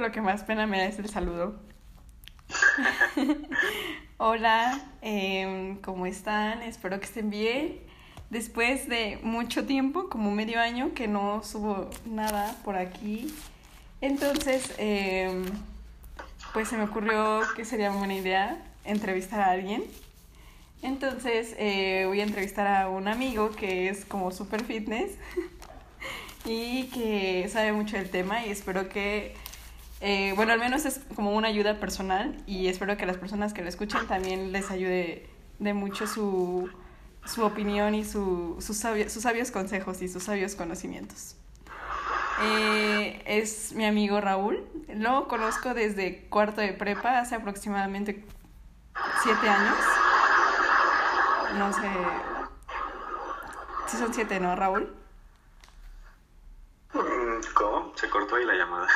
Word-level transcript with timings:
lo 0.00 0.10
que 0.10 0.20
más 0.20 0.42
pena 0.44 0.66
me 0.66 0.78
da 0.78 0.86
es 0.86 0.98
el 0.98 1.08
saludo. 1.08 1.60
Hola, 4.16 4.80
em, 5.02 5.76
¿cómo 5.76 6.06
están? 6.06 6.62
Espero 6.62 6.98
que 6.98 7.04
estén 7.04 7.30
bien. 7.30 7.78
Después 8.30 8.88
de 8.88 9.18
mucho 9.22 9.66
tiempo, 9.66 10.08
como 10.08 10.30
medio 10.30 10.60
año, 10.60 10.94
que 10.94 11.06
no 11.06 11.42
subo 11.42 11.90
nada 12.06 12.56
por 12.64 12.76
aquí. 12.76 13.34
Entonces, 14.00 14.74
em, 14.78 15.44
pues 16.54 16.68
se 16.68 16.76
me 16.76 16.84
ocurrió 16.84 17.42
que 17.54 17.64
sería 17.64 17.90
buena 17.90 18.14
idea 18.14 18.56
entrevistar 18.84 19.40
a 19.40 19.50
alguien. 19.50 19.84
Entonces, 20.82 21.54
eh, 21.58 22.04
voy 22.06 22.20
a 22.20 22.24
entrevistar 22.24 22.66
a 22.66 22.88
un 22.88 23.06
amigo 23.06 23.50
que 23.50 23.90
es 23.90 24.06
como 24.06 24.30
super 24.30 24.64
fitness 24.64 25.12
y 26.46 26.84
que 26.84 27.46
sabe 27.52 27.72
mucho 27.72 27.96
del 27.98 28.08
tema 28.08 28.46
y 28.46 28.50
espero 28.50 28.88
que 28.88 29.34
eh, 30.00 30.32
bueno, 30.34 30.52
al 30.52 30.58
menos 30.58 30.86
es 30.86 31.00
como 31.14 31.36
una 31.36 31.48
ayuda 31.48 31.78
personal 31.78 32.42
y 32.46 32.68
espero 32.68 32.96
que 32.96 33.04
las 33.04 33.18
personas 33.18 33.52
que 33.52 33.62
lo 33.62 33.68
escuchen 33.68 34.06
también 34.06 34.50
les 34.50 34.70
ayude 34.70 35.28
de 35.58 35.74
mucho 35.74 36.06
su, 36.06 36.70
su 37.26 37.44
opinión 37.44 37.94
y 37.94 38.04
su, 38.04 38.56
sus, 38.60 38.78
sabios, 38.78 39.12
sus 39.12 39.22
sabios 39.22 39.50
consejos 39.50 40.00
y 40.00 40.08
sus 40.08 40.22
sabios 40.22 40.54
conocimientos. 40.54 41.36
Eh, 42.42 43.22
es 43.26 43.74
mi 43.74 43.84
amigo 43.84 44.20
Raúl. 44.20 44.66
Lo 44.88 45.28
conozco 45.28 45.74
desde 45.74 46.26
cuarto 46.28 46.62
de 46.62 46.72
prepa, 46.72 47.18
hace 47.18 47.34
aproximadamente 47.34 48.24
siete 49.22 49.48
años. 49.48 49.76
No 51.58 51.72
sé. 51.72 51.90
Si 53.88 53.96
son 53.98 54.14
siete, 54.14 54.40
¿no, 54.40 54.56
Raúl? 54.56 54.94
¿Cómo? 56.92 57.92
Se 57.96 58.08
cortó 58.08 58.36
ahí 58.36 58.44
la 58.44 58.54
llamada. 58.54 58.88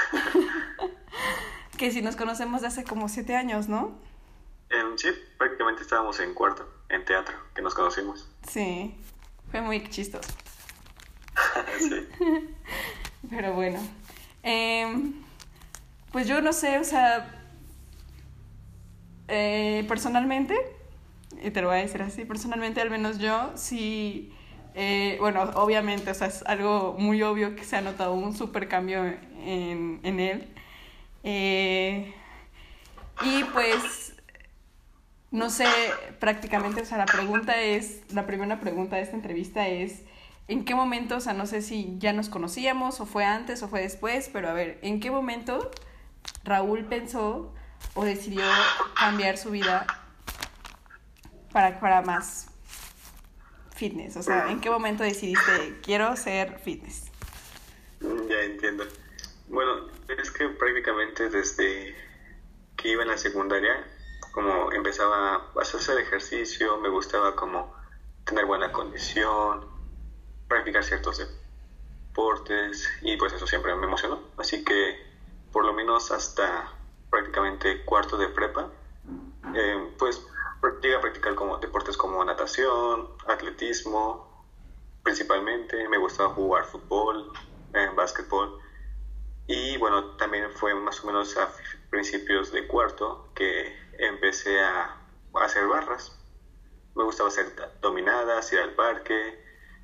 que 1.76 1.90
si 1.90 2.02
nos 2.02 2.16
conocemos 2.16 2.62
de 2.62 2.68
hace 2.68 2.84
como 2.84 3.08
siete 3.08 3.36
años, 3.36 3.68
¿no? 3.68 3.98
sí, 4.96 5.08
prácticamente 5.38 5.82
estábamos 5.82 6.18
en 6.20 6.34
cuarto, 6.34 6.68
en 6.88 7.04
teatro, 7.04 7.34
que 7.54 7.62
nos 7.62 7.74
conocimos. 7.74 8.28
Sí, 8.48 8.94
fue 9.50 9.60
muy 9.60 9.88
chistoso. 9.88 10.32
sí. 11.78 12.08
Pero 13.30 13.52
bueno. 13.52 13.80
Em, 14.42 15.14
pues 16.12 16.26
yo 16.26 16.40
no 16.40 16.52
sé, 16.52 16.78
o 16.78 16.84
sea, 16.84 17.42
eh, 19.28 19.84
personalmente, 19.88 20.56
y 21.42 21.50
te 21.50 21.62
lo 21.62 21.68
voy 21.68 21.78
a 21.78 21.80
decir 21.80 22.02
así, 22.02 22.24
personalmente 22.24 22.80
al 22.80 22.90
menos 22.90 23.18
yo 23.18 23.52
sí 23.56 24.34
eh, 24.74 25.16
bueno, 25.20 25.42
obviamente, 25.54 26.10
o 26.10 26.14
sea, 26.14 26.26
es 26.26 26.42
algo 26.46 26.96
muy 26.98 27.22
obvio 27.22 27.54
que 27.54 27.64
se 27.64 27.76
ha 27.76 27.80
notado 27.80 28.14
un 28.14 28.36
super 28.36 28.68
cambio 28.68 29.04
en, 29.04 30.00
en 30.02 30.20
él. 30.20 30.48
Eh, 31.22 32.12
y 33.22 33.44
pues, 33.44 34.14
no 35.30 35.48
sé, 35.50 35.66
prácticamente, 36.18 36.82
o 36.82 36.84
sea, 36.84 36.98
la 36.98 37.06
pregunta 37.06 37.60
es, 37.60 38.02
la 38.12 38.26
primera 38.26 38.58
pregunta 38.60 38.96
de 38.96 39.02
esta 39.02 39.14
entrevista 39.14 39.68
es, 39.68 40.02
¿en 40.48 40.64
qué 40.64 40.74
momento, 40.74 41.16
o 41.16 41.20
sea, 41.20 41.34
no 41.34 41.46
sé 41.46 41.62
si 41.62 41.94
ya 41.98 42.12
nos 42.12 42.28
conocíamos 42.28 43.00
o 43.00 43.06
fue 43.06 43.24
antes 43.24 43.62
o 43.62 43.68
fue 43.68 43.80
después, 43.80 44.28
pero 44.32 44.48
a 44.48 44.52
ver, 44.52 44.80
¿en 44.82 44.98
qué 44.98 45.10
momento 45.12 45.70
Raúl 46.42 46.84
pensó 46.86 47.54
o 47.94 48.04
decidió 48.04 48.42
cambiar 48.96 49.38
su 49.38 49.50
vida 49.50 49.86
para, 51.52 51.78
para 51.78 52.02
más 52.02 52.53
fitness? 53.74 54.16
O 54.16 54.22
sea, 54.22 54.50
¿en 54.50 54.60
qué 54.60 54.70
momento 54.70 55.02
decidiste 55.02 55.80
quiero 55.82 56.16
ser 56.16 56.58
fitness? 56.60 57.10
Ya 58.00 58.40
entiendo. 58.42 58.84
Bueno, 59.48 59.88
es 60.08 60.30
que 60.30 60.48
prácticamente 60.48 61.28
desde 61.28 61.94
que 62.76 62.88
iba 62.88 63.02
en 63.02 63.08
la 63.08 63.18
secundaria, 63.18 63.84
como 64.32 64.72
empezaba 64.72 65.34
a 65.34 65.60
hacer 65.60 65.98
ejercicio, 65.98 66.78
me 66.78 66.88
gustaba 66.88 67.36
como 67.36 67.74
tener 68.24 68.46
buena 68.46 68.72
condición, 68.72 69.66
practicar 70.48 70.84
ciertos 70.84 71.18
deportes 71.18 72.88
y 73.02 73.16
pues 73.16 73.32
eso 73.32 73.46
siempre 73.46 73.74
me 73.74 73.86
emocionó. 73.86 74.20
Así 74.36 74.64
que 74.64 74.98
por 75.52 75.64
lo 75.64 75.72
menos 75.72 76.10
hasta 76.10 76.72
prácticamente 77.10 77.84
cuarto 77.84 78.16
de 78.16 78.28
prepa, 78.28 78.70
eh, 79.54 79.88
pues 79.98 80.26
llegué 80.80 80.96
a 80.96 81.00
practicar 81.00 81.34
como 81.34 81.58
deportes 81.58 81.96
como 81.96 82.24
natación, 82.24 83.08
atletismo, 83.26 84.46
principalmente. 85.02 85.88
Me 85.88 85.98
gustaba 85.98 86.30
jugar 86.30 86.64
fútbol, 86.64 87.32
eh, 87.74 87.90
básquetbol. 87.94 88.58
Y 89.46 89.76
bueno, 89.76 90.16
también 90.16 90.50
fue 90.52 90.74
más 90.74 91.02
o 91.04 91.06
menos 91.06 91.36
a 91.36 91.50
principios 91.90 92.50
de 92.50 92.66
cuarto 92.66 93.28
que 93.34 93.76
empecé 93.98 94.60
a, 94.60 95.00
hacer 95.34 95.66
barras. 95.66 96.16
Me 96.94 97.04
gustaba 97.04 97.28
hacer 97.28 97.52
dominadas, 97.80 98.52
ir 98.52 98.60
al 98.60 98.74
parque 98.74 99.42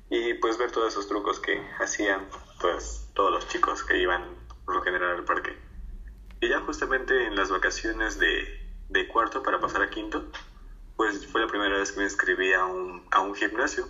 y 0.09 0.33
pues 0.35 0.57
ver 0.57 0.71
todos 0.71 0.93
esos 0.93 1.07
trucos 1.07 1.39
que 1.39 1.61
hacían 1.79 2.27
pues 2.59 3.09
todos 3.13 3.31
los 3.31 3.47
chicos 3.47 3.83
que 3.83 3.97
iban 3.97 4.35
por 4.65 4.75
lo 4.75 4.81
general 4.81 5.17
al 5.17 5.25
parque. 5.25 5.57
Y 6.39 6.49
ya 6.49 6.61
justamente 6.61 7.25
en 7.25 7.35
las 7.35 7.51
vacaciones 7.51 8.17
de, 8.17 8.45
de 8.89 9.07
cuarto 9.07 9.43
para 9.43 9.59
pasar 9.59 9.83
a 9.83 9.89
quinto, 9.89 10.25
pues 11.01 11.25
fue 11.25 11.41
la 11.41 11.47
primera 11.47 11.79
vez 11.79 11.91
que 11.93 11.97
me 11.97 12.03
inscribí 12.03 12.53
a 12.53 12.63
un, 12.63 13.03
a 13.09 13.21
un 13.21 13.33
gimnasio. 13.33 13.87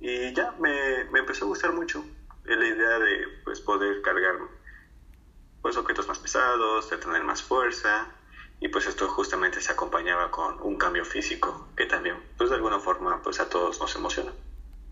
Y 0.00 0.34
ya 0.34 0.50
me, 0.60 1.04
me, 1.04 1.20
empezó 1.20 1.46
a 1.46 1.48
gustar 1.48 1.72
mucho 1.72 2.04
la 2.44 2.66
idea 2.66 2.98
de 2.98 3.26
pues, 3.42 3.62
poder 3.62 4.02
cargar 4.02 4.34
pues, 5.62 5.78
objetos 5.78 6.06
más 6.08 6.18
pesados, 6.18 6.90
de 6.90 6.98
tener 6.98 7.24
más 7.24 7.42
fuerza. 7.42 8.06
Y 8.60 8.68
pues 8.68 8.86
esto 8.86 9.08
justamente 9.08 9.62
se 9.62 9.72
acompañaba 9.72 10.30
con 10.30 10.60
un 10.60 10.76
cambio 10.76 11.06
físico 11.06 11.68
que 11.74 11.86
también, 11.86 12.16
pues 12.36 12.50
de 12.50 12.56
alguna 12.56 12.80
forma, 12.80 13.22
pues 13.22 13.40
a 13.40 13.48
todos 13.48 13.80
nos 13.80 13.96
emociona. 13.96 14.32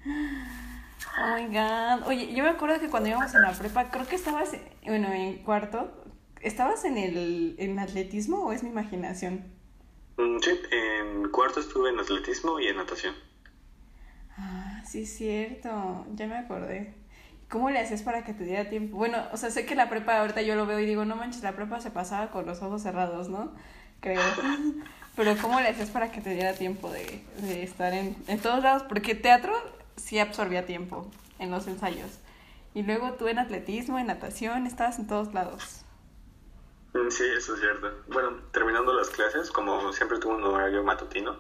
Oh 0.06 1.34
my 1.37 1.47
god. 1.49 2.09
Oye, 2.09 2.33
yo 2.33 2.43
me 2.43 2.49
acuerdo 2.49 2.81
que 2.81 2.88
cuando 2.88 3.11
íbamos 3.11 3.34
en 3.34 3.43
la 3.43 3.53
prepa, 3.53 3.91
creo 3.91 4.09
que 4.09 4.17
estabas, 4.17 4.53
bueno, 4.83 5.12
en 5.12 5.43
cuarto, 5.43 5.93
¿estabas 6.41 6.87
en 6.87 6.97
el 6.97 7.55
en 7.59 7.78
atletismo 7.78 8.47
o 8.47 8.53
es 8.53 8.62
mi 8.62 8.71
imaginación? 8.71 9.58
Mm, 10.19 10.39
sí, 10.41 10.61
en 10.71 11.31
cuarto 11.31 11.61
estuve 11.61 11.91
en 11.91 11.99
atletismo 12.01 12.61
y 12.61 12.67
en 12.67 12.77
natación. 12.77 13.15
Ah, 14.37 14.83
sí, 14.87 15.03
es 15.03 15.17
cierto, 15.17 16.06
ya 16.15 16.27
me 16.27 16.37
acordé. 16.37 16.95
¿Cómo 17.49 17.71
le 17.71 17.79
hacías 17.79 18.03
para 18.03 18.25
que 18.25 18.34
te 18.34 18.45
diera 18.45 18.69
tiempo? 18.69 18.97
Bueno, 18.97 19.19
o 19.33 19.37
sea, 19.37 19.51
sé 19.51 19.65
que 19.65 19.75
la 19.75 19.89
prepa 19.89 20.21
ahorita 20.21 20.43
yo 20.43 20.55
lo 20.55 20.67
veo 20.67 20.81
y 20.81 20.87
digo, 20.87 21.05
no 21.05 21.17
manches, 21.17 21.43
la 21.43 21.53
prepa 21.53 21.81
se 21.81 21.91
pasaba 21.91 22.31
con 22.31 22.45
los 22.47 22.61
ojos 22.62 22.83
cerrados, 22.83 23.29
¿no? 23.29 23.53
Creo. 24.01 24.21
Pero 25.17 25.37
¿cómo 25.41 25.61
le 25.61 25.69
hacías 25.69 25.91
para 25.91 26.12
que 26.12 26.21
te 26.21 26.31
diera 26.31 26.53
tiempo 26.53 26.91
de, 26.91 27.25
de 27.41 27.62
estar 27.62 27.95
en, 27.95 28.17
en 28.29 28.39
todos 28.39 28.62
lados? 28.62 28.83
Porque 28.85 29.15
teatro 29.15 29.55
sí 29.97 30.19
absorbía 30.19 30.67
tiempo 30.67 31.11
en 31.39 31.50
los 31.50 31.67
ensayos. 31.67 32.19
Y 32.75 32.83
luego 32.83 33.15
tú 33.15 33.29
en 33.29 33.39
atletismo, 33.39 33.99
en 33.99 34.06
natación, 34.06 34.67
estabas 34.67 34.99
en 34.99 35.06
todos 35.06 35.33
lados. 35.35 35.85
Mm, 36.94 37.10
sí, 37.10 37.25
eso 37.37 37.54
es 37.54 37.60
cierto. 37.60 37.93
Bueno, 38.09 38.43
terminando 38.53 38.93
las 38.93 39.10
clases, 39.10 39.50
como 39.50 39.93
siempre 39.93 40.19
tuve 40.19 40.34
un 40.34 40.44
horario 40.44 40.82
matutino, 40.82 41.38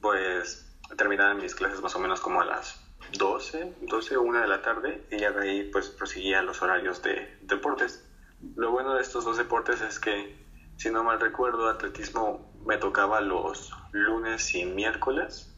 pues 0.00 0.64
terminaba 0.96 1.34
mis 1.34 1.54
clases 1.54 1.80
más 1.80 1.94
o 1.96 1.98
menos 1.98 2.20
como 2.20 2.40
a 2.40 2.44
las 2.44 2.80
12, 3.16 3.74
12 3.82 4.16
o 4.16 4.22
1 4.22 4.40
de 4.40 4.48
la 4.48 4.62
tarde 4.62 5.06
y 5.10 5.18
ya 5.18 5.32
de 5.32 5.48
ahí 5.48 5.70
pues 5.70 5.88
proseguía 5.88 6.42
los 6.42 6.62
horarios 6.62 7.02
de 7.02 7.38
deportes. 7.42 8.04
Lo 8.56 8.70
bueno 8.70 8.94
de 8.94 9.02
estos 9.02 9.24
dos 9.24 9.36
deportes 9.36 9.80
es 9.80 9.98
que, 9.98 10.36
si 10.76 10.90
no 10.90 11.02
mal 11.02 11.20
recuerdo, 11.20 11.68
atletismo 11.68 12.52
me 12.64 12.76
tocaba 12.76 13.20
los 13.20 13.72
lunes 13.92 14.54
y 14.54 14.64
miércoles 14.64 15.54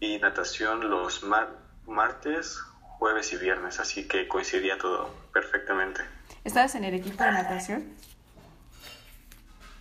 y 0.00 0.18
natación 0.18 0.88
los 0.88 1.22
martes, 1.86 2.58
jueves 2.98 3.32
y 3.32 3.36
viernes, 3.36 3.78
así 3.78 4.08
que 4.08 4.26
coincidía 4.26 4.78
todo 4.78 5.14
perfectamente. 5.32 6.02
¿Estabas 6.44 6.74
en 6.74 6.84
el 6.84 6.94
equipo 6.94 7.22
de 7.22 7.32
natación? 7.32 7.94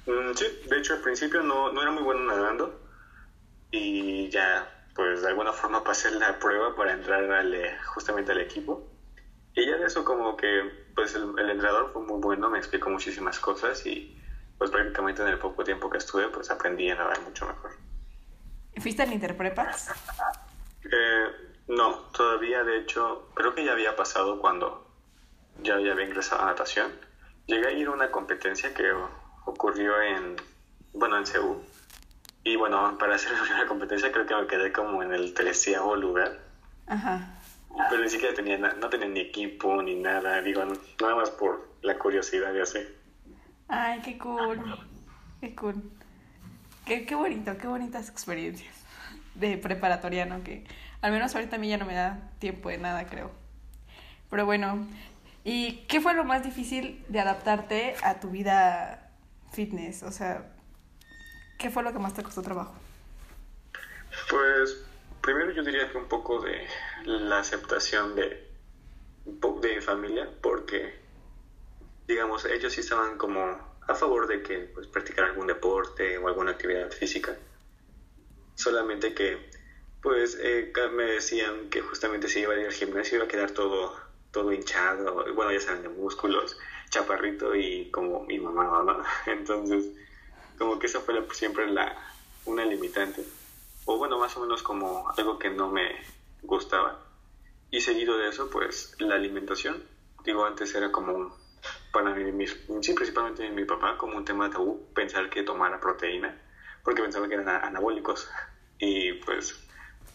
Mm, 0.09 0.33
sí, 0.33 0.45
de 0.67 0.77
hecho 0.79 0.95
al 0.95 1.01
principio 1.01 1.43
no, 1.43 1.71
no 1.71 1.83
era 1.83 1.91
muy 1.91 2.01
bueno 2.01 2.21
nadando 2.21 2.81
y 3.69 4.27
ya 4.29 4.87
pues 4.95 5.21
de 5.21 5.27
alguna 5.27 5.53
forma 5.53 5.83
pasé 5.83 6.09
la 6.09 6.39
prueba 6.39 6.75
para 6.75 6.93
entrar 6.93 7.31
al, 7.31 7.53
eh, 7.53 7.77
justamente 7.93 8.31
al 8.31 8.39
equipo. 8.39 8.87
Y 9.53 9.67
ya 9.67 9.77
de 9.77 9.85
eso 9.85 10.03
como 10.03 10.35
que 10.35 10.87
pues 10.95 11.13
el, 11.13 11.23
entrenador 11.37 11.91
fue 11.93 12.01
muy 12.01 12.19
bueno, 12.19 12.49
me 12.49 12.57
explicó 12.57 12.89
muchísimas 12.89 13.39
cosas 13.39 13.85
y 13.85 14.19
pues 14.57 14.71
prácticamente 14.71 15.21
en 15.21 15.27
el 15.27 15.37
poco 15.37 15.63
tiempo 15.63 15.91
que 15.91 15.99
estuve 15.99 16.27
pues 16.29 16.49
aprendí 16.49 16.89
a 16.89 16.95
nadar 16.95 17.21
mucho 17.21 17.45
mejor. 17.45 17.71
¿Fuiste 18.79 19.03
al 19.03 19.13
Interprepas? 19.13 19.91
Eh, 20.91 21.25
no, 21.67 21.97
todavía 22.17 22.63
de 22.63 22.79
hecho 22.79 23.29
creo 23.35 23.53
que 23.53 23.63
ya 23.63 23.73
había 23.73 23.95
pasado 23.95 24.39
cuando 24.41 24.87
ya 25.61 25.75
había 25.75 26.01
ingresado 26.03 26.41
a 26.41 26.45
natación. 26.45 26.91
Llegué 27.45 27.67
a 27.67 27.71
ir 27.71 27.87
a 27.87 27.91
una 27.91 28.09
competencia 28.09 28.73
que 28.73 28.91
ocurrió 29.49 30.01
en, 30.01 30.35
bueno, 30.93 31.17
en 31.17 31.25
Seúl. 31.25 31.57
Y 32.43 32.55
bueno, 32.55 32.97
para 32.97 33.15
hacer 33.15 33.31
la 33.37 33.43
primera 33.43 33.67
competencia 33.67 34.11
creo 34.11 34.25
que 34.25 34.35
me 34.35 34.47
quedé 34.47 34.71
como 34.71 35.03
en 35.03 35.13
el 35.13 35.33
treceavo 35.33 35.95
lugar. 35.95 36.39
Ajá. 36.87 37.35
Pero 37.89 38.01
ni 38.01 38.09
siquiera 38.09 38.33
tenía, 38.33 38.57
no 38.57 38.89
tenía 38.89 39.07
ni 39.07 39.19
equipo 39.19 39.81
ni 39.81 39.95
nada, 39.95 40.41
digo, 40.41 40.63
nada 40.99 41.15
más 41.15 41.29
por 41.29 41.69
la 41.81 41.97
curiosidad 41.97 42.51
de 42.51 42.63
así. 42.63 42.79
Ay, 43.67 44.01
qué 44.01 44.17
cool. 44.17 44.59
Qué 45.39 45.55
cool. 45.55 45.75
Qué, 46.85 47.05
qué 47.05 47.15
bonito, 47.15 47.55
qué 47.57 47.67
bonitas 47.67 48.09
experiencias 48.09 48.73
de 49.35 49.57
preparatoriano 49.57 50.43
que 50.43 50.65
al 51.01 51.11
menos 51.11 51.33
ahorita 51.33 51.55
a 51.55 51.59
mí 51.59 51.69
ya 51.69 51.77
no 51.77 51.85
me 51.85 51.93
da 51.93 52.19
tiempo 52.39 52.69
de 52.69 52.77
nada, 52.77 53.05
creo. 53.05 53.31
Pero 54.29 54.45
bueno, 54.45 54.87
¿y 55.43 55.85
qué 55.87 56.01
fue 56.01 56.13
lo 56.13 56.23
más 56.23 56.43
difícil 56.43 57.03
de 57.07 57.19
adaptarte 57.19 57.95
a 58.03 58.19
tu 58.19 58.29
vida 58.29 59.08
fitness? 59.51 60.03
O 60.03 60.11
sea, 60.11 60.51
¿qué 61.57 61.69
fue 61.69 61.83
lo 61.83 61.93
que 61.93 61.99
más 61.99 62.13
te 62.13 62.23
costó 62.23 62.41
trabajo? 62.41 62.75
Pues 64.29 64.83
primero 65.21 65.51
yo 65.51 65.63
diría 65.63 65.91
que 65.91 65.97
un 65.97 66.07
poco 66.07 66.41
de 66.41 66.67
la 67.05 67.39
aceptación 67.39 68.15
de, 68.15 68.49
de 69.25 69.75
mi 69.75 69.81
familia, 69.81 70.29
porque 70.41 70.99
digamos, 72.09 72.43
ellos 72.45 72.73
sí 72.73 72.81
estaban 72.81 73.17
como 73.17 73.39
a 73.87 73.95
favor 73.95 74.27
de 74.27 74.41
que 74.41 74.59
pues, 74.73 74.87
practicar 74.87 75.25
algún 75.25 75.47
deporte 75.47 76.17
o 76.17 76.27
alguna 76.27 76.51
actividad 76.51 76.91
física. 76.91 77.37
Solamente 78.55 79.13
que 79.13 79.49
pues 80.01 80.37
eh, 80.41 80.73
me 80.91 81.03
decían 81.03 81.69
que 81.69 81.81
justamente 81.81 82.27
si 82.27 82.39
iba 82.39 82.53
a 82.53 82.59
ir 82.59 82.65
al 82.65 82.73
gimnasio 82.73 83.17
iba 83.17 83.25
a 83.25 83.27
quedar 83.27 83.51
todo, 83.51 83.95
todo 84.31 84.51
hinchado, 84.51 85.33
bueno, 85.35 85.51
ya 85.51 85.59
saben, 85.59 85.83
de 85.83 85.89
músculos, 85.89 86.57
chaparrito 86.89 87.55
y 87.55 87.89
como 87.91 88.23
mi 88.25 88.39
mamá, 88.39 88.83
¿no? 88.83 89.03
Entonces, 89.31 89.85
como 90.57 90.79
que 90.79 90.87
esa 90.87 90.99
fue 91.01 91.15
siempre 91.33 91.67
la, 91.71 91.95
una 92.45 92.65
limitante. 92.65 93.23
O 93.85 93.97
bueno, 93.97 94.19
más 94.19 94.35
o 94.37 94.41
menos 94.41 94.61
como 94.63 95.09
algo 95.17 95.39
que 95.39 95.49
no 95.49 95.69
me 95.69 95.95
gustaba. 96.43 96.99
Y 97.71 97.81
seguido 97.81 98.17
de 98.17 98.29
eso, 98.29 98.49
pues 98.49 98.95
la 98.99 99.15
alimentación. 99.15 99.83
Digo, 100.23 100.45
antes 100.45 100.73
era 100.75 100.91
como 100.91 101.35
para 101.91 102.13
mí, 102.13 102.47
sí, 102.47 102.93
principalmente 102.93 103.49
mi 103.49 103.65
papá, 103.65 103.97
como 103.97 104.17
un 104.17 104.25
tema 104.25 104.49
tabú, 104.49 104.87
pensar 104.93 105.29
que 105.29 105.43
tomara 105.43 105.79
proteína, 105.79 106.35
porque 106.83 107.01
pensaba 107.01 107.27
que 107.27 107.35
eran 107.35 107.49
anabólicos. 107.49 108.27
Y 108.81 109.11
pues 109.25 109.59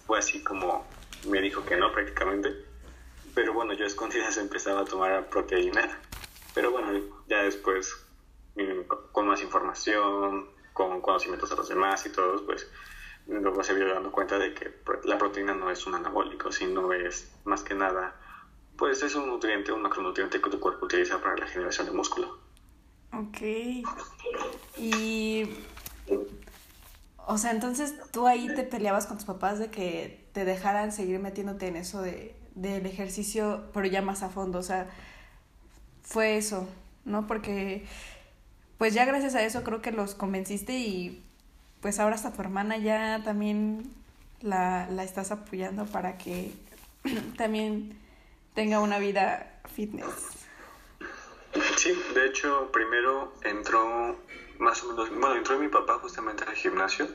fue 0.07 0.19
así 0.19 0.43
como 0.43 0.87
me 1.29 1.41
dijo 1.43 1.65
que 1.67 1.77
no 1.77 1.93
prácticamente. 1.93 2.65
Pero 3.35 3.53
bueno, 3.53 3.75
yo 3.75 3.85
escondidas 3.85 4.37
empezaba 4.39 4.81
a 4.81 4.85
tomar 4.85 5.29
proteína. 5.29 6.01
Pero 6.55 6.71
bueno, 6.71 6.93
ya 7.29 7.43
después, 7.43 8.07
con 9.13 9.27
más 9.27 9.43
información, 9.43 10.49
con 10.73 11.01
conocimientos 11.01 11.51
de 11.51 11.57
los 11.57 11.69
demás 11.69 12.07
y 12.07 12.11
todos, 12.11 12.43
pues 12.43 12.71
luego 13.27 13.63
se 13.63 13.75
vio 13.75 13.93
dando 13.93 14.13
cuenta 14.13 14.39
de 14.39 14.55
que 14.55 14.73
la 15.05 15.19
proteína 15.19 15.55
no 15.55 15.71
es 15.71 15.87
un 15.87 15.95
anabólico, 15.95 16.53
sino 16.53 16.93
es 16.93 17.33
más 17.45 17.63
que 17.63 17.75
nada, 17.75 18.15
pues 18.77 19.03
es 19.03 19.15
un 19.15 19.27
nutriente, 19.27 19.73
un 19.73 19.83
macronutriente 19.83 20.41
que 20.41 20.51
tu 20.51 20.61
cuerpo 20.61 20.87
utiliza 20.87 21.21
para 21.21 21.37
la 21.37 21.47
generación 21.47 21.87
de 21.87 21.93
músculo. 21.93 22.39
Ok. 23.13 23.39
Y 24.77 25.49
o 27.27 27.39
sea, 27.39 27.53
entonces 27.53 27.95
tú 28.13 28.27
ahí 28.27 28.49
te 28.55 28.65
peleabas 28.65 29.07
con 29.07 29.17
tus 29.17 29.27
papás 29.27 29.59
de 29.59 29.71
que 29.71 30.29
te 30.33 30.45
dejaran 30.45 30.93
seguir 30.93 31.21
metiéndote 31.21 31.69
en 31.69 31.77
eso 31.77 32.03
de, 32.03 32.37
del 32.55 32.85
ejercicio, 32.87 33.65
pero 33.73 33.87
ya 33.87 34.03
más 34.03 34.23
a 34.23 34.29
fondo. 34.29 34.59
O 34.59 34.63
sea, 34.63 34.91
fue 36.05 36.37
eso, 36.37 36.69
¿no? 37.05 37.27
Porque 37.27 37.85
pues 38.79 38.95
ya 38.95 39.05
gracias 39.05 39.35
a 39.35 39.43
eso 39.43 39.65
creo 39.65 39.83
que 39.83 39.93
los 39.93 40.15
convenciste 40.15 40.75
y 40.75 41.25
pues 41.81 41.99
ahora 41.99 42.15
hasta 42.15 42.33
tu 42.33 42.41
hermana 42.41 42.77
ya 42.77 43.23
también 43.25 43.93
la, 44.41 44.89
la 44.91 45.05
estás 45.05 45.33
apoyando 45.33 45.87
para 45.87 46.17
que 46.19 46.53
también 47.37 47.99
tenga 48.55 48.81
una 48.81 48.99
vida 48.99 49.61
fitness. 49.75 50.45
Sí, 51.77 51.93
de 52.15 52.27
hecho, 52.27 52.71
primero 52.73 53.35
entró 53.43 54.19
más 54.59 54.83
o 54.83 54.89
menos, 54.89 55.11
bueno, 55.11 55.37
entró 55.37 55.59
mi 55.59 55.69
papá 55.69 55.99
justamente 56.01 56.45
al 56.45 56.55
gimnasio, 56.55 57.07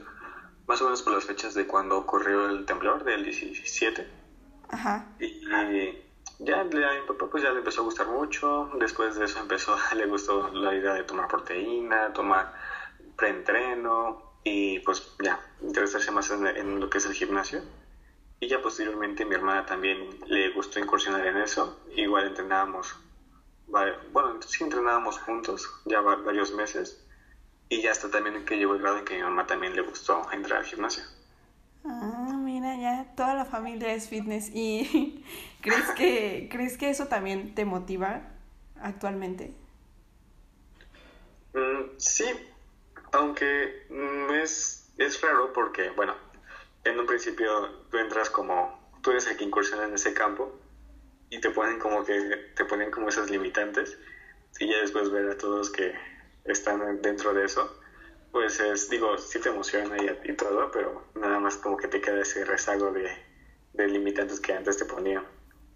más 0.67 0.81
o 0.81 0.85
menos 0.85 1.01
por 1.01 1.13
las 1.13 1.25
fechas 1.25 1.53
de 1.53 1.65
cuando 1.67 1.97
ocurrió 1.97 2.47
el 2.49 2.65
temblor 2.65 3.03
del 3.03 3.23
17. 3.23 4.07
Ajá. 4.69 5.07
Y 5.19 5.41
a 6.77 6.93
mi 6.93 7.07
papá 7.07 7.27
pues 7.27 7.43
ya 7.43 7.51
le 7.51 7.59
empezó 7.59 7.81
a 7.81 7.83
gustar 7.83 8.07
mucho, 8.07 8.69
después 8.79 9.15
de 9.15 9.25
eso 9.25 9.39
empezó, 9.39 9.75
le 9.95 10.05
gustó 10.05 10.49
la 10.49 10.73
idea 10.73 10.93
de 10.93 11.03
tomar 11.03 11.27
proteína, 11.27 12.13
tomar 12.13 12.51
preentreno 13.15 14.17
y 14.43 14.79
pues 14.79 15.03
ya, 15.21 15.39
interesarse 15.61 16.11
más 16.11 16.29
en, 16.31 16.47
en 16.47 16.79
lo 16.79 16.89
que 16.89 16.99
es 16.99 17.05
el 17.05 17.13
gimnasio. 17.13 17.61
Y 18.41 18.47
ya 18.47 18.61
posteriormente 18.61 19.25
mi 19.25 19.35
hermana 19.35 19.65
también 19.65 20.17
le 20.27 20.49
gustó 20.49 20.79
incursionar 20.79 21.25
en 21.27 21.37
eso, 21.37 21.75
igual 21.95 22.27
entrenábamos, 22.27 22.95
bueno, 23.67 24.39
sí 24.41 24.63
entrenábamos 24.63 25.19
juntos 25.19 25.69
ya 25.85 25.99
varios 25.99 26.53
meses 26.53 26.97
y 27.67 27.81
ya 27.81 27.91
hasta 27.91 28.09
también 28.09 28.45
que 28.45 28.57
llegó 28.57 28.75
el 28.75 28.81
grado 28.81 28.97
en 28.97 29.05
que 29.05 29.15
mi 29.15 29.23
mamá 29.23 29.45
también 29.45 29.75
le 29.75 29.81
gustó 29.81 30.21
entrar 30.31 30.59
al 30.59 30.65
gimnasio. 30.65 31.03
Ah, 31.85 32.18
ya 32.75 33.13
toda 33.15 33.33
la 33.33 33.45
familia 33.45 33.93
es 33.93 34.09
fitness. 34.09 34.49
¿Y 34.53 35.23
crees 35.61 35.89
que, 35.91 36.49
crees 36.51 36.77
que 36.77 36.89
eso 36.89 37.07
también 37.07 37.55
te 37.55 37.65
motiva 37.65 38.21
actualmente? 38.81 39.53
Mm, 41.53 41.97
sí, 41.97 42.25
aunque 43.11 43.85
mm, 43.89 44.33
es, 44.33 44.91
es 44.97 45.21
raro 45.21 45.53
porque, 45.53 45.89
bueno, 45.91 46.15
en 46.83 46.99
un 46.99 47.05
principio 47.05 47.69
tú 47.89 47.97
entras 47.97 48.29
como, 48.29 48.91
tú 49.01 49.11
eres 49.11 49.27
el 49.27 49.37
que 49.37 49.43
incursiona 49.43 49.85
en 49.85 49.93
ese 49.93 50.13
campo 50.13 50.59
y 51.29 51.39
te 51.39 51.51
ponen 51.51 51.79
como 51.79 52.03
que, 52.03 52.51
te 52.55 52.65
ponen 52.65 52.91
como 52.91 53.09
esas 53.09 53.29
limitantes 53.29 53.97
y 54.59 54.67
ya 54.67 54.79
después 54.79 55.11
ver 55.11 55.29
a 55.29 55.37
todos 55.37 55.69
que 55.69 55.93
están 56.45 57.01
dentro 57.01 57.33
de 57.33 57.45
eso, 57.45 57.78
pues 58.31 58.59
es, 58.59 58.89
digo, 58.89 59.17
sí 59.17 59.39
te 59.39 59.49
emociona 59.49 59.97
y, 59.97 60.29
y 60.29 60.33
todo, 60.33 60.69
pero 60.71 61.03
nada 61.15 61.39
más 61.39 61.57
como 61.57 61.77
que 61.77 61.87
te 61.87 62.01
queda 62.01 62.21
ese 62.21 62.45
rezago 62.45 62.91
de, 62.91 63.09
de 63.73 63.87
limitantes 63.87 64.39
que 64.39 64.53
antes 64.53 64.77
te 64.77 64.85
ponían. 64.85 65.23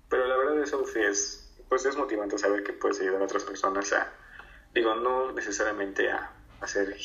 Pero 0.10 0.28
la 0.28 0.38
verdad 0.38 0.64
eso 0.64 0.86
sí 0.86 1.00
es, 1.00 1.56
pues 1.70 1.86
es 1.86 1.98
motivante 1.98 2.38
saber 2.38 2.64
que 2.64 2.74
puedes 2.74 3.00
ayudar 3.02 3.22
a 3.22 3.26
otras 3.26 3.44
personas 3.44 3.92
a, 3.94 4.12
digo, 4.74 4.96
no 4.96 5.32
necesariamente 5.32 6.10
a 6.12 6.32
hacer 6.62 6.96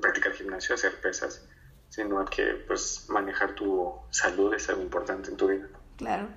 practicar 0.00 0.32
gimnasio, 0.32 0.74
hacer 0.74 1.00
pesas, 1.00 1.46
sino 1.88 2.20
a 2.20 2.26
que 2.26 2.54
pues 2.66 3.06
manejar 3.08 3.54
tu 3.54 3.92
salud 4.10 4.54
es 4.54 4.68
algo 4.68 4.82
importante 4.82 5.30
en 5.30 5.36
tu 5.36 5.48
vida. 5.48 5.68
Claro. 5.96 6.28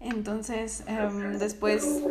Entonces, 0.00 0.84
em, 0.86 1.38
después 1.38 2.02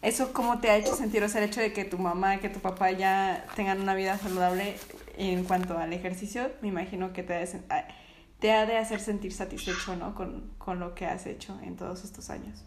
¿Eso 0.00 0.32
cómo 0.32 0.60
te 0.60 0.70
ha 0.70 0.76
hecho 0.76 0.94
sentir? 0.94 1.22
O 1.24 1.28
sea, 1.28 1.42
el 1.42 1.50
hecho 1.50 1.60
de 1.60 1.72
que 1.72 1.84
tu 1.84 1.98
mamá, 1.98 2.38
que 2.38 2.48
tu 2.48 2.60
papá 2.60 2.92
ya 2.92 3.46
tengan 3.56 3.80
una 3.80 3.94
vida 3.94 4.16
saludable 4.16 4.78
en 5.16 5.44
cuanto 5.44 5.76
al 5.76 5.92
ejercicio, 5.92 6.52
me 6.62 6.68
imagino 6.68 7.12
que 7.12 7.24
te 7.24 7.34
ha 7.34 7.38
de, 7.38 7.60
ah, 7.70 7.88
te 8.38 8.52
ha 8.52 8.66
de 8.66 8.76
hacer 8.76 9.00
sentir 9.00 9.32
satisfecho, 9.32 9.96
¿no? 9.96 10.14
Con, 10.14 10.54
con 10.58 10.78
lo 10.78 10.94
que 10.94 11.06
has 11.06 11.26
hecho 11.26 11.58
en 11.62 11.76
todos 11.76 12.04
estos 12.04 12.30
años. 12.30 12.64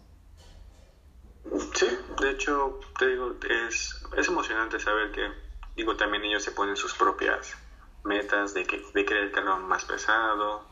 Sí, 1.74 1.88
de 2.20 2.30
hecho, 2.30 2.80
te 2.98 3.08
digo, 3.08 3.34
es, 3.68 4.04
es 4.16 4.28
emocionante 4.28 4.78
saber 4.78 5.10
que, 5.12 5.26
digo, 5.74 5.96
también 5.96 6.24
ellos 6.24 6.44
se 6.44 6.52
ponen 6.52 6.76
sus 6.76 6.94
propias 6.94 7.56
metas 8.04 8.52
de, 8.52 8.64
que, 8.64 8.82
de 8.92 9.04
querer 9.04 9.32
cargar 9.32 9.58
más 9.60 9.84
pesado, 9.86 10.66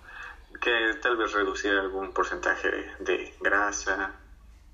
que 0.60 0.94
tal 1.00 1.16
vez 1.16 1.32
reducir 1.32 1.72
algún 1.72 2.12
porcentaje 2.12 2.68
de 3.00 3.34
grasa, 3.40 4.12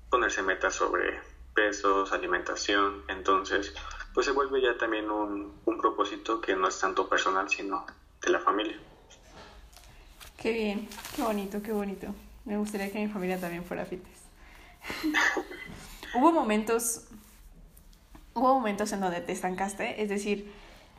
ponerse 0.09 0.41
metas 0.41 0.75
sobre 0.75 1.19
pesos, 1.57 2.11
alimentación, 2.11 3.01
entonces 3.07 3.73
pues 4.13 4.27
se 4.27 4.31
vuelve 4.31 4.61
ya 4.61 4.77
también 4.77 5.09
un, 5.09 5.53
un 5.65 5.77
propósito 5.79 6.39
que 6.39 6.55
no 6.55 6.67
es 6.67 6.79
tanto 6.79 7.09
personal, 7.09 7.49
sino 7.49 7.83
de 8.21 8.29
la 8.29 8.39
familia. 8.39 8.77
Qué 10.37 10.51
bien, 10.51 10.87
qué 11.15 11.23
bonito, 11.23 11.63
qué 11.63 11.71
bonito. 11.71 12.13
Me 12.45 12.57
gustaría 12.57 12.91
que 12.91 12.99
mi 12.99 13.07
familia 13.07 13.39
también 13.39 13.65
fuera 13.65 13.85
fitness. 13.85 14.19
hubo 16.15 16.31
momentos, 16.31 17.05
hubo 18.35 18.53
momentos 18.53 18.91
en 18.91 19.01
donde 19.01 19.21
te 19.21 19.31
estancaste, 19.31 20.03
es 20.03 20.09
decir, 20.09 20.51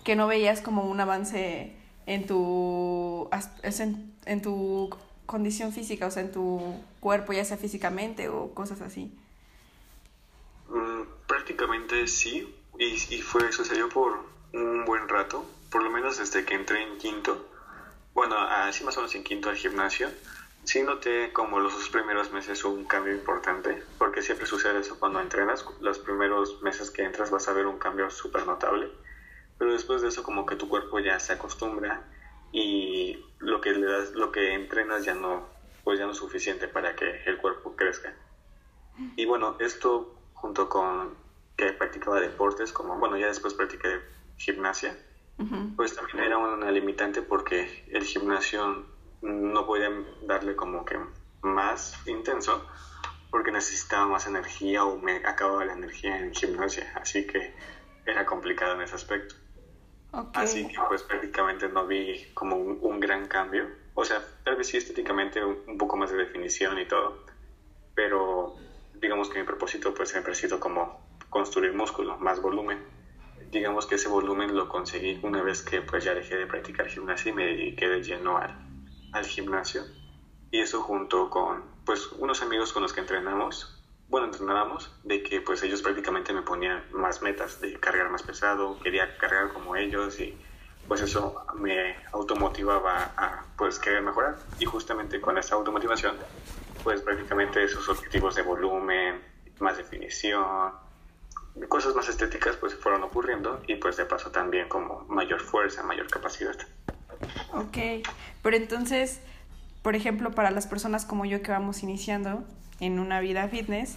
que 0.02 0.16
no 0.16 0.26
veías 0.26 0.60
como 0.60 0.82
un 0.82 0.98
avance 0.98 1.76
en 2.06 2.26
tu, 2.26 3.30
en, 3.62 4.12
en 4.26 4.42
tu 4.42 4.90
condición 5.26 5.72
física, 5.72 6.06
o 6.06 6.10
sea, 6.10 6.24
en 6.24 6.32
tu 6.32 6.60
cuerpo, 6.98 7.32
ya 7.32 7.44
sea 7.44 7.56
físicamente 7.56 8.28
o 8.28 8.54
cosas 8.54 8.80
así. 8.80 9.16
Mm, 10.68 11.02
prácticamente 11.26 12.06
sí, 12.06 12.54
y, 12.78 13.14
y, 13.14 13.22
fue, 13.22 13.52
sucedió 13.52 13.88
por 13.88 14.20
un 14.52 14.84
buen 14.84 15.08
rato, 15.08 15.44
por 15.70 15.82
lo 15.82 15.90
menos 15.90 16.18
desde 16.18 16.44
que 16.44 16.54
entré 16.54 16.82
en 16.82 16.98
quinto, 16.98 17.46
bueno, 18.12 18.36
así 18.38 18.84
más 18.84 18.96
o 18.96 19.00
menos 19.00 19.14
en 19.14 19.24
quinto 19.24 19.48
al 19.48 19.56
gimnasio, 19.56 20.10
sí 20.64 20.82
noté 20.82 21.32
como 21.32 21.60
los 21.60 21.72
dos 21.72 21.88
primeros 21.88 22.32
meses 22.32 22.64
un 22.64 22.84
cambio 22.84 23.14
importante, 23.14 23.82
porque 23.96 24.20
siempre 24.20 24.46
sucede 24.46 24.80
eso 24.80 24.98
cuando 24.98 25.20
entrenas, 25.20 25.64
los 25.80 25.98
primeros 25.98 26.60
meses 26.60 26.90
que 26.90 27.02
entras 27.02 27.30
vas 27.30 27.48
a 27.48 27.52
ver 27.52 27.66
un 27.66 27.78
cambio 27.78 28.10
súper 28.10 28.46
notable, 28.46 28.90
pero 29.56 29.72
después 29.72 30.02
de 30.02 30.08
eso 30.08 30.22
como 30.22 30.44
que 30.44 30.56
tu 30.56 30.68
cuerpo 30.68 30.98
ya 30.98 31.18
se 31.18 31.32
acostumbra 31.32 32.02
y 32.52 33.24
lo 33.38 33.60
que 33.60 33.72
le 33.72 33.86
das, 33.86 34.12
lo 34.12 34.32
que 34.32 34.52
entrenas 34.54 35.04
ya 35.04 35.14
no, 35.14 35.48
pues 35.84 35.98
ya 35.98 36.04
no 36.04 36.12
es 36.12 36.18
suficiente 36.18 36.68
para 36.68 36.94
que 36.94 37.22
el 37.24 37.38
cuerpo 37.38 37.74
crezca. 37.74 38.14
Y 39.16 39.26
bueno, 39.26 39.56
esto 39.60 40.17
junto 40.40 40.68
con 40.68 41.16
que 41.56 41.72
practicaba 41.72 42.20
deportes, 42.20 42.72
como, 42.72 42.98
bueno, 42.98 43.16
ya 43.16 43.26
después 43.26 43.54
practiqué 43.54 44.00
gimnasia, 44.36 44.96
pues 45.76 45.94
también 45.94 46.20
era 46.20 46.38
una 46.38 46.70
limitante 46.70 47.22
porque 47.22 47.84
el 47.88 48.02
gimnasio 48.04 48.84
no 49.22 49.66
podía 49.66 49.90
darle 50.22 50.56
como 50.56 50.84
que 50.84 50.98
más 51.42 51.94
intenso 52.06 52.64
porque 53.30 53.52
necesitaba 53.52 54.06
más 54.06 54.26
energía 54.26 54.84
o 54.84 54.96
me 54.96 55.16
acababa 55.16 55.64
la 55.64 55.74
energía 55.74 56.18
en 56.18 56.34
gimnasia, 56.34 56.92
así 57.00 57.26
que 57.26 57.52
era 58.06 58.24
complicado 58.24 58.74
en 58.74 58.82
ese 58.82 58.94
aspecto. 58.94 59.34
Así 60.32 60.66
que 60.66 60.74
pues 60.88 61.02
prácticamente 61.02 61.68
no 61.68 61.86
vi 61.86 62.24
como 62.32 62.56
un, 62.56 62.98
gran 62.98 63.26
cambio. 63.26 63.68
O 63.94 64.04
sea, 64.04 64.22
tal 64.44 64.56
vez 64.56 64.68
sí 64.68 64.78
estéticamente 64.78 65.44
un, 65.44 65.76
poco 65.76 65.96
más 65.96 66.10
de 66.10 66.16
definición 66.16 66.78
y 66.78 66.86
todo, 66.86 67.24
pero 67.94 68.56
digamos 69.00 69.28
que 69.28 69.38
mi 69.38 69.44
propósito 69.44 69.94
pues 69.94 70.10
siempre 70.10 70.32
ha 70.32 70.34
sido 70.34 70.60
como 70.60 71.00
construir 71.30 71.72
músculo, 71.72 72.16
más 72.18 72.40
volumen. 72.40 72.78
Digamos 73.50 73.86
que 73.86 73.94
ese 73.94 74.08
volumen 74.08 74.54
lo 74.54 74.68
conseguí 74.68 75.18
una 75.22 75.42
vez 75.42 75.62
que 75.62 75.80
pues 75.80 76.04
ya 76.04 76.14
dejé 76.14 76.36
de 76.36 76.46
practicar 76.46 76.88
gimnasia 76.88 77.30
y 77.30 77.34
me 77.34 77.46
dediqué 77.46 77.88
de 77.88 78.02
lleno 78.02 78.38
al, 78.38 78.56
al 79.12 79.24
gimnasio. 79.24 79.82
Y 80.50 80.60
eso 80.60 80.82
junto 80.82 81.30
con 81.30 81.62
pues 81.84 82.08
unos 82.18 82.42
amigos 82.42 82.72
con 82.72 82.82
los 82.82 82.92
que 82.92 83.00
entrenamos, 83.00 83.82
bueno, 84.08 84.26
entrenábamos, 84.26 84.94
de 85.04 85.22
que 85.22 85.40
pues 85.40 85.62
ellos 85.62 85.82
prácticamente 85.82 86.32
me 86.32 86.42
ponían 86.42 86.82
más 86.92 87.22
metas 87.22 87.60
de 87.60 87.78
cargar 87.78 88.10
más 88.10 88.22
pesado, 88.22 88.78
quería 88.80 89.16
cargar 89.18 89.52
como 89.52 89.76
ellos 89.76 90.18
y 90.20 90.36
pues 90.86 91.02
eso 91.02 91.44
me 91.54 91.96
automotivaba 92.12 93.12
a 93.16 93.44
pues 93.56 93.78
querer 93.78 94.02
mejorar 94.02 94.36
y 94.58 94.64
justamente 94.64 95.20
con 95.20 95.36
esa 95.36 95.54
automotivación 95.54 96.16
pues 96.88 97.02
prácticamente 97.02 97.62
esos 97.62 97.86
objetivos 97.90 98.34
de 98.34 98.40
volumen, 98.40 99.20
más 99.60 99.76
definición, 99.76 100.72
cosas 101.68 101.94
más 101.94 102.08
estéticas 102.08 102.56
pues 102.56 102.74
fueron 102.74 103.02
ocurriendo 103.02 103.60
y 103.66 103.74
pues 103.74 103.98
de 103.98 104.06
paso 104.06 104.30
también 104.30 104.70
como 104.70 105.04
mayor 105.06 105.42
fuerza, 105.42 105.82
mayor 105.82 106.08
capacidad. 106.08 106.56
Ok, 107.52 108.06
pero 108.42 108.56
entonces 108.56 109.20
por 109.82 109.96
ejemplo, 109.96 110.32
para 110.32 110.50
las 110.50 110.66
personas 110.66 111.04
como 111.04 111.26
yo 111.26 111.42
que 111.42 111.50
vamos 111.50 111.82
iniciando 111.82 112.42
en 112.80 112.98
una 112.98 113.20
vida 113.20 113.46
fitness, 113.48 113.96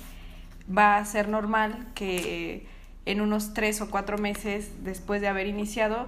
va 0.69 0.97
a 0.97 1.05
ser 1.05 1.29
normal 1.29 1.87
que 1.95 2.67
en 3.05 3.21
unos 3.21 3.53
tres 3.53 3.79
o 3.79 3.89
cuatro 3.89 4.17
meses 4.17 4.83
después 4.83 5.21
de 5.21 5.29
haber 5.29 5.47
iniciado, 5.47 6.07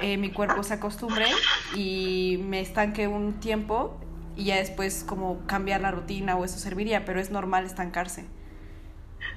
eh, 0.00 0.16
mi 0.16 0.30
cuerpo 0.30 0.62
se 0.62 0.74
acostumbre 0.74 1.26
y 1.74 2.38
me 2.44 2.60
estanque 2.60 3.08
un 3.08 3.40
tiempo 3.40 4.00
y 4.40 4.44
ya 4.44 4.56
después 4.56 5.04
como 5.06 5.46
cambiar 5.46 5.82
la 5.82 5.90
rutina 5.90 6.34
o 6.34 6.46
eso 6.46 6.58
serviría, 6.58 7.04
pero 7.04 7.20
es 7.20 7.30
normal 7.30 7.66
estancarse. 7.66 8.22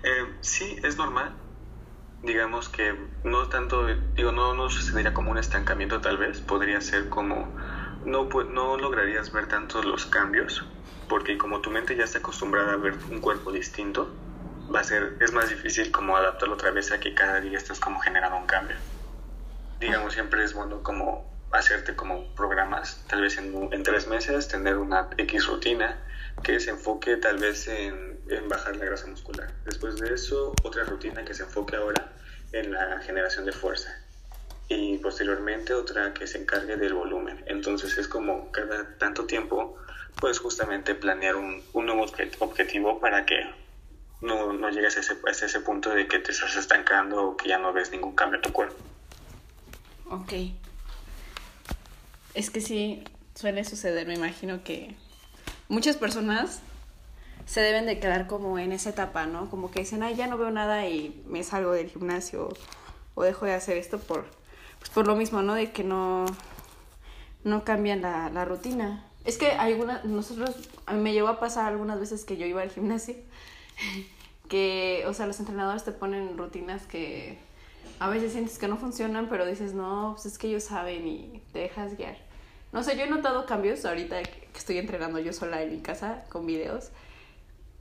Eh, 0.01 0.25
sí, 0.39 0.77
es 0.81 0.97
normal. 0.97 1.35
Digamos 2.21 2.69
que 2.69 2.95
no 3.25 3.49
tanto, 3.49 3.85
digo, 4.15 4.31
no, 4.31 4.53
no 4.53 4.69
sucedería 4.69 5.13
como 5.13 5.31
un 5.31 5.37
estancamiento 5.37 5.99
tal 5.99 6.17
vez, 6.17 6.39
podría 6.39 6.79
ser 6.79 7.09
como 7.09 7.49
no, 8.05 8.29
no 8.29 8.77
lograrías 8.77 9.33
ver 9.33 9.47
tanto 9.47 9.83
los 9.83 10.05
cambios, 10.05 10.65
porque 11.09 11.37
como 11.37 11.59
tu 11.59 11.69
mente 11.69 11.97
ya 11.97 12.05
está 12.05 12.19
acostumbrada 12.19 12.71
a 12.71 12.77
ver 12.77 12.95
un 13.11 13.19
cuerpo 13.19 13.51
distinto, 13.51 14.09
va 14.73 14.79
a 14.79 14.83
ser, 14.85 15.17
es 15.19 15.33
más 15.33 15.49
difícil 15.49 15.91
como 15.91 16.15
adaptarlo 16.15 16.53
otra 16.53 16.71
vez 16.71 16.93
a 16.93 17.01
que 17.01 17.13
cada 17.13 17.41
día 17.41 17.57
estés 17.57 17.77
como 17.81 17.99
generando 17.99 18.37
un 18.37 18.45
cambio. 18.45 18.77
Digamos, 19.81 20.13
siempre 20.13 20.45
es 20.45 20.53
bueno 20.53 20.81
como 20.81 21.32
hacerte 21.53 21.95
como 21.95 22.33
programas, 22.35 23.03
tal 23.07 23.21
vez 23.21 23.37
en, 23.37 23.69
en 23.71 23.83
tres 23.83 24.07
meses, 24.07 24.47
tener 24.47 24.77
una 24.77 25.09
X 25.17 25.47
rutina 25.47 25.99
que 26.43 26.59
se 26.59 26.71
enfoque 26.71 27.17
tal 27.17 27.37
vez 27.37 27.67
en, 27.67 28.19
en 28.29 28.49
bajar 28.49 28.75
la 28.75 28.85
grasa 28.85 29.07
muscular. 29.07 29.51
Después 29.65 29.97
de 29.97 30.13
eso, 30.13 30.53
otra 30.63 30.83
rutina 30.83 31.23
que 31.23 31.33
se 31.33 31.43
enfoque 31.43 31.75
ahora 31.75 32.11
en 32.51 32.71
la 32.71 32.99
generación 32.99 33.45
de 33.45 33.51
fuerza 33.51 33.95
y 34.67 34.97
posteriormente 34.97 35.73
otra 35.73 36.13
que 36.13 36.25
se 36.25 36.39
encargue 36.39 36.77
del 36.77 36.93
volumen. 36.93 37.43
Entonces 37.47 37.97
es 37.97 38.07
como 38.07 38.51
cada 38.51 38.97
tanto 38.97 39.25
tiempo 39.25 39.77
puedes 40.19 40.39
justamente 40.39 40.95
planear 40.95 41.35
un, 41.35 41.63
un 41.73 41.85
nuevo 41.85 42.05
objetivo 42.39 42.99
para 42.99 43.25
que 43.25 43.43
no, 44.21 44.53
no 44.53 44.69
llegues 44.69 44.97
a 44.97 45.01
ese, 45.01 45.17
a 45.25 45.29
ese 45.29 45.59
punto 45.59 45.89
de 45.89 46.07
que 46.07 46.19
te 46.19 46.31
estás 46.31 46.55
estancando 46.55 47.23
o 47.23 47.37
que 47.37 47.49
ya 47.49 47.57
no 47.57 47.73
ves 47.73 47.91
ningún 47.91 48.15
cambio 48.15 48.37
en 48.37 48.41
tu 48.41 48.51
cuerpo. 48.51 48.75
Ok. 50.09 50.33
Es 52.33 52.49
que 52.49 52.61
sí, 52.61 53.03
suele 53.35 53.63
suceder, 53.63 54.07
me 54.07 54.15
imagino 54.15 54.63
que 54.63 54.95
muchas 55.69 55.97
personas 55.97 56.61
se 57.45 57.61
deben 57.61 57.85
de 57.85 57.99
quedar 57.99 58.27
como 58.27 58.57
en 58.57 58.71
esa 58.71 58.89
etapa, 58.89 59.25
¿no? 59.25 59.49
Como 59.49 59.69
que 59.69 59.81
dicen, 59.81 60.03
ay, 60.03 60.15
ya 60.15 60.27
no 60.27 60.37
veo 60.37 60.51
nada 60.51 60.87
y 60.87 61.21
me 61.27 61.43
salgo 61.43 61.71
del 61.71 61.89
gimnasio 61.89 62.49
o 63.15 63.23
dejo 63.23 63.45
de 63.45 63.53
hacer 63.53 63.77
esto 63.77 63.99
por 63.99 64.25
pues 64.83 64.89
por 64.89 65.07
lo 65.07 65.15
mismo, 65.15 65.41
¿no? 65.41 65.53
De 65.53 65.71
que 65.71 65.85
no, 65.85 66.25
no 67.45 67.63
cambian 67.63 68.01
la, 68.01 68.29
la 68.29 68.43
rutina. 68.43 69.05
Es 69.23 69.37
que 69.37 69.51
algunas, 69.51 70.03
nosotros, 70.03 70.69
a 70.85 70.91
mí 70.91 70.99
me 70.99 71.13
llegó 71.13 71.29
a 71.29 71.39
pasar 71.39 71.67
algunas 71.67 72.01
veces 72.01 72.25
que 72.25 72.35
yo 72.35 72.45
iba 72.45 72.61
al 72.61 72.69
gimnasio, 72.69 73.15
que, 74.49 75.05
o 75.07 75.13
sea, 75.13 75.25
los 75.25 75.39
entrenadores 75.39 75.85
te 75.85 75.93
ponen 75.93 76.37
rutinas 76.37 76.85
que 76.85 77.37
a 77.99 78.09
veces 78.09 78.33
sientes 78.33 78.57
que 78.57 78.67
no 78.67 78.75
funcionan, 78.75 79.29
pero 79.29 79.45
dices, 79.45 79.73
no, 79.73 80.11
pues 80.15 80.25
es 80.25 80.37
que 80.37 80.47
ellos 80.47 80.65
saben 80.65 81.07
y 81.07 81.41
te 81.53 81.59
dejas 81.59 81.95
guiar. 81.95 82.17
No 82.73 82.83
sé, 82.83 82.97
yo 82.97 83.03
he 83.03 83.07
notado 83.07 83.45
cambios 83.45 83.85
ahorita 83.85 84.23
que 84.23 84.49
estoy 84.55 84.79
entrenando 84.79 85.19
yo 85.19 85.31
sola 85.31 85.61
en 85.61 85.71
mi 85.71 85.81
casa 85.81 86.25
con 86.29 86.47
videos. 86.47 86.89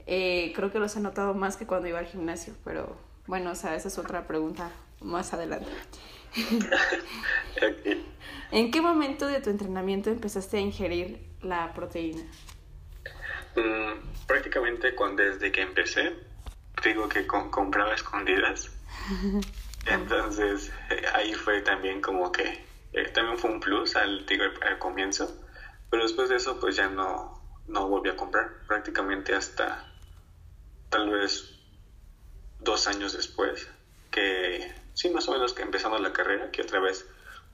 Eh, 0.05 0.53
creo 0.55 0.71
que 0.71 0.77
los 0.77 0.95
he 0.95 0.99
notado 0.99 1.33
más 1.33 1.57
que 1.57 1.65
cuando 1.65 1.87
iba 1.87 1.97
al 1.97 2.05
gimnasio, 2.05 2.53
pero 2.63 2.95
bueno, 3.25 3.51
o 3.51 3.55
sea, 3.55 3.75
esa 3.75 3.87
es 3.87 3.97
otra 3.97 4.27
pregunta 4.27 4.69
más 5.01 5.33
adelante. 5.33 5.67
¿En 8.51 8.69
qué 8.69 8.81
momento 8.81 9.25
de 9.25 9.41
tu 9.41 9.49
entrenamiento 9.49 10.11
empezaste 10.11 10.57
a 10.57 10.59
ingerir 10.59 11.25
la 11.41 11.73
proteína? 11.73 12.21
Mm, 13.55 14.27
prácticamente 14.27 14.93
cuando, 14.93 15.23
desde 15.23 15.51
que 15.51 15.61
empecé, 15.61 16.13
digo 16.83 17.09
que 17.09 17.25
compraba 17.25 17.95
escondidas. 17.95 18.71
Entonces 19.87 20.71
eh, 20.91 21.01
ahí 21.15 21.33
fue 21.33 21.61
también 21.61 21.99
como 21.99 22.31
que 22.31 22.72
también 23.13 23.37
fue 23.37 23.51
un 23.51 23.59
plus 23.59 23.95
al, 23.95 24.25
digo, 24.25 24.43
al 24.61 24.79
comienzo, 24.79 25.35
pero 25.89 26.03
después 26.03 26.29
de 26.29 26.37
eso 26.37 26.59
pues 26.59 26.75
ya 26.75 26.89
no, 26.89 27.41
no 27.67 27.87
volví 27.87 28.09
a 28.09 28.15
comprar 28.15 28.49
prácticamente 28.67 29.33
hasta 29.33 29.91
tal 30.89 31.09
vez 31.09 31.55
dos 32.59 32.87
años 32.87 33.13
después 33.13 33.67
que 34.13 34.71
sí, 34.93 35.09
más 35.09 35.27
o 35.27 35.31
menos 35.31 35.53
que 35.53 35.63
empezando 35.63 35.97
la 35.97 36.13
carrera, 36.13 36.51
que 36.51 36.61
otra 36.61 36.79
vez 36.79 37.05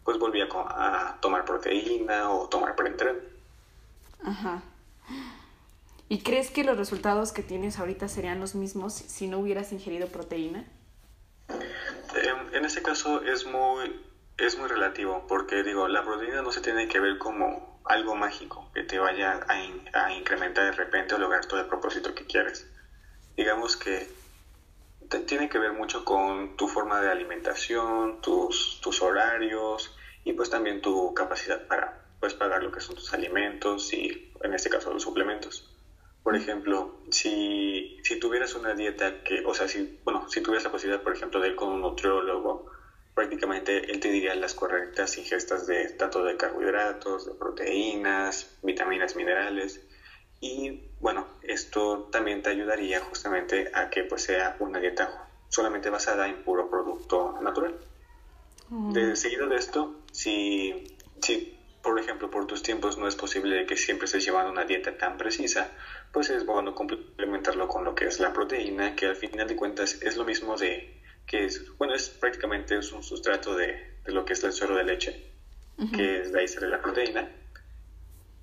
pues 0.03 0.19
volví 0.19 0.41
a, 0.41 1.17
tomar 1.22 1.46
proteína 1.46 2.31
o 2.31 2.50
tomar 2.50 2.75
preentreno. 2.75 3.19
Ajá. 4.24 4.62
¿Y 6.10 6.22
crees 6.22 6.51
que 6.51 6.63
los 6.63 6.77
resultados 6.77 7.31
que 7.31 7.43
tienes 7.43 7.79
ahorita 7.79 8.08
serían 8.08 8.39
los 8.39 8.55
mismos 8.55 8.93
si 8.93 9.27
no 9.27 9.39
hubieras 9.39 9.72
ingerido 9.72 10.08
proteína? 10.08 10.65
Em, 11.50 12.55
en 12.55 12.65
ese 12.65 12.81
caso 12.81 13.22
es 13.22 13.46
muy, 13.46 13.96
es 14.46 14.58
muy 14.58 14.67
relativo, 14.67 15.25
porque 15.27 15.63
digo, 15.63 15.88
la 15.88 16.03
proteína 16.03 16.41
no 16.41 16.51
se 16.51 16.62
tiene 16.62 16.88
que 16.88 17.00
ver 17.00 17.17
como 17.17 17.79
algo 17.86 18.15
mágico 18.15 18.69
que 18.74 18.84
te 18.84 19.00
vaya 19.00 19.39
a, 19.48 20.12
incrementar 20.12 20.65
de 20.65 20.72
repente 20.72 21.15
o 21.15 21.17
lograr 21.17 21.46
todo 21.46 21.60
el 21.60 21.67
propósito 21.67 22.13
que 22.13 22.25
quieres. 22.25 22.67
Digamos 23.36 23.75
que 23.75 24.08
tiene 25.25 25.50
que 25.50 25.58
ver 25.58 25.74
mucho 25.74 26.05
con 26.05 26.55
tu 26.55 26.67
forma 26.67 27.01
de 27.01 27.10
alimentación, 27.10 28.22
tus, 28.22 28.79
tus 28.81 29.01
horarios 29.01 29.96
y 30.24 30.34
pues 30.34 30.50
también 30.50 30.81
tu 30.81 31.13
capacidad 31.13 31.65
para 31.67 32.05
pues 32.19 32.34
pagar 32.34 32.62
lo 32.62 32.72
que 32.72 32.81
son 32.81 32.96
tus 32.96 33.13
alimentos 33.13 33.91
y 33.93 34.31
en 34.43 34.53
este 34.53 34.69
caso 34.69 34.93
los 34.93 35.03
suplementos. 35.03 35.75
Por 36.22 36.36
ejemplo, 36.36 37.00
si, 37.10 37.98
si 38.03 38.19
tuvieras 38.19 38.53
una 38.53 38.74
dieta 38.75 39.24
que, 39.24 39.43
o 39.46 39.53
sea, 39.53 39.67
si, 39.67 40.00
bueno, 40.03 40.27
si 40.29 40.41
tuvieras 40.41 40.65
la 40.65 40.72
posibilidad, 40.72 41.01
por 41.01 41.13
ejemplo, 41.13 41.39
de 41.39 41.50
ir 41.50 41.55
con 41.55 41.69
un 41.69 41.81
nutriólogo, 41.81 42.69
prácticamente 43.20 43.92
él 43.92 44.00
te 44.00 44.10
diría 44.10 44.34
las 44.34 44.54
correctas 44.54 45.18
ingestas 45.18 45.68
de 45.68 45.90
tanto 45.90 46.24
de 46.24 46.38
carbohidratos, 46.38 47.26
de 47.26 47.34
proteínas, 47.34 48.50
vitaminas, 48.64 49.18
minerales 49.18 49.82
y 50.40 50.84
bueno, 51.02 51.28
esto 51.42 52.08
también 52.14 52.42
te 52.42 52.50
ayudaría 52.50 53.02
justamente 53.02 53.72
a 53.74 53.90
que 53.90 54.06
pues 54.06 54.24
sea 54.24 54.56
una 54.60 54.80
dieta 54.80 55.28
solamente 55.50 55.90
basada 55.90 56.30
en 56.30 56.46
puro 56.46 56.70
producto 56.70 57.38
natural. 57.42 57.76
Mm. 58.70 58.94
De 58.94 59.16
seguido 59.18 59.50
de 59.50 59.58
esto, 59.58 59.96
si, 60.14 60.96
si 61.22 61.60
por 61.84 62.00
ejemplo 62.00 62.32
por 62.32 62.48
tus 62.48 62.64
tiempos 62.64 62.98
no 62.98 63.06
es 63.06 63.18
posible 63.18 63.66
que 63.66 63.76
siempre 63.76 64.06
estés 64.06 64.24
llevando 64.24 64.50
una 64.50 64.64
dieta 64.64 64.98
tan 64.98 65.18
precisa, 65.18 65.72
pues 66.14 66.30
es 66.30 66.46
bueno 66.46 66.74
complementarlo 66.74 67.68
con 67.68 67.84
lo 67.84 67.96
que 67.96 68.06
es 68.06 68.22
la 68.22 68.32
proteína, 68.32 68.96
que 68.96 69.08
al 69.08 69.18
final 69.18 69.46
de 69.46 69.58
cuentas 69.58 70.02
es 70.02 70.16
lo 70.16 70.24
mismo 70.24 70.56
de 70.56 70.99
que 71.29 71.45
es, 71.45 71.77
bueno, 71.77 71.93
es 71.93 72.09
prácticamente 72.09 72.75
es 72.75 72.91
un 72.91 73.03
sustrato 73.03 73.55
de, 73.55 73.67
de 74.03 74.12
lo 74.12 74.25
que 74.25 74.33
es 74.33 74.43
el 74.43 74.51
suero 74.51 74.75
de 74.75 74.83
leche, 74.83 75.31
que 75.95 76.21
es 76.21 76.33
de 76.33 76.39
ahí 76.39 76.48
sale 76.48 76.67
la 76.67 76.81
proteína 76.81 77.29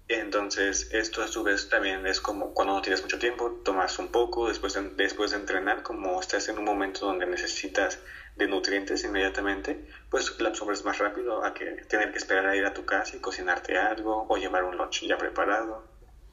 Entonces, 0.08 0.88
esto 0.92 1.20
a 1.20 1.28
su 1.28 1.42
vez 1.42 1.68
también 1.68 2.06
es 2.06 2.20
como 2.20 2.54
cuando 2.54 2.74
no 2.74 2.82
tienes 2.82 3.02
mucho 3.02 3.18
tiempo, 3.18 3.60
tomas 3.64 3.98
un 3.98 4.08
poco 4.08 4.48
después 4.48 4.74
de, 4.74 4.88
después 4.90 5.32
de 5.32 5.38
entrenar, 5.38 5.82
como 5.82 6.20
estás 6.20 6.48
en 6.48 6.58
un 6.58 6.64
momento 6.64 7.04
donde 7.06 7.26
necesitas 7.26 7.98
de 8.36 8.46
nutrientes 8.46 9.02
inmediatamente, 9.02 9.84
pues 10.08 10.38
la 10.38 10.50
absorbes 10.50 10.84
más 10.84 10.98
rápido 10.98 11.44
a 11.44 11.54
que 11.54 11.64
tener 11.88 12.12
que 12.12 12.18
esperar 12.18 12.46
a 12.46 12.56
ir 12.56 12.64
a 12.64 12.72
tu 12.72 12.84
casa 12.84 13.16
y 13.16 13.20
cocinarte 13.20 13.76
algo 13.76 14.26
o 14.28 14.36
llevar 14.36 14.62
un 14.62 14.76
lunch 14.76 15.04
ya 15.04 15.18
preparado. 15.18 15.84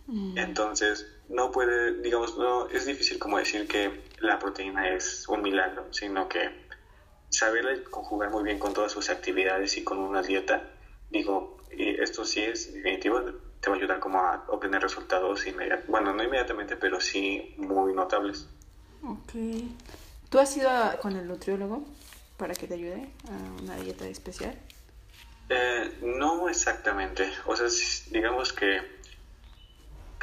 Mm. 0.05 0.37
Entonces, 0.37 1.07
no 1.33 1.51
puede, 1.51 2.01
digamos, 2.01 2.37
no 2.37 2.67
es 2.69 2.85
difícil 2.85 3.19
como 3.19 3.39
decir 3.39 3.67
que 3.67 4.03
la 4.19 4.39
proteína 4.39 4.89
es 4.89 5.27
un 5.27 5.41
milagro, 5.41 5.87
sino 5.91 6.29
que 6.29 6.63
saber 7.29 7.83
conjugar 7.85 8.29
muy 8.29 8.43
bien 8.43 8.59
con 8.59 8.73
todas 8.73 8.91
sus 8.91 9.09
actividades 9.09 9.75
y 9.77 9.83
con 9.83 9.97
una 9.97 10.21
dieta, 10.21 10.69
digo, 11.09 11.57
y 11.75 11.99
esto 12.01 12.23
sí 12.23 12.41
es 12.41 12.71
definitivo, 12.73 13.21
te 13.59 13.69
va 13.69 13.75
a 13.75 13.79
ayudar 13.79 13.99
como 13.99 14.19
a 14.19 14.45
obtener 14.47 14.81
resultados 14.81 15.45
inmediatos, 15.47 15.87
bueno, 15.87 16.13
no 16.13 16.23
inmediatamente, 16.23 16.77
pero 16.77 17.01
sí 17.01 17.55
muy 17.57 17.93
notables. 17.93 18.47
Ok. 19.03 19.33
¿Tú 20.29 20.39
has 20.39 20.55
ido 20.55 20.69
con 21.01 21.15
el 21.15 21.27
nutriólogo 21.27 21.83
para 22.37 22.53
que 22.53 22.67
te 22.67 22.75
ayude 22.75 23.09
a 23.27 23.63
una 23.63 23.75
dieta 23.77 24.07
especial? 24.07 24.55
Eh, 25.49 25.97
no 26.01 26.47
exactamente, 26.47 27.29
o 27.45 27.55
sea, 27.55 27.67
digamos 28.11 28.53
que 28.53 28.81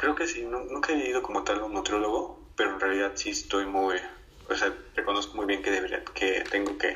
creo 0.01 0.15
que 0.15 0.25
sí, 0.25 0.41
nunca 0.41 0.93
he 0.93 1.09
ido 1.09 1.21
como 1.21 1.43
tal 1.43 1.59
a 1.59 1.63
un 1.63 1.75
nutriólogo, 1.75 2.49
pero 2.55 2.71
en 2.71 2.79
realidad 2.79 3.11
sí 3.13 3.29
estoy 3.29 3.67
muy, 3.67 3.97
o 4.49 4.55
sea, 4.55 4.73
reconozco 4.95 5.35
muy 5.35 5.45
bien 5.45 5.61
que 5.61 5.69
debería, 5.69 6.03
que 6.15 6.43
tengo 6.49 6.75
que 6.79 6.95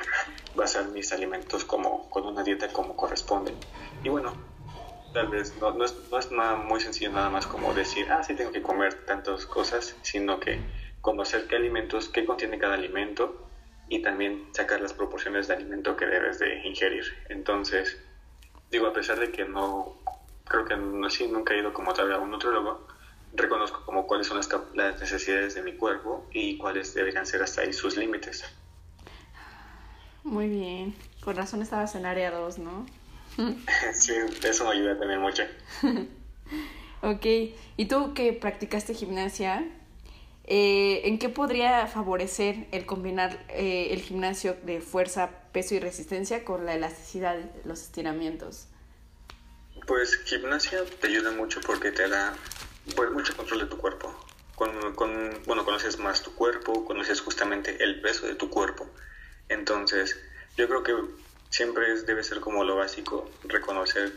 basar 0.56 0.88
mis 0.88 1.12
alimentos 1.12 1.64
como 1.64 2.10
con 2.10 2.26
una 2.26 2.42
dieta 2.42 2.72
como 2.72 2.96
corresponde. 2.96 3.54
Y 4.02 4.08
bueno, 4.08 4.34
tal 5.12 5.28
vez 5.28 5.56
no, 5.56 5.70
no, 5.70 5.84
es, 5.84 5.94
no 6.10 6.18
es 6.18 6.32
nada 6.32 6.56
muy 6.56 6.80
sencillo 6.80 7.12
nada 7.12 7.30
más 7.30 7.46
como 7.46 7.72
decir, 7.74 8.10
ah, 8.10 8.24
sí 8.24 8.34
tengo 8.34 8.50
que 8.50 8.60
comer 8.60 9.06
tantas 9.06 9.46
cosas, 9.46 9.96
sino 10.02 10.40
que 10.40 10.58
conocer 11.00 11.46
qué 11.46 11.54
alimentos, 11.54 12.08
qué 12.08 12.26
contiene 12.26 12.58
cada 12.58 12.74
alimento 12.74 13.48
y 13.88 14.02
también 14.02 14.48
sacar 14.52 14.80
las 14.80 14.94
proporciones 14.94 15.46
de 15.46 15.54
alimento 15.54 15.96
que 15.96 16.06
debes 16.06 16.40
de 16.40 16.56
ingerir. 16.66 17.04
Entonces, 17.28 18.02
digo, 18.68 18.88
a 18.88 18.92
pesar 18.92 19.20
de 19.20 19.30
que 19.30 19.44
no, 19.44 19.94
creo 20.44 20.64
que 20.64 20.76
no, 20.76 21.08
sí, 21.08 21.28
nunca 21.28 21.54
he 21.54 21.60
ido 21.60 21.72
como 21.72 21.92
tal 21.92 22.10
a 22.12 22.18
un 22.18 22.32
nutriólogo, 22.32 22.95
reconozco 23.36 23.84
como 23.84 24.06
cuáles 24.06 24.26
son 24.26 24.36
las, 24.36 24.48
las 24.74 25.00
necesidades 25.00 25.54
de 25.54 25.62
mi 25.62 25.74
cuerpo 25.74 26.26
y 26.32 26.58
cuáles 26.58 26.94
deberían 26.94 27.26
ser 27.26 27.42
hasta 27.42 27.62
ahí 27.62 27.72
sus 27.72 27.96
límites. 27.96 28.44
Muy 30.24 30.48
bien, 30.48 30.94
con 31.20 31.36
razón 31.36 31.62
estabas 31.62 31.94
en 31.94 32.04
área 32.04 32.30
2, 32.32 32.58
¿no? 32.58 32.86
sí, 33.92 34.12
eso 34.42 34.64
me 34.64 34.70
ayuda 34.72 34.98
también 34.98 35.20
mucho. 35.20 35.44
ok, 37.02 37.26
¿y 37.76 37.84
tú 37.86 38.14
que 38.14 38.32
practicaste 38.32 38.94
gimnasia? 38.94 39.64
Eh, 40.48 41.02
¿En 41.04 41.18
qué 41.18 41.28
podría 41.28 41.86
favorecer 41.88 42.68
el 42.70 42.86
combinar 42.86 43.44
eh, 43.48 43.88
el 43.90 44.00
gimnasio 44.00 44.56
de 44.62 44.80
fuerza, 44.80 45.30
peso 45.52 45.74
y 45.74 45.80
resistencia 45.80 46.44
con 46.44 46.64
la 46.66 46.74
elasticidad, 46.74 47.36
los 47.64 47.82
estiramientos? 47.82 48.68
Pues 49.86 50.16
gimnasia 50.24 50.84
te 51.00 51.08
ayuda 51.08 51.32
mucho 51.32 51.60
porque 51.66 51.90
te 51.90 52.08
da 52.08 52.34
pues, 52.94 53.10
mucho 53.10 53.36
control 53.36 53.60
de 53.60 53.66
tu 53.66 53.78
cuerpo. 53.78 54.14
Con, 54.54 54.94
con, 54.94 55.42
bueno, 55.46 55.64
conoces 55.64 55.98
más 55.98 56.22
tu 56.22 56.34
cuerpo, 56.34 56.84
conoces 56.84 57.20
justamente 57.20 57.82
el 57.82 58.00
peso 58.00 58.26
de 58.26 58.34
tu 58.34 58.48
cuerpo. 58.48 58.88
Entonces, 59.48 60.18
yo 60.56 60.66
creo 60.66 60.82
que 60.82 60.94
siempre 61.50 61.94
debe 62.02 62.22
ser 62.22 62.40
como 62.40 62.64
lo 62.64 62.76
básico, 62.76 63.30
reconocer 63.44 64.12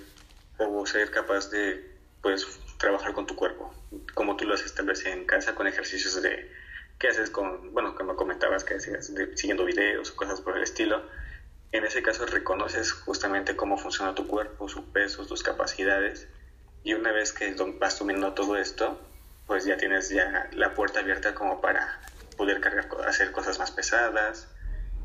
o 0.57 0.85
ser 0.85 1.11
capaz 1.11 1.49
de 1.49 1.97
pues 2.21 2.45
trabajar 2.77 3.13
con 3.13 3.25
tu 3.25 3.35
cuerpo, 3.35 3.73
como 4.13 4.35
tú 4.35 4.45
lo 4.45 4.53
haces 4.53 4.73
tal 4.73 4.87
vez 4.87 5.05
en 5.05 5.25
casa 5.25 5.55
con 5.55 5.67
ejercicios 5.67 6.21
de 6.21 6.51
qué 6.97 7.07
haces 7.07 7.29
con, 7.29 7.73
bueno, 7.73 7.95
como 7.95 8.15
comentabas 8.15 8.65
que 8.65 8.75
hacías 8.75 9.11
siguiendo 9.35 9.63
videos 9.63 10.11
o 10.11 10.15
cosas 10.15 10.41
por 10.41 10.57
el 10.57 10.63
estilo. 10.63 11.01
En 11.71 11.85
ese 11.85 12.01
caso 12.01 12.25
reconoces 12.25 12.91
justamente 12.91 13.55
cómo 13.55 13.77
funciona 13.77 14.15
tu 14.15 14.27
cuerpo, 14.27 14.67
su 14.67 14.91
peso, 14.91 15.25
tus 15.25 15.43
capacidades 15.43 16.27
y 16.89 16.93
una 16.95 17.11
vez 17.11 17.33
que 17.33 17.53
vas 17.79 17.99
dominando 17.99 18.33
todo 18.33 18.57
esto, 18.57 18.99
pues 19.45 19.63
ya 19.63 19.77
tienes 19.77 20.09
ya 20.09 20.49
la 20.53 20.73
puerta 20.73 21.01
abierta 21.01 21.35
como 21.35 21.61
para 21.61 22.01
poder 22.35 22.59
cargar, 22.61 22.87
hacer 23.07 23.31
cosas 23.31 23.59
más 23.59 23.69
pesadas, 23.69 24.47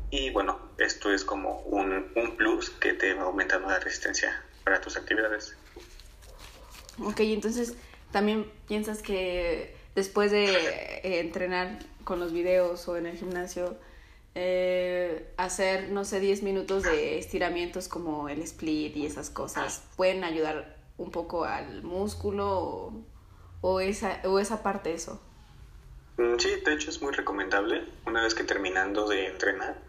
y 0.09 0.31
bueno, 0.31 0.59
esto 0.79 1.13
es 1.13 1.23
como 1.23 1.59
un, 1.59 2.11
un 2.15 2.37
plus 2.37 2.71
que 2.71 2.93
te 2.93 3.13
va 3.13 3.25
aumentando 3.25 3.67
la 3.67 3.77
resistencia 3.77 4.43
para 4.63 4.81
tus 4.81 4.97
actividades. 4.97 5.55
Ok, 7.03 7.19
entonces 7.19 7.75
también 8.11 8.51
piensas 8.67 9.03
que 9.03 9.77
después 9.93 10.31
de 10.31 10.45
eh, 10.45 11.19
entrenar 11.19 11.77
con 12.03 12.19
los 12.19 12.33
videos 12.33 12.87
o 12.87 12.97
en 12.97 13.05
el 13.05 13.15
gimnasio, 13.15 13.77
eh, 14.33 15.31
hacer, 15.37 15.89
no 15.89 16.03
sé, 16.03 16.19
10 16.19 16.41
minutos 16.41 16.81
de 16.81 17.19
estiramientos 17.19 17.87
como 17.87 18.27
el 18.27 18.41
split 18.41 18.97
y 18.97 19.05
esas 19.05 19.29
cosas, 19.29 19.83
pueden 19.97 20.23
ayudar 20.23 20.83
un 20.97 21.11
poco 21.11 21.45
al 21.45 21.83
músculo 21.83 22.59
o, 22.59 22.93
o 23.61 23.79
esa, 23.79 24.21
o 24.25 24.39
esa 24.39 24.63
parte 24.63 24.93
eso. 24.93 25.21
Mm, 26.17 26.37
sí, 26.37 26.49
de 26.63 26.73
hecho 26.73 26.89
es 26.89 27.01
muy 27.01 27.11
recomendable 27.13 27.85
una 28.05 28.23
vez 28.23 28.33
que 28.35 28.43
terminando 28.43 29.07
de 29.07 29.27
entrenar, 29.27 29.81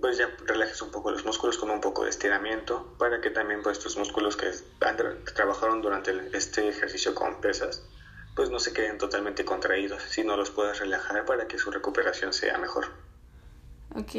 pues 0.00 0.18
ya 0.18 0.28
relajes 0.46 0.80
un 0.82 0.90
poco 0.90 1.10
los 1.10 1.24
músculos 1.24 1.58
con 1.58 1.70
un 1.70 1.80
poco 1.80 2.04
de 2.04 2.10
estiramiento 2.10 2.94
para 2.98 3.20
que 3.20 3.30
también 3.30 3.62
pues 3.62 3.78
tus 3.78 3.96
músculos 3.96 4.36
que, 4.36 4.50
trabajaron 5.34 5.82
durante 5.82 6.12
este 6.36 6.68
ejercicio 6.68 7.14
con 7.14 7.40
pesas 7.40 7.84
pues 8.34 8.48
no 8.48 8.58
se 8.58 8.72
queden 8.72 8.96
totalmente 8.96 9.44
contraídos, 9.44 10.02
sino 10.04 10.36
los 10.36 10.50
puedas 10.50 10.78
relajar 10.78 11.24
para 11.26 11.46
que 11.46 11.58
su 11.58 11.70
recuperación 11.70 12.32
sea 12.32 12.58
mejor. 12.58 12.86
Ok. 13.94 14.14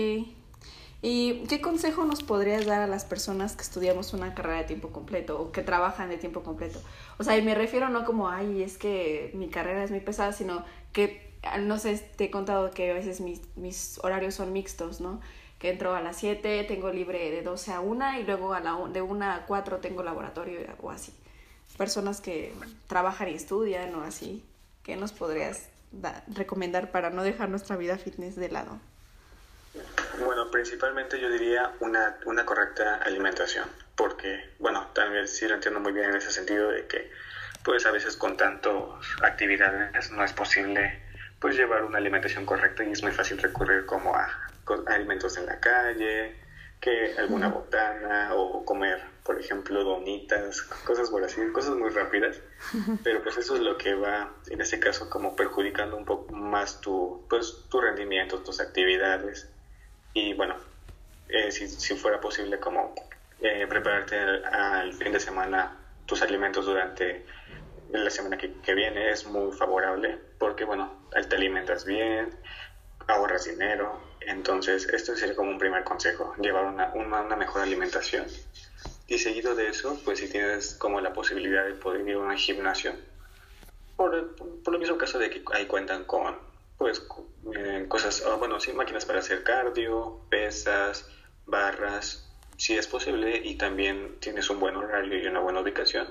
¿Y 1.01 1.45
qué 1.47 1.61
consejo 1.61 2.05
nos 2.05 2.21
podrías 2.21 2.65
dar 2.65 2.81
a 2.81 2.87
las 2.87 3.05
personas 3.05 3.55
que 3.55 3.63
estudiamos 3.63 4.13
una 4.13 4.35
carrera 4.35 4.59
de 4.59 4.65
tiempo 4.65 4.89
completo 4.89 5.41
o 5.41 5.51
que 5.51 5.63
trabajan 5.63 6.09
de 6.09 6.17
tiempo 6.17 6.43
completo? 6.43 6.79
O 7.17 7.23
sea, 7.23 7.37
y 7.37 7.41
me 7.41 7.55
refiero 7.55 7.89
no 7.89 8.05
como, 8.05 8.29
ay, 8.29 8.61
es 8.61 8.77
que 8.77 9.31
mi 9.33 9.49
carrera 9.49 9.83
es 9.83 9.89
muy 9.89 10.01
pesada, 10.01 10.31
sino 10.31 10.63
que, 10.93 11.33
no 11.61 11.79
sé, 11.79 11.97
te 12.15 12.25
he 12.25 12.31
contado 12.31 12.69
que 12.69 12.91
a 12.91 12.93
veces 12.93 13.19
mis, 13.19 13.41
mis 13.55 13.99
horarios 14.03 14.35
son 14.35 14.53
mixtos, 14.53 15.01
¿no? 15.01 15.19
que 15.61 15.69
entro 15.69 15.93
a 15.93 16.01
las 16.01 16.17
7, 16.17 16.63
tengo 16.63 16.89
libre 16.89 17.29
de 17.29 17.43
12 17.43 17.71
a 17.71 17.81
1 17.81 18.19
y 18.19 18.23
luego 18.23 18.53
a 18.55 18.59
la, 18.59 18.75
de 18.91 19.03
1 19.03 19.25
a 19.25 19.45
4 19.45 19.77
tengo 19.77 20.01
laboratorio 20.01 20.59
o 20.81 20.89
así. 20.89 21.13
Personas 21.77 22.19
que 22.19 22.51
trabajan 22.87 23.29
y 23.29 23.35
estudian 23.35 23.93
o 23.93 24.01
así, 24.01 24.43
¿qué 24.81 24.95
nos 24.95 25.11
podrías 25.11 25.69
recomendar 26.33 26.89
para 26.89 27.11
no 27.11 27.21
dejar 27.21 27.49
nuestra 27.49 27.77
vida 27.77 27.99
fitness 27.99 28.35
de 28.35 28.49
lado? 28.49 28.79
Bueno, 30.19 30.51
principalmente 30.51 31.19
yo 31.19 31.29
diría 31.29 31.71
una, 31.79 32.15
una 32.25 32.45
correcta 32.45 32.95
alimentación, 32.95 33.69
porque, 33.95 34.49
bueno, 34.60 34.91
también 34.93 35.27
sí 35.27 35.47
lo 35.47 35.55
entiendo 35.55 35.79
muy 35.79 35.93
bien 35.93 36.10
en 36.10 36.15
ese 36.15 36.31
sentido 36.31 36.69
de 36.69 36.86
que, 36.86 37.10
pues 37.63 37.86
a 37.86 37.91
veces 37.91 38.17
con 38.17 38.38
tantas 38.38 38.73
actividades 39.21 40.12
no 40.12 40.23
es 40.23 40.34
posible 40.34 40.99
pues 41.39 41.55
llevar 41.55 41.84
una 41.84 41.97
alimentación 41.97 42.45
correcta 42.45 42.84
y 42.84 42.91
es 42.91 43.01
muy 43.01 43.12
fácil 43.12 43.38
recurrir 43.39 43.86
como 43.86 44.15
a 44.15 44.29
alimentos 44.86 45.38
en 45.38 45.47
la 45.47 45.60
calle, 45.60 46.36
que 46.79 47.13
alguna 47.17 47.47
botana 47.47 48.34
o 48.34 48.63
comer, 48.63 48.99
por 49.23 49.39
ejemplo, 49.39 49.84
donitas, 49.84 50.62
cosas 50.86 51.10
por 51.10 51.23
así, 51.23 51.41
cosas 51.51 51.75
muy 51.75 51.89
rápidas, 51.89 52.39
pero 53.03 53.23
pues 53.23 53.38
eso 53.38 53.55
es 53.55 53.62
lo 53.62 53.77
que 53.77 53.95
va, 53.95 54.34
en 54.49 54.62
ese 54.62 54.79
caso, 54.79 55.10
como 55.10 55.36
perjudicando 55.36 55.95
un 55.95 56.05
poco 56.05 56.31
más 56.34 56.79
tu, 56.81 57.25
pues, 57.29 57.65
tu 57.69 57.81
rendimiento, 57.81 58.41
tus 58.41 58.60
actividades 58.60 59.47
y 60.13 60.34
bueno, 60.34 60.56
eh, 61.30 61.52
si, 61.52 61.67
si, 61.67 61.95
fuera 61.95 62.19
posible 62.19 62.60
como 62.60 62.93
eh, 63.41 63.65
prepararte 63.67 64.17
al, 64.17 64.93
fin 64.93 65.12
de 65.12 65.19
semana 65.19 65.78
tus 66.06 66.21
alimentos 66.21 66.65
durante 66.65 67.26
la 67.91 68.10
semana 68.10 68.38
que, 68.38 68.54
que 68.62 68.74
viene 68.74 69.12
es 69.12 69.26
muy 69.26 69.52
favorable 69.52 70.17
porque 70.38 70.65
bueno, 70.65 70.91
te 71.12 71.36
alimentas 71.36 71.86
bien, 71.86 72.30
ahorras 73.08 73.45
dinero. 73.45 74.00
Entonces, 74.21 74.88
esto 74.89 75.15
sería 75.15 75.36
como 75.36 75.52
un 75.52 75.58
primer 75.58 75.84
consejo, 75.84 76.36
llevar 76.41 76.65
una, 76.65 76.91
una, 76.93 77.36
mejor 77.36 77.62
alimentación. 77.62 78.26
Y 79.08 79.17
seguido 79.17 79.56
de 79.56 79.67
eso, 79.67 80.00
pues 80.06 80.19
si 80.19 80.30
tienes 80.30 80.76
como 80.76 81.02
la 81.02 81.13
posibilidad 81.13 81.65
de 81.65 81.74
poder 81.74 82.08
ir 82.08 82.15
a 82.15 82.19
un 82.19 82.38
gimnasio, 82.38 82.93
por, 83.95 84.36
por, 84.63 84.74
lo 84.74 84.80
mismo 84.80 84.97
caso 84.97 85.19
de 85.19 85.30
que 85.30 85.43
ahí 85.54 85.65
cuentan 85.65 86.06
con, 86.06 86.38
pues, 86.81 87.05
eh, 87.55 87.85
cosas, 87.87 88.23
bueno, 88.39 88.59
sí, 88.59 88.73
máquinas 88.73 89.05
para 89.05 89.19
hacer 89.19 89.43
cardio, 89.43 90.25
pesas, 90.29 91.07
barras, 91.45 92.27
si 92.57 92.77
es 92.77 92.87
posible, 92.87 93.39
y 93.43 93.55
también 93.55 94.19
tienes 94.19 94.49
un 94.49 94.59
buen 94.59 94.75
horario 94.75 95.17
y 95.17 95.27
una 95.27 95.39
buena 95.39 95.61
ubicación, 95.61 96.07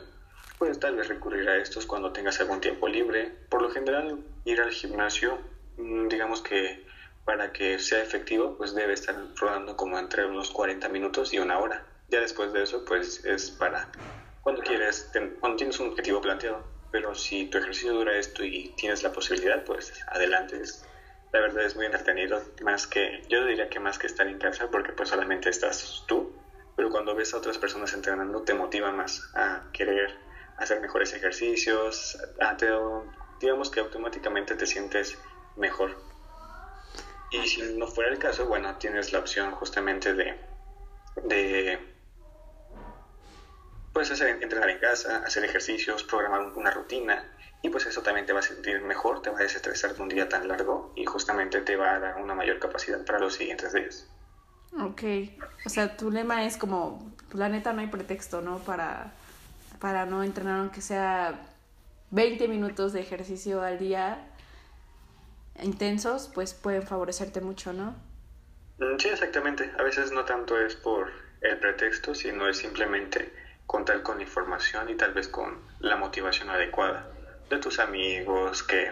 puedes 0.58 0.78
tal 0.78 0.96
vez 0.96 1.08
recurrir 1.08 1.48
a 1.48 1.58
estos 1.58 1.86
cuando 1.86 2.12
tengas 2.12 2.40
algún 2.40 2.60
tiempo 2.60 2.88
libre. 2.88 3.32
Por 3.48 3.62
lo 3.62 3.70
general, 3.70 4.24
ir 4.44 4.60
al 4.60 4.70
gimnasio 4.70 5.38
Mm, 5.80 6.08
digamos 6.08 6.42
que 6.42 6.84
para 7.24 7.52
que 7.52 7.78
sea 7.78 8.02
efectivo, 8.02 8.56
pues 8.56 8.74
debe 8.74 8.92
estar 8.92 9.16
rodando 9.36 9.76
como 9.76 9.98
entre 9.98 10.26
unos 10.26 10.50
40 10.50 10.88
minutos 10.88 11.32
y 11.32 11.38
una 11.38 11.58
hora. 11.58 11.86
Ya 12.08 12.20
después 12.20 12.52
de 12.52 12.62
eso, 12.64 12.84
pues 12.84 13.24
es 13.24 13.50
para 13.52 13.88
cuando 14.42 14.62
quieres 14.62 15.10
cuando 15.38 15.56
tienes 15.56 15.78
un 15.80 15.88
objetivo 15.88 16.20
planteado, 16.20 16.64
pero 16.90 17.14
si 17.14 17.46
tu 17.46 17.58
ejercicio 17.58 17.92
dura 17.92 18.16
esto 18.16 18.44
y 18.44 18.72
tienes 18.76 19.02
la 19.02 19.12
posibilidad, 19.12 19.62
pues 19.64 19.92
adelante. 20.06 20.60
la 21.32 21.40
verdad 21.40 21.64
es 21.64 21.76
muy 21.76 21.86
entretenido, 21.86 22.42
más 22.62 22.86
que, 22.86 23.22
yo 23.28 23.44
diría 23.44 23.68
que 23.68 23.78
más 23.78 23.98
que 23.98 24.06
estar 24.06 24.26
en 24.26 24.38
casa, 24.38 24.68
porque 24.70 24.92
pues 24.92 25.08
solamente 25.08 25.48
estás 25.48 26.04
tú, 26.06 26.32
pero 26.76 26.90
cuando 26.90 27.14
ves 27.14 27.32
a 27.34 27.38
otras 27.38 27.58
personas 27.58 27.92
entrenando 27.92 28.42
te 28.42 28.54
motiva 28.54 28.90
más 28.90 29.22
a 29.34 29.62
querer 29.72 30.10
hacer 30.56 30.80
mejores 30.80 31.12
ejercicios, 31.12 32.18
a 32.40 32.56
digamos 33.40 33.70
que 33.70 33.80
automáticamente 33.80 34.54
te 34.54 34.66
sientes 34.66 35.16
mejor. 35.56 35.96
Y 37.30 37.46
si 37.46 37.62
no 37.62 37.86
fuera 37.86 38.10
el 38.10 38.18
caso, 38.18 38.46
bueno, 38.46 38.76
tienes 38.76 39.12
la 39.12 39.20
opción 39.20 39.52
justamente 39.52 40.14
de, 40.14 40.36
de 41.22 41.78
puedes 43.92 44.10
hacer, 44.10 44.42
entrenar 44.42 44.70
en 44.70 44.78
casa, 44.78 45.22
hacer 45.24 45.44
ejercicios, 45.44 46.02
programar 46.04 46.42
una 46.56 46.70
rutina 46.70 47.24
y 47.62 47.68
pues 47.68 47.86
eso 47.86 48.02
también 48.02 48.26
te 48.26 48.32
va 48.32 48.40
a 48.40 48.42
sentir 48.42 48.80
mejor, 48.80 49.22
te 49.22 49.30
va 49.30 49.38
a 49.38 49.42
desestresar 49.42 49.94
de 49.94 50.02
un 50.02 50.08
día 50.08 50.28
tan 50.28 50.48
largo 50.48 50.92
y 50.96 51.04
justamente 51.04 51.60
te 51.60 51.76
va 51.76 51.94
a 51.94 52.00
dar 52.00 52.16
una 52.22 52.34
mayor 52.34 52.58
capacidad 52.58 53.04
para 53.04 53.18
los 53.18 53.34
siguientes 53.34 53.72
días. 53.72 54.08
Ok, 54.80 55.02
o 55.66 55.68
sea, 55.68 55.96
tu 55.96 56.10
lema 56.10 56.44
es 56.44 56.56
como, 56.56 57.12
la 57.32 57.48
neta 57.48 57.72
no 57.72 57.80
hay 57.80 57.88
pretexto, 57.88 58.40
¿no? 58.40 58.58
Para, 58.60 59.12
para 59.78 60.06
no 60.06 60.22
entrenar 60.22 60.60
aunque 60.60 60.80
sea 60.80 61.48
20 62.10 62.48
minutos 62.48 62.92
de 62.92 63.00
ejercicio 63.00 63.62
al 63.62 63.78
día 63.78 64.26
intensos, 65.62 66.30
pues 66.32 66.54
pueden 66.54 66.82
favorecerte 66.82 67.40
mucho, 67.40 67.72
¿no? 67.72 67.94
Mm, 68.78 68.98
sí, 68.98 69.08
exactamente. 69.08 69.70
A 69.78 69.82
veces 69.82 70.12
no 70.12 70.24
tanto 70.24 70.58
es 70.58 70.76
por 70.76 71.10
el 71.40 71.58
pretexto, 71.58 72.14
sino 72.14 72.48
es 72.48 72.58
simplemente 72.58 73.32
contar 73.70 74.02
con 74.02 74.20
información 74.20 74.90
y 74.90 74.96
tal 74.96 75.12
vez 75.12 75.28
con 75.28 75.60
la 75.78 75.94
motivación 75.94 76.50
adecuada 76.50 77.06
de 77.48 77.58
tus 77.58 77.78
amigos, 77.78 78.64
que, 78.64 78.90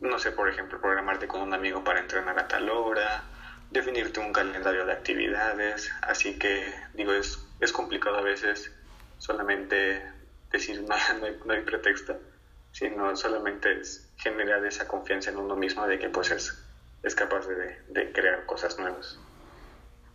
no 0.00 0.18
sé, 0.18 0.32
por 0.32 0.48
ejemplo, 0.48 0.80
programarte 0.80 1.28
con 1.28 1.42
un 1.42 1.52
amigo 1.52 1.84
para 1.84 2.00
entrenar 2.00 2.38
a 2.38 2.48
tal 2.48 2.70
hora, 2.70 3.24
definirte 3.70 4.18
un 4.18 4.32
calendario 4.32 4.86
de 4.86 4.92
actividades, 4.92 5.92
así 6.00 6.38
que 6.38 6.72
digo, 6.94 7.12
es, 7.12 7.38
es 7.60 7.70
complicado 7.70 8.16
a 8.16 8.22
veces 8.22 8.72
solamente 9.18 10.02
decir 10.50 10.82
no, 10.88 10.96
no, 11.44 11.52
hay, 11.52 11.60
pretexto, 11.60 12.18
sino 12.72 13.14
solamente 13.14 13.78
es 13.78 14.08
generar 14.16 14.64
esa 14.64 14.88
confianza 14.88 15.28
en 15.28 15.36
uno 15.36 15.54
mismo 15.54 15.86
de 15.86 15.98
que 15.98 16.08
pues 16.08 16.30
es, 16.30 16.58
es 17.02 17.14
capaz 17.14 17.46
de, 17.46 17.78
de 17.88 18.10
crear 18.12 18.46
cosas 18.46 18.78
nuevas. 18.78 19.18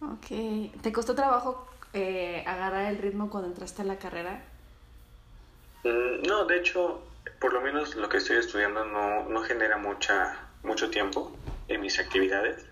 Ok, 0.01 0.81
¿te 0.81 0.91
costó 0.91 1.13
trabajo 1.13 1.72
eh, 1.93 2.43
agarrar 2.45 2.85
el 2.85 2.97
ritmo 2.97 3.29
cuando 3.29 3.49
entraste 3.49 3.81
a 3.81 3.85
la 3.85 3.97
carrera? 3.97 4.41
Mm, 5.83 6.23
no, 6.27 6.45
de 6.45 6.57
hecho, 6.57 7.03
por 7.39 7.53
lo 7.53 7.61
menos 7.61 7.95
lo 7.95 8.09
que 8.09 8.17
estoy 8.17 8.37
estudiando 8.37 8.85
no, 8.85 9.27
no 9.29 9.41
genera 9.41 9.77
mucha, 9.77 10.37
mucho 10.63 10.89
tiempo 10.89 11.31
en 11.67 11.81
mis 11.81 11.99
actividades, 11.99 12.65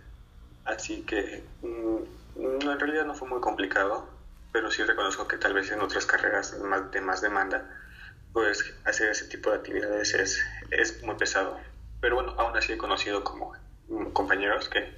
así 0.65 1.01
que 1.03 1.43
mm, 1.61 1.97
en 2.37 2.79
realidad 2.79 3.05
no 3.05 3.13
fue 3.13 3.27
muy 3.27 3.41
complicado, 3.41 4.07
pero 4.51 4.71
sí 4.71 4.83
reconozco 4.83 5.27
que 5.27 5.37
tal 5.37 5.53
vez 5.53 5.71
en 5.71 5.81
otras 5.81 6.05
carreras 6.05 6.57
más, 6.59 6.91
de 6.91 7.01
más 7.01 7.21
demanda, 7.21 7.69
pues 8.33 8.63
hacer 8.85 9.09
ese 9.09 9.25
tipo 9.25 9.49
de 9.49 9.57
actividades 9.57 10.13
es, 10.13 10.41
es 10.71 11.03
muy 11.03 11.15
pesado. 11.15 11.59
Pero 11.99 12.15
bueno, 12.15 12.33
aún 12.37 12.55
así 12.57 12.73
he 12.73 12.77
conocido 12.77 13.23
como 13.23 13.53
mm, 13.87 14.07
compañeros 14.07 14.69
que 14.69 14.93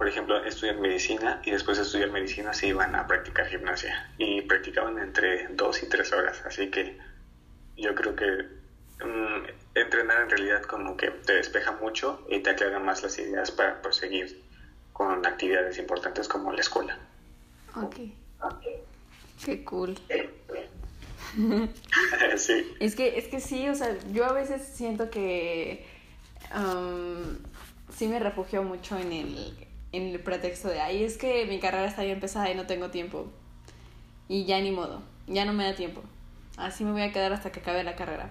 por 0.00 0.08
ejemplo, 0.08 0.42
estudian 0.42 0.80
medicina 0.80 1.42
y 1.44 1.50
después 1.50 1.76
de 1.76 1.82
estudiar 1.82 2.10
medicina 2.10 2.54
se 2.54 2.68
iban 2.68 2.96
a 2.96 3.06
practicar 3.06 3.46
gimnasia 3.48 4.10
y 4.16 4.40
practicaban 4.40 4.98
entre 4.98 5.48
dos 5.48 5.82
y 5.82 5.90
tres 5.90 6.10
horas. 6.14 6.40
Así 6.46 6.70
que 6.70 6.96
yo 7.76 7.94
creo 7.94 8.16
que 8.16 8.24
mm, 9.04 9.44
entrenar 9.74 10.22
en 10.22 10.30
realidad 10.30 10.62
como 10.62 10.96
que 10.96 11.10
te 11.10 11.34
despeja 11.34 11.72
mucho 11.72 12.26
y 12.30 12.38
te 12.38 12.48
aclara 12.48 12.78
más 12.78 13.02
las 13.02 13.18
ideas 13.18 13.50
para 13.50 13.82
proseguir 13.82 14.42
con 14.94 15.26
actividades 15.26 15.76
importantes 15.76 16.28
como 16.28 16.50
la 16.50 16.62
escuela. 16.62 16.98
Ok. 17.76 17.96
Qué 19.44 19.64
cool. 19.64 19.98
sí. 22.38 22.74
Es 22.80 22.96
que, 22.96 23.18
es 23.18 23.28
que 23.28 23.38
sí, 23.38 23.68
o 23.68 23.74
sea, 23.74 23.98
yo 24.12 24.24
a 24.24 24.32
veces 24.32 24.66
siento 24.66 25.10
que 25.10 25.86
um, 26.56 27.36
sí 27.94 28.08
me 28.08 28.18
refugio 28.18 28.62
mucho 28.62 28.96
en 28.96 29.12
el 29.12 29.69
en 29.92 30.08
el 30.08 30.20
pretexto 30.20 30.68
de, 30.68 30.80
ay, 30.80 31.04
es 31.04 31.18
que 31.18 31.46
mi 31.46 31.58
carrera 31.58 31.86
está 31.86 32.02
bien 32.02 32.20
pesada 32.20 32.50
y 32.50 32.54
no 32.54 32.66
tengo 32.66 32.90
tiempo. 32.90 33.30
Y 34.28 34.44
ya 34.44 34.60
ni 34.60 34.70
modo, 34.70 35.02
ya 35.26 35.44
no 35.44 35.52
me 35.52 35.64
da 35.64 35.74
tiempo. 35.74 36.02
Así 36.56 36.84
me 36.84 36.92
voy 36.92 37.02
a 37.02 37.12
quedar 37.12 37.32
hasta 37.32 37.50
que 37.50 37.60
acabe 37.60 37.82
la 37.82 37.96
carrera. 37.96 38.30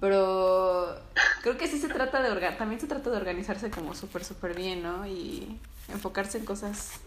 Pero 0.00 1.00
creo 1.42 1.56
que 1.56 1.68
sí 1.68 1.78
se 1.78 1.88
trata 1.88 2.20
de 2.22 2.30
organizar, 2.30 2.58
también 2.58 2.80
se 2.80 2.86
trata 2.86 3.10
de 3.10 3.16
organizarse 3.16 3.70
como 3.70 3.94
súper, 3.94 4.24
súper 4.24 4.54
bien, 4.54 4.82
¿no? 4.82 5.06
Y 5.06 5.60
enfocarse 5.88 6.38
en 6.38 6.44
cosas 6.44 7.00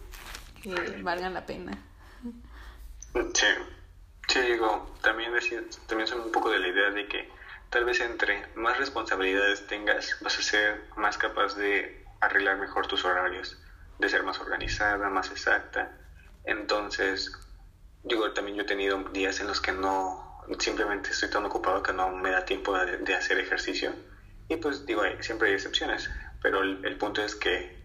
que 0.64 1.02
valgan 1.04 1.34
la 1.34 1.46
pena. 1.46 1.78
Sí, 3.14 3.46
sí, 4.28 4.40
digo, 4.40 4.96
también, 5.02 5.32
también 5.88 6.08
soy 6.08 6.20
un 6.20 6.32
poco 6.32 6.50
de 6.50 6.60
la 6.60 6.68
idea 6.68 6.90
de 6.92 7.08
que 7.08 7.30
tal 7.70 7.86
vez 7.86 8.00
entre 8.00 8.48
más 8.56 8.78
responsabilidades 8.78 9.68
tengas, 9.68 10.18
vas 10.22 10.40
a 10.40 10.42
ser 10.42 10.84
más 10.96 11.18
capaz 11.18 11.56
de 11.56 12.06
arreglar 12.22 12.58
mejor 12.58 12.88
tus 12.88 13.06
horarios 13.06 13.58
de 14.00 14.10
ser 14.10 14.24
más 14.24 14.40
organizada, 14.40 15.10
más 15.10 15.30
exacta. 15.30 15.92
Entonces, 16.46 17.32
digo, 18.04 18.32
también 18.32 18.58
yo 18.58 18.64
he 18.64 18.66
tenido 18.66 18.98
días 19.10 19.40
en 19.42 19.48
los 19.48 19.62
que 19.62 19.74
no, 19.74 20.42
simplemente 20.58 21.12
estoy 21.12 21.30
tan 21.30 21.46
ocupado 21.46 21.84
que 21.84 21.94
no 21.94 22.10
me 22.16 22.32
da 22.32 22.46
tiempo 22.46 22.76
de, 22.78 23.14
hacer 23.14 23.38
ejercicio. 23.38 23.94
Y 24.48 24.56
pues 24.56 24.86
digo, 24.86 25.04
siempre 25.20 25.50
hay 25.50 25.56
excepciones, 25.56 26.10
pero 26.42 26.64
el, 26.64 26.98
punto 26.98 27.22
es 27.22 27.36
que 27.36 27.78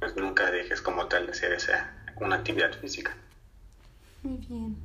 pues, 0.00 0.16
nunca 0.16 0.50
dejes 0.50 0.80
como 0.80 1.06
tal 1.06 1.26
de 1.26 1.32
hacer 1.32 1.52
esa, 1.52 1.94
una 2.16 2.36
actividad 2.36 2.72
física. 2.72 3.14
Muy 4.22 4.38
bien. 4.38 4.76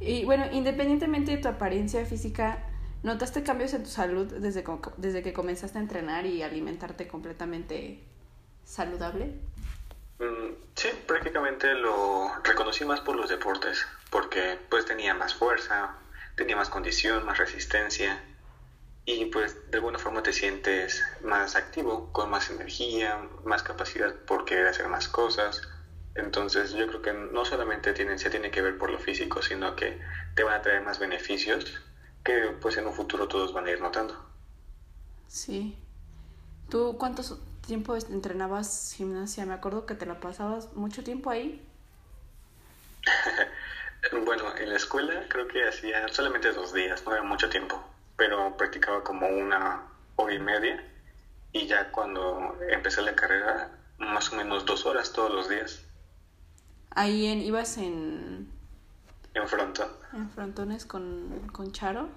Y 0.00 0.24
bueno, 0.24 0.46
independientemente 0.52 1.32
de 1.32 1.38
tu 1.38 1.48
apariencia 1.48 2.04
física, 2.06 2.64
¿notaste 3.02 3.42
cambios 3.42 3.74
en 3.74 3.84
tu 3.84 3.90
salud 3.90 4.26
desde, 4.26 4.64
desde 4.96 5.22
que 5.22 5.32
comenzaste 5.32 5.78
a 5.78 5.80
entrenar 5.80 6.26
y 6.26 6.42
alimentarte 6.42 7.06
completamente 7.06 8.00
saludable? 8.64 9.34
Mm, 10.18 10.50
sí, 10.74 10.88
prácticamente 11.06 11.74
lo 11.74 12.30
reconocí 12.42 12.84
más 12.84 13.00
por 13.00 13.16
los 13.16 13.28
deportes, 13.28 13.86
porque 14.10 14.58
pues 14.68 14.84
tenía 14.84 15.14
más 15.14 15.34
fuerza, 15.34 15.94
tenía 16.36 16.56
más 16.56 16.68
condición, 16.68 17.24
más 17.24 17.38
resistencia 17.38 18.24
y 19.04 19.26
pues 19.26 19.56
de 19.70 19.78
alguna 19.78 19.98
forma 19.98 20.22
te 20.22 20.32
sientes 20.32 21.02
más 21.22 21.56
activo, 21.56 22.12
con 22.12 22.30
más 22.30 22.50
energía, 22.50 23.18
más 23.44 23.62
capacidad 23.62 24.14
por 24.26 24.44
querer 24.44 24.66
hacer 24.66 24.88
más 24.88 25.08
cosas. 25.08 25.62
Entonces 26.14 26.72
yo 26.72 26.86
creo 26.88 27.00
que 27.02 27.12
no 27.12 27.44
solamente 27.44 27.92
tiene, 27.92 28.18
se 28.18 28.28
tiene 28.30 28.50
que 28.50 28.60
ver 28.60 28.76
por 28.76 28.90
lo 28.90 28.98
físico, 28.98 29.40
sino 29.40 29.76
que 29.76 29.98
te 30.34 30.42
van 30.42 30.54
a 30.56 30.62
traer 30.62 30.82
más 30.82 30.98
beneficios 30.98 31.80
que 32.24 32.50
pues 32.60 32.76
en 32.76 32.86
un 32.86 32.92
futuro 32.92 33.28
todos 33.28 33.52
van 33.52 33.66
a 33.66 33.70
ir 33.70 33.80
notando. 33.80 34.14
Sí. 35.28 35.76
¿Tú 36.68 36.96
cuántos 36.98 37.38
tiempo 37.68 37.94
entrenabas 37.94 38.94
gimnasia? 38.96 39.46
Me 39.46 39.54
acuerdo 39.54 39.86
que 39.86 39.94
te 39.94 40.06
la 40.06 40.18
pasabas 40.18 40.72
mucho 40.74 41.04
tiempo 41.04 41.30
ahí. 41.30 41.64
bueno, 44.24 44.56
en 44.56 44.70
la 44.70 44.76
escuela 44.76 45.26
creo 45.28 45.46
que 45.46 45.68
hacía 45.68 46.08
solamente 46.08 46.50
dos 46.52 46.72
días, 46.72 47.04
no 47.04 47.12
era 47.12 47.22
mucho 47.22 47.48
tiempo, 47.48 47.80
pero 48.16 48.56
practicaba 48.56 49.04
como 49.04 49.28
una 49.28 49.82
hora 50.16 50.34
y 50.34 50.38
media 50.40 50.82
y 51.52 51.66
ya 51.66 51.92
cuando 51.92 52.58
empecé 52.68 53.02
la 53.02 53.14
carrera, 53.14 53.70
más 53.98 54.32
o 54.32 54.36
menos 54.36 54.64
dos 54.64 54.84
horas 54.86 55.12
todos 55.12 55.32
los 55.32 55.48
días. 55.48 55.84
Ahí 56.90 57.26
en, 57.26 57.40
ibas 57.40 57.78
en... 57.78 58.50
En 59.34 59.46
frontón. 59.46 59.88
En 60.14 60.30
frontones 60.30 60.86
con, 60.86 61.48
con 61.52 61.70
Charo. 61.70 62.08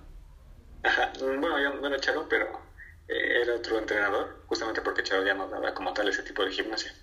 Bueno, 1.19 1.59
yo, 1.61 1.79
bueno, 1.79 1.97
Charo, 1.97 2.25
pero 2.27 2.70
eh, 3.07 3.41
era 3.41 3.55
otro 3.55 3.77
entrenador, 3.77 4.43
justamente 4.47 4.81
porque 4.81 5.03
Charo 5.03 5.25
ya 5.25 5.33
no 5.33 5.47
daba 5.47 5.73
como 5.73 5.93
tal 5.93 6.07
ese 6.07 6.23
tipo 6.23 6.43
de 6.43 6.51
gimnasia. 6.51 6.93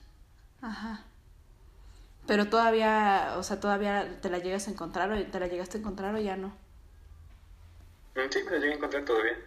Ajá. 0.60 1.04
Pero 2.26 2.48
todavía, 2.48 3.34
o 3.38 3.42
sea, 3.42 3.58
todavía 3.58 4.20
te 4.20 4.28
la 4.28 4.38
llegas 4.38 4.68
a 4.68 4.70
encontrar 4.70 5.10
o 5.10 5.26
te 5.26 5.40
la 5.40 5.46
llegaste 5.46 5.78
a 5.78 5.80
encontrar 5.80 6.14
o 6.14 6.18
ya 6.18 6.36
no. 6.36 6.48
Mm, 8.14 8.30
sí, 8.30 8.42
me 8.44 8.50
la 8.50 8.58
llegué 8.58 8.72
a 8.72 8.76
encontrar 8.76 9.04
todavía. 9.04 9.38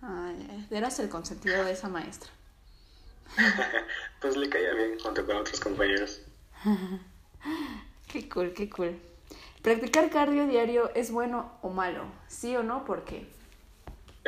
Ay, 0.00 0.68
eras 0.70 1.00
el 1.00 1.08
consentido 1.08 1.64
de 1.64 1.72
esa 1.72 1.88
maestra. 1.88 2.30
pues 4.20 4.36
le 4.36 4.48
caía 4.48 4.74
bien 4.74 4.98
junto 5.00 5.26
con 5.26 5.36
otros 5.36 5.58
compañeros. 5.60 6.22
qué 8.12 8.28
cool, 8.28 8.54
qué 8.54 8.70
cool. 8.70 9.00
¿Practicar 9.62 10.08
cardio 10.10 10.46
diario 10.46 10.94
es 10.94 11.10
bueno 11.10 11.58
o 11.62 11.70
malo? 11.70 12.04
¿Sí 12.28 12.56
o 12.56 12.62
no? 12.62 12.84
¿Por 12.84 13.04
qué? 13.04 13.28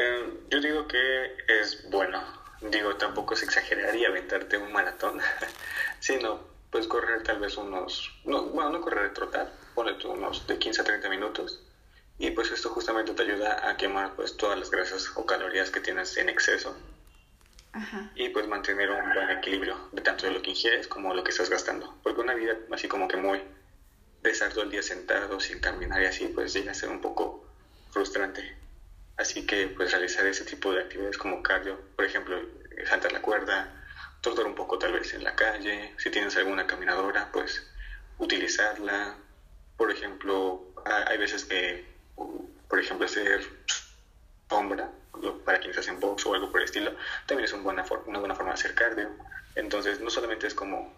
Em, 0.00 0.48
yo 0.48 0.60
digo 0.60 0.88
que 0.88 1.36
es 1.46 1.90
bueno. 1.90 2.22
Digo, 2.62 2.96
tampoco 2.96 3.36
se 3.36 3.44
exageraría 3.44 4.08
aventarte 4.08 4.56
un 4.56 4.72
maratón, 4.72 5.20
sino 6.00 6.40
pues 6.70 6.86
correr 6.86 7.22
tal 7.22 7.38
vez 7.40 7.56
unos, 7.56 8.10
no, 8.24 8.44
bueno, 8.44 8.70
no 8.70 8.80
correr, 8.80 9.12
trotar, 9.12 9.52
ponle 9.74 9.94
tú 9.94 10.12
unos 10.12 10.46
de 10.46 10.58
15 10.58 10.80
a 10.80 10.84
30 10.84 11.08
minutos. 11.10 11.62
Y 12.18 12.30
pues 12.30 12.50
esto 12.50 12.68
justamente 12.70 13.12
justamente 13.12 13.14
te 13.14 13.22
ayuda 13.22 13.68
a 13.70 13.76
quemar 13.76 14.14
pues 14.14 14.36
todas 14.36 14.58
las 14.58 14.70
grasas 14.70 15.10
o 15.16 15.26
calorías 15.26 15.70
que 15.70 15.80
tienes 15.80 16.16
en 16.18 16.28
exceso 16.28 16.76
Ajá. 17.72 18.10
y 18.14 18.28
pues 18.28 18.46
mantener 18.46 18.90
un 18.90 19.14
buen 19.14 19.30
equilibrio 19.30 19.88
de 19.92 20.02
tanto 20.02 20.26
de 20.26 20.32
lo 20.32 20.42
que 20.42 20.50
ingieres 20.50 20.86
como 20.86 21.14
lo 21.14 21.24
que 21.24 21.30
estás 21.30 21.50
gastando. 21.50 21.94
Porque 22.02 22.20
una 22.20 22.34
vida 22.34 22.56
así 22.72 22.88
como 22.88 23.08
que 23.08 23.16
muy 23.16 23.40
de 24.22 24.30
estar 24.30 24.50
todo 24.52 24.64
el 24.64 24.70
día 24.70 24.82
sentado 24.82 25.40
sin 25.40 25.60
caminar 25.60 26.02
y 26.02 26.06
así 26.06 26.26
pues 26.26 26.52
llega 26.52 26.72
a 26.72 26.74
ser 26.74 26.90
un 26.90 27.00
poco 27.00 27.46
frustrante. 27.90 28.60
Así 29.20 29.42
que 29.42 29.68
pues 29.68 29.90
realizar 29.92 30.24
ese 30.24 30.46
tipo 30.46 30.72
de 30.72 30.80
actividades 30.80 31.18
como 31.18 31.42
cardio, 31.42 31.78
por 31.94 32.06
ejemplo, 32.06 32.40
saltar 32.86 33.12
la 33.12 33.20
cuerda, 33.20 33.68
trotar 34.22 34.46
un 34.46 34.54
poco 34.54 34.78
tal 34.78 34.92
vez 34.92 35.12
en 35.12 35.22
la 35.22 35.34
calle, 35.34 35.92
si 35.98 36.08
tienes 36.08 36.34
alguna 36.38 36.66
caminadora 36.66 37.28
pues 37.30 37.62
utilizarla. 38.16 39.18
Por 39.76 39.90
ejemplo, 39.90 40.62
hay 40.86 41.18
veces 41.18 41.44
que, 41.44 41.84
por 42.16 42.80
ejemplo, 42.80 43.04
hacer 43.04 43.42
sombra 44.48 44.90
para 45.44 45.58
quienes 45.58 45.76
hacen 45.76 46.00
box 46.00 46.24
o 46.24 46.32
algo 46.32 46.50
por 46.50 46.60
el 46.60 46.64
estilo, 46.64 46.94
también 47.26 47.44
es 47.44 47.52
una 47.52 47.62
buena, 47.62 47.84
forma 47.84 48.52
de 48.52 48.54
hacer 48.54 48.72
cardio. 48.72 49.10
Entonces, 49.54 50.00
no 50.00 50.08
solamente 50.08 50.46
es 50.46 50.54
como 50.54 50.94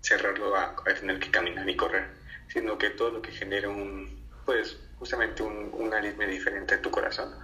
cerrarlo 0.00 0.54
a, 0.54 0.76
tener 0.96 1.18
que 1.18 1.32
caminar 1.32 1.68
y 1.68 1.74
correr, 1.74 2.08
sino 2.46 2.78
que 2.78 2.90
todo 2.90 3.10
lo 3.10 3.20
que 3.20 3.32
genere 3.32 3.66
un, 3.66 4.08
pues, 4.44 4.76
justamente 4.96 5.42
un, 5.42 5.70
una 5.72 5.96
aritmia 5.96 6.28
diferente 6.28 6.76
en 6.76 6.82
tu 6.82 6.92
corazón, 6.92 7.34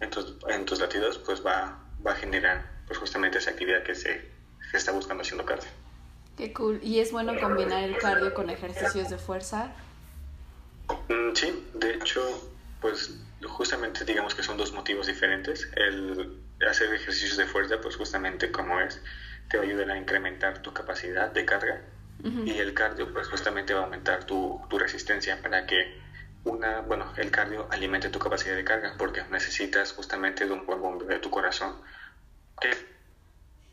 en 0.00 0.10
tus, 0.10 0.36
en 0.48 0.64
tus 0.64 0.80
latidos, 0.80 1.18
pues 1.18 1.44
va, 1.44 1.78
va 2.06 2.12
a 2.12 2.14
generar, 2.14 2.64
pues, 2.86 2.98
justamente 2.98 3.38
esa 3.38 3.50
actividad 3.50 3.82
que 3.82 3.94
se, 3.94 4.30
se 4.70 4.76
está 4.76 4.92
buscando 4.92 5.22
haciendo 5.22 5.44
cardio. 5.44 5.68
Qué 6.36 6.52
cool. 6.52 6.78
¿Y 6.82 7.00
es 7.00 7.10
bueno 7.10 7.38
combinar 7.40 7.82
el 7.82 7.98
cardio 7.98 8.32
con 8.32 8.48
ejercicios 8.48 9.10
de 9.10 9.18
fuerza? 9.18 9.72
Mm, 11.08 11.34
sí, 11.34 11.66
de 11.74 11.94
hecho, 11.94 12.22
pues 12.80 13.18
justamente 13.42 14.04
digamos 14.04 14.34
que 14.34 14.42
son 14.42 14.56
dos 14.56 14.72
motivos 14.72 15.08
diferentes. 15.08 15.68
El 15.74 16.38
hacer 16.68 16.94
ejercicios 16.94 17.36
de 17.36 17.46
fuerza, 17.46 17.80
pues 17.80 17.96
justamente 17.96 18.52
como 18.52 18.80
es, 18.80 19.00
te 19.48 19.56
va 19.56 19.64
a 19.64 19.66
ayudar 19.66 19.90
a 19.90 19.96
incrementar 19.96 20.62
tu 20.62 20.72
capacidad 20.72 21.30
de 21.30 21.44
carga 21.44 21.82
y 22.22 22.58
el 22.58 22.74
cardio, 22.74 23.12
pues 23.12 23.28
justamente 23.28 23.74
va 23.74 23.80
a 23.80 23.84
aumentar 23.84 24.24
tu, 24.24 24.60
tu 24.68 24.76
resistencia 24.76 25.40
para 25.40 25.66
que 25.66 26.00
una, 26.48 26.80
bueno, 26.80 27.12
el 27.16 27.30
cardio 27.30 27.66
alimente 27.70 28.08
tu 28.08 28.18
capacidad 28.18 28.56
de 28.56 28.64
carga 28.64 28.94
porque 28.98 29.22
necesitas 29.30 29.92
justamente 29.92 30.46
de 30.46 30.52
un 30.52 30.66
buen 30.66 30.80
bombeo 30.80 31.08
de 31.08 31.18
tu 31.18 31.30
corazón 31.30 31.76
que 32.60 32.70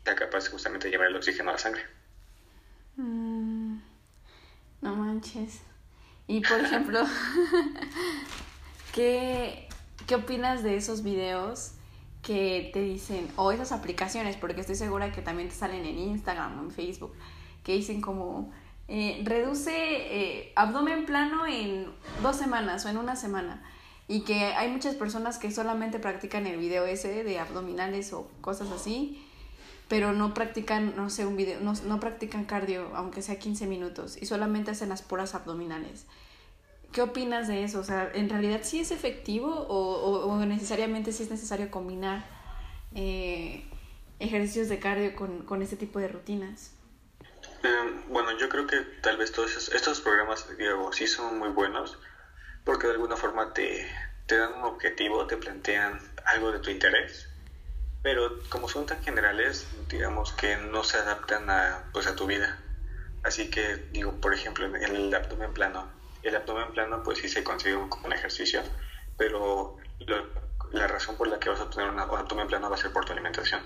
sea 0.04 0.14
capaz 0.14 0.48
justamente 0.48 0.86
de 0.86 0.92
llevar 0.92 1.08
el 1.08 1.16
oxígeno 1.16 1.50
a 1.50 1.52
la 1.54 1.58
sangre. 1.58 1.82
Mm, 2.96 3.78
no 4.82 4.96
manches. 4.96 5.60
Y 6.26 6.40
por 6.40 6.60
ejemplo, 6.64 7.04
¿qué, 8.94 9.68
¿qué 10.06 10.14
opinas 10.14 10.62
de 10.62 10.76
esos 10.76 11.02
videos 11.02 11.72
que 12.22 12.70
te 12.72 12.80
dicen, 12.80 13.28
o 13.36 13.52
esas 13.52 13.70
aplicaciones, 13.70 14.36
porque 14.36 14.60
estoy 14.60 14.74
segura 14.74 15.12
que 15.12 15.22
también 15.22 15.48
te 15.48 15.54
salen 15.54 15.84
en 15.84 15.96
Instagram 15.96 16.58
o 16.58 16.62
en 16.64 16.70
Facebook, 16.72 17.14
que 17.62 17.72
dicen 17.72 18.00
como, 18.00 18.52
eh, 18.88 19.20
reduce 19.24 19.72
eh, 19.74 20.52
abdomen 20.56 21.06
plano 21.06 21.46
en 21.46 21.86
dos 22.22 22.36
semanas 22.36 22.84
o 22.84 22.88
en 22.88 22.98
una 22.98 23.16
semana? 23.16 23.62
Y 24.08 24.20
que 24.20 24.54
hay 24.54 24.70
muchas 24.70 24.94
personas 24.94 25.38
que 25.38 25.50
solamente 25.50 25.98
practican 25.98 26.46
el 26.46 26.58
video 26.58 26.86
ese 26.86 27.24
de 27.24 27.38
abdominales 27.40 28.12
o 28.12 28.30
cosas 28.40 28.70
así 28.70 29.22
pero 29.88 30.12
no 30.12 30.34
practican, 30.34 30.94
no 30.96 31.10
sé, 31.10 31.26
un 31.26 31.36
video, 31.36 31.60
no, 31.60 31.74
no 31.86 32.00
practican 32.00 32.44
cardio, 32.44 32.90
aunque 32.94 33.22
sea 33.22 33.38
15 33.38 33.66
minutos, 33.66 34.20
y 34.20 34.26
solamente 34.26 34.72
hacen 34.72 34.88
las 34.88 35.02
puras 35.02 35.34
abdominales. 35.34 36.06
¿Qué 36.92 37.02
opinas 37.02 37.46
de 37.46 37.62
eso? 37.62 37.80
O 37.80 37.84
sea, 37.84 38.10
¿en 38.14 38.28
realidad 38.28 38.60
sí 38.62 38.80
es 38.80 38.90
efectivo 38.90 39.48
o, 39.48 40.26
o, 40.26 40.44
necesariamente 40.46 41.12
sí 41.12 41.24
es 41.24 41.30
necesario 41.30 41.70
combinar 41.70 42.24
eh, 42.94 43.64
ejercicios 44.18 44.68
de 44.68 44.78
cardio 44.78 45.14
con, 45.14 45.42
con 45.42 45.62
este 45.62 45.76
tipo 45.76 45.98
de 45.98 46.08
rutinas? 46.08 46.72
Eh, 47.66 48.04
bueno, 48.08 48.36
yo 48.38 48.48
creo 48.48 48.66
que 48.66 48.80
tal 49.02 49.16
vez 49.16 49.32
todos 49.32 49.68
estos, 49.68 50.00
programas, 50.00 50.46
digo, 50.56 50.92
sí 50.92 51.06
son 51.06 51.38
muy 51.38 51.48
buenos 51.50 51.98
porque 52.64 52.86
de 52.86 52.94
alguna 52.94 53.16
forma 53.16 53.52
te, 53.52 53.88
te 54.26 54.36
dan 54.36 54.54
un 54.54 54.64
objetivo, 54.64 55.26
te 55.26 55.36
plantean 55.36 56.00
algo 56.26 56.52
de 56.52 56.60
tu 56.60 56.70
interés 56.70 57.28
pero 58.06 58.38
como 58.50 58.68
son 58.68 58.86
tan 58.86 59.02
generales, 59.02 59.66
digamos 59.88 60.30
que 60.30 60.56
no 60.56 60.84
se 60.84 60.96
adaptan 60.96 61.50
a, 61.50 61.90
pues, 61.92 62.06
a 62.06 62.14
tu 62.14 62.24
vida. 62.24 62.56
Así 63.24 63.50
que, 63.50 63.88
digo, 63.90 64.20
por 64.20 64.32
ejemplo, 64.32 64.64
en 64.64 64.76
el 64.76 65.12
abdomen 65.12 65.52
plano, 65.52 65.90
el 66.22 66.36
abdomen 66.36 66.72
plano 66.72 67.02
pues 67.02 67.18
sí 67.18 67.28
se 67.28 67.42
consigue 67.42 67.74
como 67.88 68.06
un 68.06 68.12
ejercicio, 68.12 68.62
pero 69.16 69.76
la 70.70 70.86
razón 70.86 71.16
por 71.16 71.26
la 71.26 71.40
que 71.40 71.48
vas 71.48 71.58
a 71.58 71.68
tener 71.68 71.88
un 71.88 71.98
abdomen 71.98 72.46
plano 72.46 72.70
va 72.70 72.76
a 72.76 72.78
ser 72.78 72.92
por 72.92 73.04
tu 73.04 73.12
alimentación. 73.12 73.60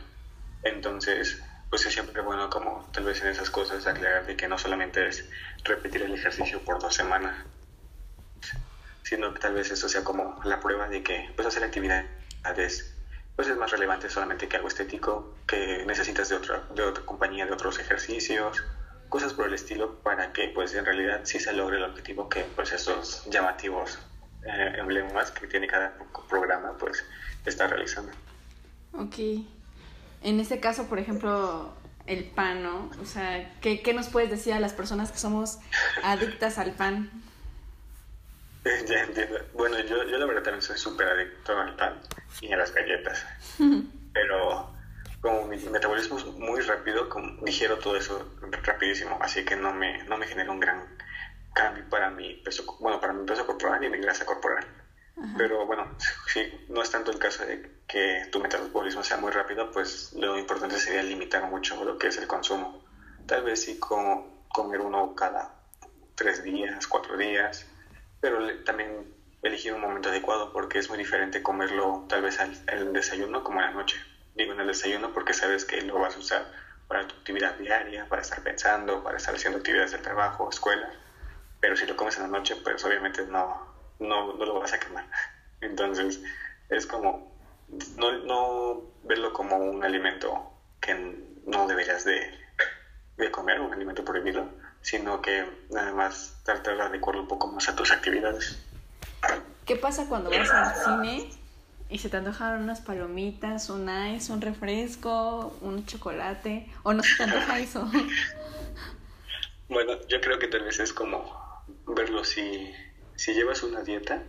Entonces, 0.62 1.42
pues 1.70 1.86
es 1.86 1.92
siempre 1.92 2.20
bueno 2.20 2.50
como 2.50 2.88
tal 2.92 3.04
vez 3.04 3.22
en 3.22 3.28
esas 3.28 3.48
cosas 3.48 3.86
aclarar 3.86 4.26
de 4.26 4.36
que 4.36 4.48
no 4.48 4.58
solamente 4.58 5.06
es 5.06 5.24
repetir 5.64 6.02
el 6.02 6.12
ejercicio 6.12 6.60
por 6.64 6.80
dos 6.80 6.94
semanas, 6.94 7.46
sino 9.04 9.32
que 9.32 9.40
tal 9.40 9.54
vez 9.54 9.70
eso 9.70 9.88
sea 9.88 10.02
como 10.02 10.40
la 10.44 10.60
prueba 10.60 10.88
de 10.88 11.02
que 11.02 11.30
pues 11.36 11.46
hacer 11.46 11.62
actividades 11.62 12.94
pues 13.36 13.48
es 13.48 13.56
más 13.56 13.70
relevante 13.70 14.10
solamente 14.10 14.48
que 14.48 14.56
algo 14.56 14.68
estético, 14.68 15.34
que 15.46 15.84
necesitas 15.86 16.28
de 16.28 16.36
otra, 16.36 16.64
de 16.74 16.82
otra 16.82 17.06
compañía, 17.06 17.46
de 17.46 17.52
otros 17.52 17.78
ejercicios, 17.78 18.62
cosas 19.08 19.32
por 19.32 19.46
el 19.46 19.54
estilo, 19.54 19.94
para 20.02 20.32
que 20.32 20.48
pues 20.48 20.74
en 20.74 20.84
realidad 20.84 21.22
sí 21.24 21.40
se 21.40 21.52
logre 21.52 21.78
el 21.78 21.84
objetivo 21.84 22.28
que 22.28 22.44
pues 22.44 22.72
esos 22.72 23.24
llamativos 23.26 23.98
eh, 24.42 24.72
emblemas 24.76 25.30
que 25.30 25.46
tiene 25.46 25.66
cada 25.66 25.96
programa 26.28 26.76
pues 26.76 27.04
está 27.46 27.66
realizando. 27.66 28.12
Ok. 28.92 29.16
En 30.22 30.40
este 30.40 30.60
caso, 30.60 30.86
por 30.86 30.98
ejemplo, 30.98 31.72
el 32.06 32.24
pan, 32.24 32.62
¿no? 32.62 32.90
O 33.00 33.06
sea, 33.06 33.52
¿qué, 33.60 33.82
¿qué, 33.82 33.94
nos 33.94 34.08
puedes 34.08 34.30
decir 34.30 34.52
a 34.52 34.60
las 34.60 34.72
personas 34.72 35.12
que 35.12 35.18
somos 35.18 35.58
adictas 36.02 36.58
al 36.58 36.72
pan? 36.72 37.10
ya 38.64 39.04
entiendo. 39.04 39.38
Bueno, 39.54 39.78
yo, 39.80 40.04
yo 40.04 40.18
la 40.18 40.26
verdad 40.26 40.42
también 40.42 40.62
soy 40.62 40.76
súper 40.76 41.08
adicto 41.08 41.58
al 41.58 41.76
pan 41.76 42.00
y 42.40 42.52
a 42.52 42.56
las 42.56 42.72
galletas. 42.74 43.24
Pero 44.12 44.70
como 45.20 45.46
mi 45.46 45.56
metabolismo 45.56 46.18
es 46.18 46.26
muy 46.26 46.60
rápido, 46.60 47.08
como 47.08 47.44
digiero 47.44 47.78
todo 47.78 47.96
eso 47.96 48.32
rapidísimo, 48.62 49.18
así 49.20 49.44
que 49.44 49.56
no 49.56 49.72
me, 49.72 50.02
no 50.04 50.16
me 50.16 50.26
genera 50.26 50.50
un 50.50 50.60
gran 50.60 50.82
cambio 51.52 51.84
para 51.90 52.10
mi 52.10 52.34
peso, 52.36 52.64
bueno, 52.80 53.00
para 53.00 53.12
mi 53.12 53.26
peso 53.26 53.46
corporal 53.46 53.82
y 53.84 53.90
mi 53.90 53.98
grasa 53.98 54.24
corporal. 54.24 54.64
Pero 55.36 55.66
bueno, 55.66 55.96
si 56.26 56.64
no 56.68 56.82
es 56.82 56.90
tanto 56.90 57.10
el 57.10 57.18
caso 57.18 57.44
de 57.44 57.80
que 57.86 58.28
tu 58.30 58.40
metabolismo 58.40 59.02
sea 59.02 59.16
muy 59.16 59.30
rápido, 59.32 59.70
pues 59.70 60.12
lo 60.14 60.38
importante 60.38 60.78
sería 60.78 61.02
limitar 61.02 61.48
mucho 61.48 61.82
lo 61.84 61.98
que 61.98 62.08
es 62.08 62.18
el 62.18 62.26
consumo. 62.26 62.84
Tal 63.26 63.42
vez 63.42 63.62
sí 63.62 63.78
como 63.78 64.46
comer 64.48 64.80
uno 64.80 65.14
cada 65.14 65.54
tres 66.14 66.42
días, 66.42 66.86
cuatro 66.86 67.16
días, 67.16 67.66
pero 68.20 68.38
también 68.64 69.14
elegir 69.42 69.72
un 69.72 69.80
momento 69.80 70.10
adecuado 70.10 70.52
porque 70.52 70.78
es 70.78 70.88
muy 70.88 70.98
diferente 70.98 71.42
comerlo 71.42 72.04
tal 72.08 72.22
vez 72.22 72.38
al, 72.40 72.52
el 72.66 72.92
desayuno 72.92 73.42
como 73.42 73.60
en 73.60 73.66
la 73.66 73.72
noche. 73.72 73.96
Digo 74.34 74.52
en 74.52 74.60
el 74.60 74.66
desayuno 74.66 75.12
porque 75.12 75.32
sabes 75.32 75.64
que 75.64 75.80
lo 75.82 75.98
vas 75.98 76.16
a 76.16 76.18
usar 76.18 76.52
para 76.88 77.06
tu 77.06 77.14
actividad 77.14 77.54
diaria, 77.54 78.08
para 78.08 78.22
estar 78.22 78.42
pensando, 78.42 79.02
para 79.02 79.16
estar 79.16 79.34
haciendo 79.34 79.58
actividades 79.58 79.92
de 79.92 79.98
trabajo, 79.98 80.50
escuela. 80.50 80.90
Pero 81.60 81.76
si 81.76 81.86
lo 81.86 81.96
comes 81.96 82.16
en 82.16 82.22
la 82.24 82.28
noche, 82.38 82.56
pues 82.56 82.84
obviamente 82.84 83.24
no, 83.26 83.69
no, 84.00 84.34
no 84.34 84.44
lo 84.44 84.60
vas 84.60 84.72
a 84.72 84.80
quemar. 84.80 85.06
Entonces 85.60 86.20
es 86.68 86.86
como 86.86 87.30
no, 87.96 88.12
no 88.24 88.82
verlo 89.04 89.32
como 89.32 89.56
un 89.56 89.84
alimento 89.84 90.52
que 90.80 90.94
no 91.46 91.66
deberías 91.66 92.04
de, 92.04 92.20
de 93.16 93.30
comer, 93.30 93.60
un 93.60 93.72
alimento 93.72 94.04
prohibido, 94.04 94.48
sino 94.82 95.20
que 95.20 95.44
nada 95.70 95.92
más 95.92 96.36
tratar 96.44 96.76
de 96.76 96.82
adecuarlo 96.82 97.22
un 97.22 97.28
poco 97.28 97.48
más 97.48 97.68
a 97.68 97.76
tus 97.76 97.92
actividades. 97.92 98.58
¿Qué 99.66 99.76
pasa 99.76 100.08
cuando 100.08 100.30
vas 100.30 100.50
al 100.50 100.74
cine 100.74 101.30
y 101.88 101.98
se 101.98 102.08
te 102.08 102.16
antojan 102.16 102.62
unas 102.62 102.80
palomitas, 102.80 103.68
un 103.70 103.88
ice, 103.88 104.32
un 104.32 104.40
refresco, 104.40 105.56
un 105.60 105.84
chocolate? 105.86 106.68
¿O 106.82 106.92
no 106.92 107.02
se 107.02 107.16
te 107.16 107.22
antoja 107.24 107.58
eso? 107.60 107.90
Bueno, 109.68 109.92
yo 110.08 110.20
creo 110.20 110.38
que 110.38 110.48
tal 110.48 110.64
vez 110.64 110.80
es 110.80 110.92
como 110.92 111.38
verlo 111.86 112.24
si, 112.24 112.72
si 113.20 113.34
llevas 113.34 113.62
una 113.62 113.82
dieta, 113.82 114.22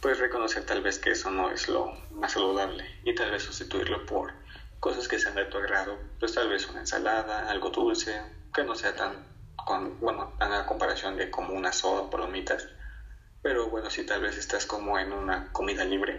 puedes 0.00 0.18
reconocer 0.18 0.64
tal 0.64 0.80
vez 0.80 0.98
que 0.98 1.10
eso 1.10 1.28
no 1.28 1.50
es 1.50 1.68
lo 1.68 1.92
más 2.12 2.32
saludable 2.32 2.82
y 3.04 3.14
tal 3.14 3.30
vez 3.30 3.42
sustituirlo 3.42 4.06
por 4.06 4.32
cosas 4.80 5.06
que 5.06 5.18
sean 5.18 5.34
de 5.34 5.44
tu 5.44 5.58
agrado, 5.58 5.98
pues 6.18 6.32
tal 6.32 6.48
vez 6.48 6.66
una 6.66 6.80
ensalada, 6.80 7.50
algo 7.50 7.68
dulce, 7.68 8.22
que 8.54 8.64
no 8.64 8.74
sea 8.74 8.96
tan 8.96 9.22
con, 9.54 10.00
bueno, 10.00 10.34
a 10.38 10.64
comparación 10.64 11.18
de 11.18 11.28
como 11.28 11.52
una 11.52 11.74
soda 11.74 12.00
o 12.00 12.10
palomitas. 12.10 12.66
Pero 13.42 13.68
bueno, 13.68 13.90
si 13.90 14.02
tal 14.02 14.22
vez 14.22 14.38
estás 14.38 14.64
como 14.64 14.98
en 14.98 15.12
una 15.12 15.52
comida 15.52 15.84
libre, 15.84 16.18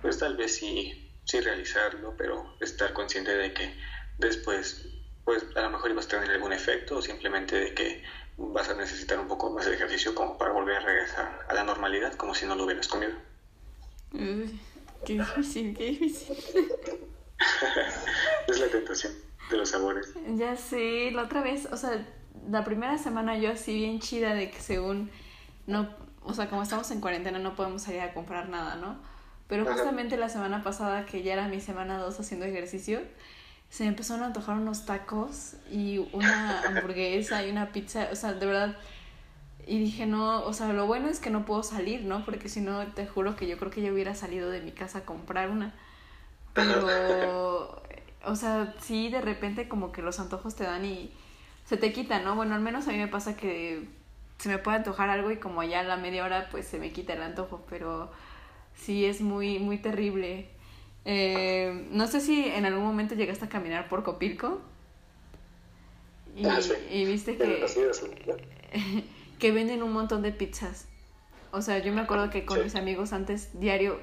pues 0.00 0.16
tal 0.16 0.36
vez 0.36 0.54
sí, 0.54 0.94
sí 1.26 1.40
realizarlo, 1.40 2.14
pero 2.16 2.56
estar 2.58 2.94
consciente 2.94 3.36
de 3.36 3.52
que 3.52 3.70
después, 4.16 4.88
pues 5.26 5.44
a 5.54 5.60
lo 5.60 5.68
mejor 5.68 5.90
ibas 5.90 6.06
a 6.06 6.08
tener 6.08 6.30
algún 6.30 6.54
efecto 6.54 6.96
o 6.96 7.02
simplemente 7.02 7.60
de 7.60 7.74
que 7.74 8.02
vas 8.36 8.68
a 8.68 8.74
necesitar 8.74 9.18
un 9.18 9.28
poco 9.28 9.50
más 9.50 9.66
de 9.66 9.74
ejercicio 9.74 10.14
como 10.14 10.38
para 10.38 10.52
volver 10.52 10.76
a 10.76 10.80
regresar 10.80 11.46
a 11.48 11.54
la 11.54 11.64
normalidad 11.64 12.14
como 12.14 12.34
si 12.34 12.46
no 12.46 12.54
lo 12.54 12.64
hubieras 12.64 12.88
comido. 12.88 13.12
Uy, 14.12 14.60
qué 15.04 15.14
difícil, 15.14 15.76
qué 15.76 15.84
difícil. 15.86 16.36
es 18.48 18.60
la 18.60 18.68
tentación 18.68 19.12
de 19.50 19.56
los 19.56 19.70
sabores. 19.70 20.12
Ya 20.36 20.56
sé, 20.56 21.10
la 21.12 21.22
otra 21.22 21.42
vez, 21.42 21.66
o 21.70 21.76
sea, 21.76 22.06
la 22.48 22.64
primera 22.64 22.98
semana 22.98 23.38
yo 23.38 23.50
así 23.50 23.74
bien 23.74 24.00
chida 24.00 24.34
de 24.34 24.50
que 24.50 24.60
según 24.60 25.10
no, 25.66 25.88
o 26.22 26.34
sea, 26.34 26.48
como 26.48 26.62
estamos 26.62 26.90
en 26.90 27.00
cuarentena 27.00 27.38
no 27.38 27.54
podemos 27.54 27.82
salir 27.82 28.00
a 28.00 28.14
comprar 28.14 28.48
nada, 28.48 28.76
¿no? 28.76 28.98
Pero 29.46 29.66
justamente 29.66 30.16
la 30.16 30.28
semana 30.28 30.62
pasada, 30.62 31.04
que 31.04 31.22
ya 31.22 31.34
era 31.34 31.48
mi 31.48 31.60
semana 31.60 31.98
2 31.98 32.18
haciendo 32.18 32.46
ejercicio, 32.46 33.02
se 33.74 33.82
me 33.82 33.88
empezaron 33.88 34.22
a 34.22 34.26
antojar 34.26 34.56
unos 34.56 34.86
tacos 34.86 35.56
y 35.68 35.98
una 36.12 36.60
hamburguesa 36.68 37.44
y 37.44 37.50
una 37.50 37.72
pizza, 37.72 38.08
o 38.12 38.14
sea, 38.14 38.32
de 38.32 38.46
verdad. 38.46 38.76
Y 39.66 39.80
dije, 39.80 40.06
no, 40.06 40.44
o 40.44 40.52
sea, 40.52 40.72
lo 40.72 40.86
bueno 40.86 41.08
es 41.08 41.18
que 41.18 41.28
no 41.28 41.44
puedo 41.44 41.64
salir, 41.64 42.02
¿no? 42.02 42.24
Porque 42.24 42.48
si 42.48 42.60
no, 42.60 42.86
te 42.92 43.04
juro 43.04 43.34
que 43.34 43.48
yo 43.48 43.58
creo 43.58 43.72
que 43.72 43.82
yo 43.82 43.92
hubiera 43.92 44.14
salido 44.14 44.48
de 44.48 44.60
mi 44.60 44.70
casa 44.70 44.98
a 44.98 45.04
comprar 45.04 45.50
una. 45.50 45.74
Pero, 46.52 47.82
o 48.24 48.36
sea, 48.36 48.72
sí, 48.80 49.08
de 49.08 49.20
repente 49.20 49.66
como 49.66 49.90
que 49.90 50.02
los 50.02 50.20
antojos 50.20 50.54
te 50.54 50.62
dan 50.62 50.84
y 50.84 51.10
se 51.64 51.76
te 51.76 51.92
quitan, 51.92 52.22
¿no? 52.22 52.36
Bueno, 52.36 52.54
al 52.54 52.60
menos 52.60 52.86
a 52.86 52.92
mí 52.92 52.98
me 52.98 53.08
pasa 53.08 53.36
que 53.36 53.88
se 54.38 54.48
me 54.48 54.58
puede 54.58 54.76
antojar 54.76 55.10
algo 55.10 55.32
y 55.32 55.38
como 55.38 55.64
ya 55.64 55.80
a 55.80 55.82
la 55.82 55.96
media 55.96 56.24
hora 56.24 56.46
pues 56.52 56.68
se 56.68 56.78
me 56.78 56.92
quita 56.92 57.14
el 57.14 57.22
antojo, 57.22 57.64
pero 57.68 58.12
sí 58.76 59.04
es 59.04 59.20
muy, 59.20 59.58
muy 59.58 59.78
terrible. 59.78 60.53
Eh, 61.04 61.86
no 61.90 62.06
sé 62.06 62.20
si 62.20 62.46
en 62.46 62.64
algún 62.64 62.84
momento 62.84 63.14
llegaste 63.14 63.44
a 63.44 63.48
caminar 63.48 63.88
por 63.88 64.02
Copilco. 64.02 64.60
Y, 66.36 66.46
ah, 66.46 66.58
y 66.90 67.04
viste 67.04 67.36
que, 67.36 67.64
que 69.38 69.52
venden 69.52 69.82
un 69.82 69.92
montón 69.92 70.22
de 70.22 70.32
pizzas. 70.32 70.88
O 71.52 71.62
sea, 71.62 71.78
yo 71.78 71.92
me 71.92 72.00
acuerdo 72.00 72.30
que 72.30 72.44
con 72.44 72.62
mis 72.62 72.74
amigos 72.74 73.12
antes 73.12 73.60
diario 73.60 74.00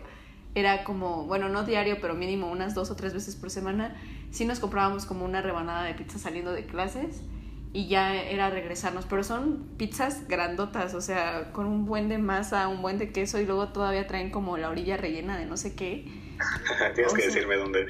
era 0.55 0.83
como, 0.83 1.25
bueno, 1.25 1.49
no 1.49 1.63
diario, 1.63 1.97
pero 1.99 2.13
mínimo 2.13 2.49
unas 2.49 2.75
dos 2.75 2.91
o 2.91 2.95
tres 2.95 3.13
veces 3.13 3.35
por 3.35 3.49
semana, 3.49 3.95
sí 4.31 4.45
nos 4.45 4.59
comprábamos 4.59 5.05
como 5.05 5.25
una 5.25 5.41
rebanada 5.41 5.83
de 5.83 5.93
pizza 5.93 6.19
saliendo 6.19 6.53
de 6.53 6.65
clases 6.65 7.21
y 7.73 7.87
ya 7.87 8.21
era 8.21 8.49
regresarnos, 8.49 9.05
pero 9.05 9.23
son 9.23 9.69
pizzas 9.77 10.27
grandotas, 10.27 10.93
o 10.93 11.01
sea, 11.01 11.51
con 11.53 11.67
un 11.67 11.85
buen 11.85 12.09
de 12.09 12.17
masa, 12.17 12.67
un 12.67 12.81
buen 12.81 12.97
de 12.97 13.11
queso 13.11 13.39
y 13.39 13.45
luego 13.45 13.69
todavía 13.69 14.07
traen 14.07 14.29
como 14.29 14.57
la 14.57 14.69
orilla 14.69 14.97
rellena 14.97 15.37
de 15.37 15.45
no 15.45 15.55
sé 15.55 15.73
qué. 15.75 16.05
Tienes 16.95 17.13
que 17.13 17.25
decirme 17.27 17.55
dónde 17.55 17.85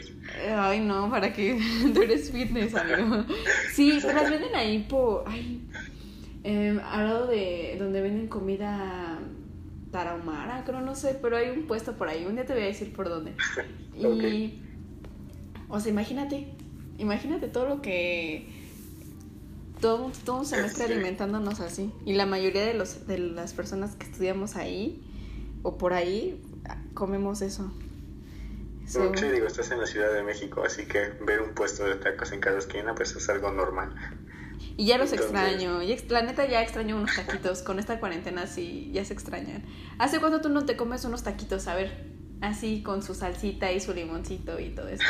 Ay, 0.56 0.82
no, 0.82 1.10
para 1.10 1.34
que 1.34 1.60
tú 1.94 2.02
eres 2.02 2.32
fitness, 2.32 2.76
amigo. 2.76 3.26
Sí, 3.74 3.98
pero 4.02 4.14
las 4.14 4.30
venden 4.30 4.54
ahí 4.56 4.86
por, 4.88 5.24
ay, 5.26 5.68
eh, 6.44 6.80
al 6.84 7.08
lado 7.08 7.28
de 7.28 7.76
donde 7.80 8.02
venden 8.02 8.28
comida 8.28 9.20
tarahumara, 9.92 10.64
creo, 10.64 10.82
no 10.82 10.96
sé, 10.96 11.18
pero 11.22 11.38
hay 11.38 11.50
un 11.50 11.66
puesto 11.66 11.98
por 11.98 12.08
ahí, 12.08 12.26
un 12.26 12.36
día 12.36 12.46
te 12.46 12.54
voy 12.54 12.64
a 12.64 12.68
decir 12.68 12.94
por 12.94 13.10
dónde. 13.10 13.34
Y, 13.94 14.60
o 15.70 15.80
sea, 15.80 15.92
imagínate, 15.92 16.48
imagínate 16.98 17.48
todo 17.50 17.68
lo 17.68 17.82
que 17.84 18.48
todo, 19.82 20.12
todo 20.26 20.38
un 20.38 20.46
semestre 20.46 20.86
alimentándonos 20.86 21.60
así. 21.60 21.92
Y 22.06 22.14
la 22.14 22.26
mayoría 22.26 22.66
de, 22.66 22.74
los, 22.74 23.08
de 23.08 23.18
las 23.18 23.54
personas 23.54 23.96
que 23.96 24.06
estudiamos 24.06 24.56
ahí 24.56 25.04
o 25.64 25.78
por 25.78 25.94
ahí 25.94 26.42
comemos 26.94 27.42
eso. 27.42 27.72
Sí, 28.86 29.00
digo, 29.32 29.48
estás 29.48 29.72
en 29.72 29.80
la 29.80 29.86
Ciudad 29.86 30.14
de 30.14 30.22
México, 30.22 30.64
así 30.66 30.86
que 30.86 31.12
ver 31.26 31.42
un 31.42 31.54
puesto 31.54 31.86
de 31.86 31.96
tacos 31.96 32.32
en 32.34 32.42
cada 32.42 32.58
esquina 32.58 32.94
pues 32.94 33.16
es 33.16 33.30
algo 33.30 33.52
normal. 33.52 33.96
Y 34.78 34.86
ya 34.86 34.98
los 34.98 35.14
extraño. 35.14 35.82
Y 35.82 35.98
la 36.10 36.22
neta 36.22 36.46
ya 36.46 36.62
extraño 36.62 36.98
unos 36.98 37.16
taquitos. 37.16 37.62
Con 37.62 37.80
esta 37.80 38.00
cuarentena 38.00 38.48
sí, 38.48 38.92
ya 38.94 39.06
se 39.06 39.14
extrañan. 39.14 39.64
¿Hace 39.98 40.20
cuánto 40.20 40.42
tú 40.42 40.50
no 40.50 40.66
te 40.66 40.76
comes 40.76 41.06
unos 41.06 41.24
taquitos? 41.24 41.68
A 41.68 41.76
ver, 41.76 42.06
así 42.42 42.84
con 42.84 43.02
su 43.02 43.16
salsita 43.16 43.72
y 43.72 43.80
su 43.80 43.94
limoncito 43.94 44.60
y 44.60 44.70
todo 44.70 44.90
eso. 44.90 45.04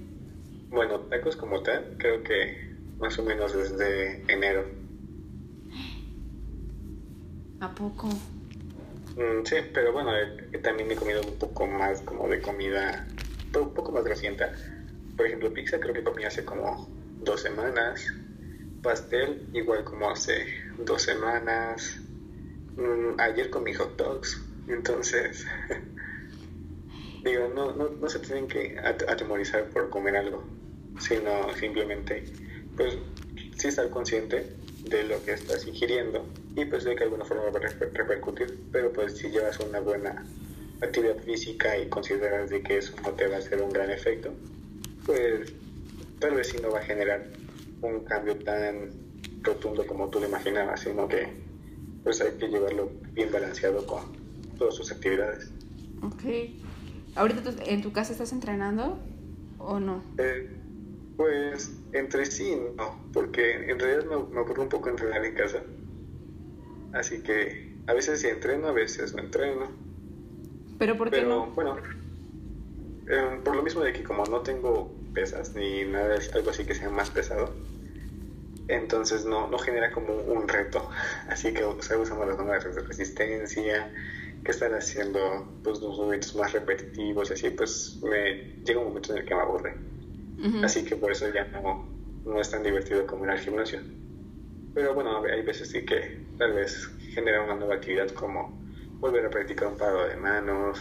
bueno, 0.70 1.00
tacos 1.00 1.36
como 1.36 1.62
tal, 1.62 1.96
creo 1.98 2.22
que 2.22 2.67
más 2.98 3.18
o 3.18 3.22
menos 3.22 3.52
desde 3.52 4.22
enero. 4.32 4.66
¿A 7.60 7.74
poco? 7.74 8.08
Mm, 9.16 9.44
sí, 9.44 9.56
pero 9.74 9.92
bueno, 9.92 10.16
eh, 10.16 10.58
también 10.62 10.90
he 10.90 10.96
comido 10.96 11.22
un 11.22 11.38
poco 11.38 11.66
más 11.66 12.00
como 12.02 12.28
de 12.28 12.40
comida, 12.40 13.06
un 13.54 13.74
poco 13.74 13.90
más 13.92 14.04
reciente. 14.04 14.46
Por 15.16 15.26
ejemplo, 15.26 15.52
pizza 15.52 15.80
creo 15.80 15.94
que 15.94 16.04
comí 16.04 16.24
hace 16.24 16.44
como 16.44 16.88
dos 17.20 17.42
semanas. 17.42 18.06
Pastel 18.82 19.48
igual 19.52 19.84
como 19.84 20.10
hace 20.10 20.46
dos 20.78 21.02
semanas. 21.02 22.00
Mm, 22.76 23.18
ayer 23.18 23.50
comí 23.50 23.74
hot 23.74 23.96
dogs. 23.96 24.40
Entonces, 24.68 25.46
digo, 27.24 27.48
no, 27.48 27.72
no, 27.72 27.88
no 27.88 28.08
se 28.08 28.20
tienen 28.20 28.46
que 28.46 28.78
atemorizar 28.78 29.68
por 29.70 29.90
comer 29.90 30.16
algo, 30.16 30.44
sino 30.98 31.52
simplemente 31.54 32.24
pues 32.78 32.96
sí 33.56 33.68
estar 33.68 33.90
consciente 33.90 34.56
de 34.88 35.02
lo 35.02 35.22
que 35.24 35.32
estás 35.32 35.66
ingiriendo 35.66 36.24
y 36.56 36.64
pues 36.64 36.84
de 36.84 36.92
que 36.92 37.00
de 37.00 37.04
alguna 37.04 37.24
forma 37.24 37.42
va 37.50 37.58
a 37.58 37.68
repercutir, 37.68 38.58
pero 38.72 38.92
pues 38.92 39.18
si 39.18 39.28
llevas 39.28 39.58
una 39.60 39.80
buena 39.80 40.24
actividad 40.80 41.16
física 41.18 41.76
y 41.76 41.88
consideras 41.88 42.48
de 42.50 42.62
que 42.62 42.78
eso 42.78 42.94
no 43.02 43.10
te 43.10 43.26
va 43.26 43.36
a 43.36 43.38
hacer 43.40 43.60
un 43.60 43.70
gran 43.70 43.90
efecto, 43.90 44.32
pues 45.04 45.52
tal 46.20 46.36
vez 46.36 46.48
sí 46.48 46.56
no 46.62 46.70
va 46.70 46.78
a 46.78 46.82
generar 46.82 47.26
un 47.82 48.04
cambio 48.04 48.36
tan 48.36 48.90
rotundo 49.42 49.86
como 49.86 50.08
tú 50.08 50.20
lo 50.20 50.28
imaginabas, 50.28 50.80
sino 50.80 51.08
que 51.08 51.28
pues 52.04 52.20
hay 52.20 52.32
que 52.38 52.46
llevarlo 52.48 52.90
bien 53.12 53.30
balanceado 53.32 53.84
con 53.86 54.04
todas 54.56 54.76
sus 54.76 54.92
actividades. 54.92 55.50
Ok. 56.02 56.22
¿Ahorita 57.16 57.52
en 57.66 57.82
tu 57.82 57.92
casa 57.92 58.12
estás 58.12 58.32
entrenando 58.32 58.98
o 59.58 59.80
no? 59.80 60.02
Eh, 60.18 60.48
pues 61.16 61.72
entre 61.92 62.26
sí 62.26 62.56
no, 62.76 63.10
porque 63.12 63.70
en 63.70 63.78
realidad 63.78 64.04
me, 64.04 64.34
me 64.34 64.40
aburro 64.40 64.62
un 64.62 64.68
poco 64.68 64.88
entrenar 64.88 65.24
en 65.24 65.34
casa. 65.34 65.62
Así 66.92 67.22
que 67.22 67.76
a 67.86 67.92
veces 67.92 68.20
sí 68.20 68.28
entreno, 68.28 68.68
a 68.68 68.72
veces 68.72 69.14
no 69.14 69.22
entreno. 69.22 69.70
¿Pero 70.78 70.96
por 70.96 71.10
qué 71.10 71.22
no? 71.22 71.46
Bueno, 71.52 71.76
em, 73.08 73.42
por 73.42 73.56
lo 73.56 73.62
mismo 73.62 73.82
de 73.82 73.92
que 73.92 74.02
como 74.02 74.24
no 74.26 74.40
tengo 74.40 74.92
pesas 75.14 75.54
ni 75.54 75.84
nada, 75.84 76.18
algo 76.34 76.50
así 76.50 76.64
que 76.64 76.74
sea 76.74 76.90
más 76.90 77.10
pesado, 77.10 77.52
entonces 78.68 79.24
no, 79.24 79.48
no 79.48 79.58
genera 79.58 79.90
como 79.92 80.14
un 80.14 80.46
reto. 80.46 80.88
Así 81.28 81.52
que 81.52 81.64
o 81.64 81.80
sea, 81.82 81.98
usamos 81.98 82.28
las 82.28 82.38
nuevas 82.38 82.64
de 82.64 82.82
resistencia, 82.82 83.90
que 84.44 84.52
están 84.52 84.74
haciendo 84.74 85.46
pues, 85.62 85.80
los 85.80 85.96
movimientos 85.96 86.34
más 86.36 86.52
repetitivos, 86.52 87.30
así 87.30 87.50
pues 87.50 87.98
me 88.02 88.62
llega 88.64 88.80
un 88.80 88.88
momento 88.88 89.12
en 89.12 89.18
el 89.18 89.24
que 89.24 89.34
me 89.34 89.40
aburre. 89.40 89.74
Así 90.60 90.84
que 90.84 90.96
por 90.96 91.12
eso 91.12 91.28
ya 91.32 91.44
no, 91.52 91.88
no 92.24 92.40
es 92.40 92.50
tan 92.50 92.62
divertido 92.62 93.06
como 93.06 93.24
ir 93.24 93.30
al 93.30 93.38
gimnasio. 93.40 93.80
Pero 94.72 94.94
bueno, 94.94 95.22
hay 95.24 95.42
veces 95.42 95.70
sí 95.70 95.84
que 95.84 96.28
tal 96.38 96.52
vez 96.54 96.88
genera 97.14 97.42
una 97.42 97.54
nueva 97.56 97.76
actividad 97.76 98.08
como 98.10 98.62
volver 99.00 99.26
a 99.26 99.30
practicar 99.30 99.68
un 99.68 99.76
paro 99.76 100.06
de 100.08 100.16
manos, 100.16 100.80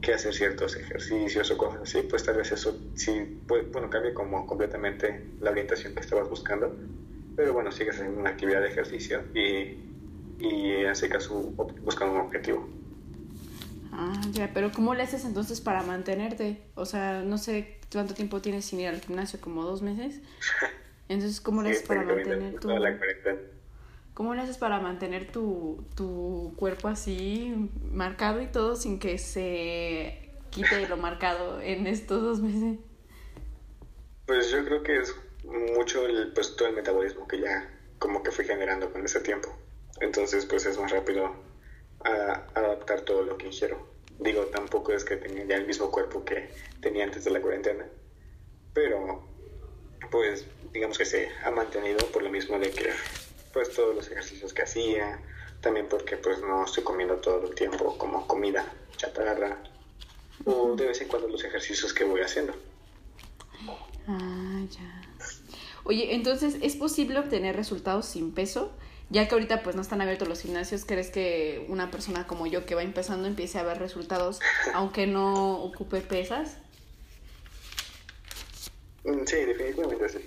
que 0.00 0.14
hacer 0.14 0.34
ciertos 0.34 0.76
ejercicios 0.76 1.50
o 1.50 1.56
cosas 1.58 1.82
así, 1.82 2.02
pues 2.02 2.24
tal 2.24 2.36
vez 2.36 2.52
eso 2.52 2.78
sí, 2.94 3.42
puede, 3.46 3.64
bueno, 3.72 3.90
cambie 3.90 4.14
como 4.14 4.46
completamente 4.46 5.34
la 5.40 5.50
orientación 5.50 5.94
que 5.94 6.00
estabas 6.00 6.28
buscando. 6.28 6.78
Pero 7.34 7.52
bueno, 7.54 7.72
sigues 7.72 7.98
en 8.00 8.18
una 8.18 8.30
actividad 8.30 8.60
de 8.60 8.68
ejercicio 8.68 9.24
y, 9.34 9.78
y 10.38 10.72
en 10.72 10.90
ese 10.90 11.08
caso 11.08 11.54
buscando 11.82 12.14
un 12.14 12.20
objetivo. 12.22 12.83
Ah, 13.96 14.20
ya, 14.32 14.50
pero 14.52 14.72
¿cómo 14.72 14.94
le 14.94 15.04
haces 15.04 15.24
entonces 15.24 15.60
para 15.60 15.82
mantenerte? 15.84 16.60
O 16.74 16.84
sea, 16.84 17.22
no 17.22 17.38
sé 17.38 17.78
cuánto 17.92 18.14
tiempo 18.14 18.40
tienes 18.40 18.64
sin 18.64 18.80
ir 18.80 18.88
al 18.88 19.00
gimnasio, 19.00 19.40
como 19.40 19.62
dos 19.62 19.82
meses. 19.82 20.20
Entonces, 21.08 21.40
¿cómo 21.40 21.62
le 21.62 21.70
haces 21.70 21.82
para 21.86 22.02
mantener 22.02 22.58
tu... 22.58 22.68
¿Cómo 24.14 24.34
le 24.34 24.42
haces 24.42 24.58
para 24.58 24.80
mantener 24.80 25.30
tu, 25.30 25.84
tu 25.96 26.54
cuerpo 26.56 26.88
así 26.88 27.70
marcado 27.92 28.40
y 28.40 28.46
todo 28.46 28.74
sin 28.76 28.98
que 28.98 29.18
se 29.18 30.30
quite 30.50 30.88
lo 30.88 30.96
marcado 30.96 31.60
en 31.60 31.86
estos 31.86 32.22
dos 32.22 32.40
meses? 32.40 32.78
Pues 34.26 34.50
yo 34.50 34.64
creo 34.64 34.82
que 34.82 34.98
es 34.98 35.14
mucho 35.76 36.06
el, 36.06 36.32
pues, 36.32 36.56
todo 36.56 36.68
el 36.68 36.74
metabolismo 36.74 37.28
que 37.28 37.40
ya 37.40 37.70
como 37.98 38.22
que 38.22 38.30
fui 38.30 38.44
generando 38.44 38.90
con 38.92 39.04
ese 39.04 39.20
tiempo. 39.20 39.54
Entonces, 40.00 40.46
pues 40.46 40.64
es 40.64 40.78
más 40.78 40.90
rápido 40.90 41.34
a 42.04 42.46
adaptar 42.54 43.02
todo 43.02 43.22
lo 43.22 43.36
que 43.36 43.46
ingiero. 43.46 43.86
Digo, 44.18 44.42
tampoco 44.46 44.92
es 44.92 45.04
que 45.04 45.16
tenga 45.16 45.44
ya 45.44 45.56
el 45.56 45.66
mismo 45.66 45.90
cuerpo 45.90 46.24
que 46.24 46.50
tenía 46.80 47.04
antes 47.04 47.24
de 47.24 47.30
la 47.30 47.40
cuarentena, 47.40 47.86
pero 48.72 49.26
pues 50.10 50.46
digamos 50.72 50.98
que 50.98 51.04
se 51.04 51.30
ha 51.44 51.50
mantenido 51.50 52.06
por 52.12 52.22
lo 52.22 52.30
mismo 52.30 52.58
de 52.58 52.70
que 52.70 52.90
pues 53.52 53.72
todos 53.72 53.94
los 53.94 54.10
ejercicios 54.10 54.52
que 54.52 54.62
hacía, 54.62 55.20
también 55.60 55.88
porque 55.88 56.16
pues 56.16 56.40
no 56.40 56.64
estoy 56.64 56.84
comiendo 56.84 57.16
todo 57.16 57.48
el 57.48 57.54
tiempo 57.54 57.96
como 57.98 58.26
comida 58.26 58.72
chatarra, 58.96 59.58
o 60.44 60.74
de 60.76 60.86
vez 60.86 61.00
en 61.00 61.08
cuando 61.08 61.28
los 61.28 61.42
ejercicios 61.44 61.92
que 61.92 62.04
voy 62.04 62.20
haciendo. 62.20 62.54
Ah, 64.06 64.62
ya. 64.70 65.02
Oye, 65.84 66.14
entonces, 66.14 66.56
¿es 66.62 66.76
posible 66.76 67.18
obtener 67.18 67.56
resultados 67.56 68.06
sin 68.06 68.32
peso? 68.32 68.72
Ya 69.14 69.28
que 69.28 69.34
ahorita 69.36 69.62
pues 69.62 69.76
no 69.76 69.82
están 69.82 70.00
abiertos 70.00 70.26
los 70.26 70.42
gimnasios, 70.42 70.84
¿crees 70.84 71.08
que 71.10 71.64
una 71.68 71.88
persona 71.92 72.26
como 72.26 72.48
yo 72.48 72.66
que 72.66 72.74
va 72.74 72.82
empezando 72.82 73.28
empiece 73.28 73.58
a 73.58 73.62
ver 73.62 73.78
resultados 73.78 74.40
aunque 74.74 75.06
no 75.06 75.62
ocupe 75.62 76.00
pesas? 76.00 76.58
Mm, 79.04 79.24
sí, 79.24 79.36
definitivamente 79.36 80.08
sí. 80.08 80.18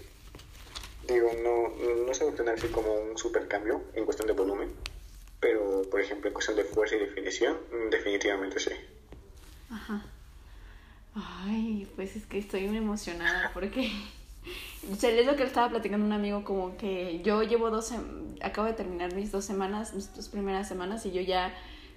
Digo, 1.06 1.30
no, 1.44 2.06
no 2.06 2.14
se 2.14 2.24
va 2.24 2.30
a 2.30 2.32
obtener 2.32 2.56
así 2.56 2.68
como 2.70 2.94
un 2.94 3.18
super 3.18 3.46
cambio 3.50 3.84
en 3.94 4.06
cuestión 4.06 4.28
de 4.28 4.34
volumen, 4.34 4.72
pero 5.42 5.82
por 5.92 6.00
ejemplo 6.00 6.30
en 6.30 6.34
cuestión 6.34 6.56
de 6.56 6.64
fuerza 6.64 6.96
y 6.96 7.00
definición, 7.00 7.58
mm, 7.70 7.90
definitivamente 7.90 8.58
sí. 8.58 8.72
Ajá. 9.70 10.06
Ay, 11.14 11.92
pues 11.98 12.16
es 12.16 12.26
que 12.26 12.38
estoy 12.38 12.68
muy 12.68 12.78
emocionada 12.78 13.52
porque 13.54 13.92
o 14.92 14.96
sea, 14.96 15.10
es 15.10 15.26
lo 15.26 15.34
que 15.36 15.42
le 15.42 15.48
estaba 15.48 15.70
platicando 15.70 16.06
un 16.06 16.14
amigo, 16.14 16.44
como 16.44 16.78
que 16.78 17.22
yo 17.24 17.44
llevo 17.44 17.70
dos, 17.70 17.94
acabo 18.42 18.68
de 18.68 18.74
terminar 18.74 19.14
mis 19.14 19.32
dos 19.32 19.46
semanas, 19.46 19.94
mis 19.94 20.14
dos 20.16 20.30
primeras 20.30 20.68
semanas 20.68 21.06
y 21.06 21.12
yo 21.12 21.22
ya 21.22 21.54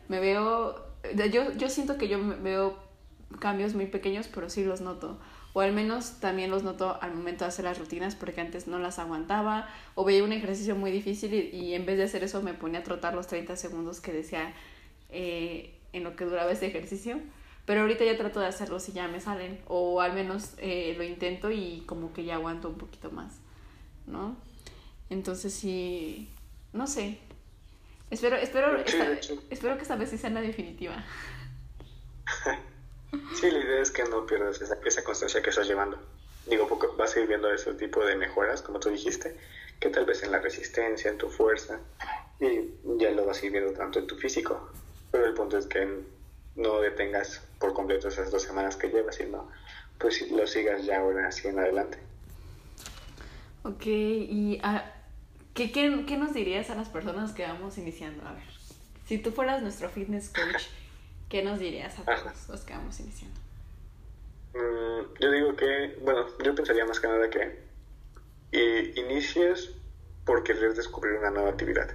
me 0.09 0.21
veo, 0.21 0.77
yo, 1.31 1.53
yo 1.53 1.69
siento 1.69 1.97
que 1.99 2.09
yo 2.09 2.19
veo 2.43 2.77
cambios 3.39 3.75
muy 3.75 3.87
pequeños, 3.87 4.29
pero 4.29 4.51
sí 4.51 4.65
los 4.65 4.81
noto. 4.81 5.19
O 5.53 5.61
al 5.61 5.73
menos 5.73 6.21
también 6.21 6.51
los 6.51 6.63
noto 6.63 6.99
al 7.01 7.13
momento 7.13 7.45
de 7.45 7.49
hacer 7.49 7.65
las 7.65 7.79
rutinas 7.79 8.15
porque 8.15 8.41
antes 8.41 8.69
no 8.69 8.79
las 8.79 8.99
aguantaba 8.99 9.69
o 9.97 10.05
veía 10.05 10.23
un 10.23 10.33
ejercicio 10.33 10.77
muy 10.77 10.93
difícil 10.93 11.35
y, 11.35 11.75
en 11.75 11.87
vez 11.87 11.99
de 11.99 12.05
hacer 12.05 12.23
eso 12.23 12.41
me 12.43 12.55
ponía 12.55 12.81
a 12.81 12.83
trotar 12.85 13.15
los 13.15 13.27
30 13.27 13.57
segundos 13.57 14.01
que 14.01 14.13
decía 14.13 14.55
eh, 15.09 15.75
en 15.93 16.05
lo 16.05 16.15
que 16.15 16.25
duraba 16.25 16.53
ese 16.53 16.67
ejercicio. 16.67 17.19
Pero 17.71 17.83
ahorita 17.83 18.05
ya 18.05 18.17
trato 18.17 18.41
de 18.41 18.47
hacerlo 18.47 18.81
si 18.81 18.91
ya 18.91 19.07
me 19.07 19.21
salen. 19.21 19.61
O 19.69 20.01
al 20.01 20.13
menos 20.13 20.55
eh, 20.59 20.93
lo 20.99 21.05
intento 21.05 21.53
y 21.53 21.85
como 21.87 22.13
que 22.13 22.25
ya 22.25 22.35
aguanto 22.35 22.69
un 22.69 22.77
poquito 22.77 23.13
más. 23.13 23.35
¿No? 24.09 24.37
Entonces 25.09 25.55
sí. 25.55 26.29
No 26.73 26.89
sé. 26.89 27.21
Espero, 28.11 28.35
espero, 28.35 28.77
espero 28.77 29.77
que 29.77 29.83
esta 29.83 29.95
vez 29.95 30.11
sí 30.11 30.19
sea 30.19 30.31
la 30.31 30.41
definitiva. 30.41 30.97
sí, 33.41 33.49
la 33.53 33.59
idea 33.61 33.81
es 33.81 33.93
que 33.93 34.03
no 34.03 34.27
pierdas 34.27 34.61
esa, 34.61 34.77
esa 34.85 35.05
constancia 35.05 35.41
que 35.41 35.51
estás 35.51 35.69
llevando. 35.69 35.97
Digo, 36.47 36.67
porque 36.67 36.89
vas 36.99 37.15
a 37.15 37.21
ir 37.21 37.29
viendo 37.29 37.53
ese 37.53 37.73
tipo 37.75 38.05
de 38.05 38.17
mejoras, 38.17 38.63
como 38.63 38.81
tú 38.81 38.89
dijiste, 38.89 39.37
que 39.79 39.91
tal 39.91 40.07
vez 40.07 40.25
en 40.25 40.33
la 40.33 40.41
resistencia, 40.41 41.09
en 41.09 41.19
tu 41.19 41.31
fuerza, 41.31 41.79
y 42.41 42.69
ya 42.99 43.13
lo 43.13 43.27
vas 43.27 43.41
a 43.41 43.47
ir 43.47 43.53
viendo 43.53 43.73
tanto 43.75 44.01
en 44.01 44.09
tu 44.09 44.17
físico. 44.17 44.73
Pero 45.13 45.25
el 45.25 45.35
punto 45.35 45.57
es 45.57 45.67
que 45.67 46.19
no 46.61 46.81
detengas 46.81 47.43
por 47.59 47.75
completo 47.75 48.09
esas 48.09 48.31
dos 48.31 48.43
semanas 48.43 48.77
que 48.77 48.89
llevas, 48.89 49.17
sino 49.17 49.49
pues 49.99 50.31
lo 50.31 50.47
sigas 50.47 50.85
ya 50.85 51.01
ahora 51.01 51.29
así 51.29 51.49
en 51.49 51.59
adelante. 51.59 51.99
Ok, 53.63 53.87
y 53.87 54.59
ah, 54.63 54.91
¿qué, 55.55 55.71
qué, 55.71 56.05
qué 56.07 56.17
nos 56.17 56.33
dirías 56.33 56.71
a 56.71 56.75
las 56.75 56.89
personas 56.89 57.33
que 57.33 57.43
vamos 57.43 57.77
iniciando? 57.77 58.27
A 58.27 58.33
ver, 58.33 58.45
si 59.07 59.19
tú 59.19 59.33
fueras 59.33 59.63
nuestro 59.63 59.91
fitness 59.91 60.31
coach, 60.31 60.65
¿qué 61.29 61.43
nos 61.43 61.59
dirías 61.59 61.99
a 61.99 62.05
todos 62.05 62.49
los 62.49 62.61
que 62.63 62.73
vamos 62.73 62.99
iniciando? 63.01 63.39
Mm, 64.55 65.21
yo 65.21 65.31
digo 65.31 65.57
que, 65.57 65.99
bueno, 66.03 66.27
yo 66.43 66.55
pensaría 66.55 66.87
más 66.87 67.01
que 67.01 67.09
nada 67.09 67.29
que 67.29 67.71
inicies 68.97 69.73
por 70.25 70.43
querer 70.43 70.75
descubrir 70.75 71.19
una 71.19 71.31
nueva 71.31 71.51
actividad. 71.51 71.95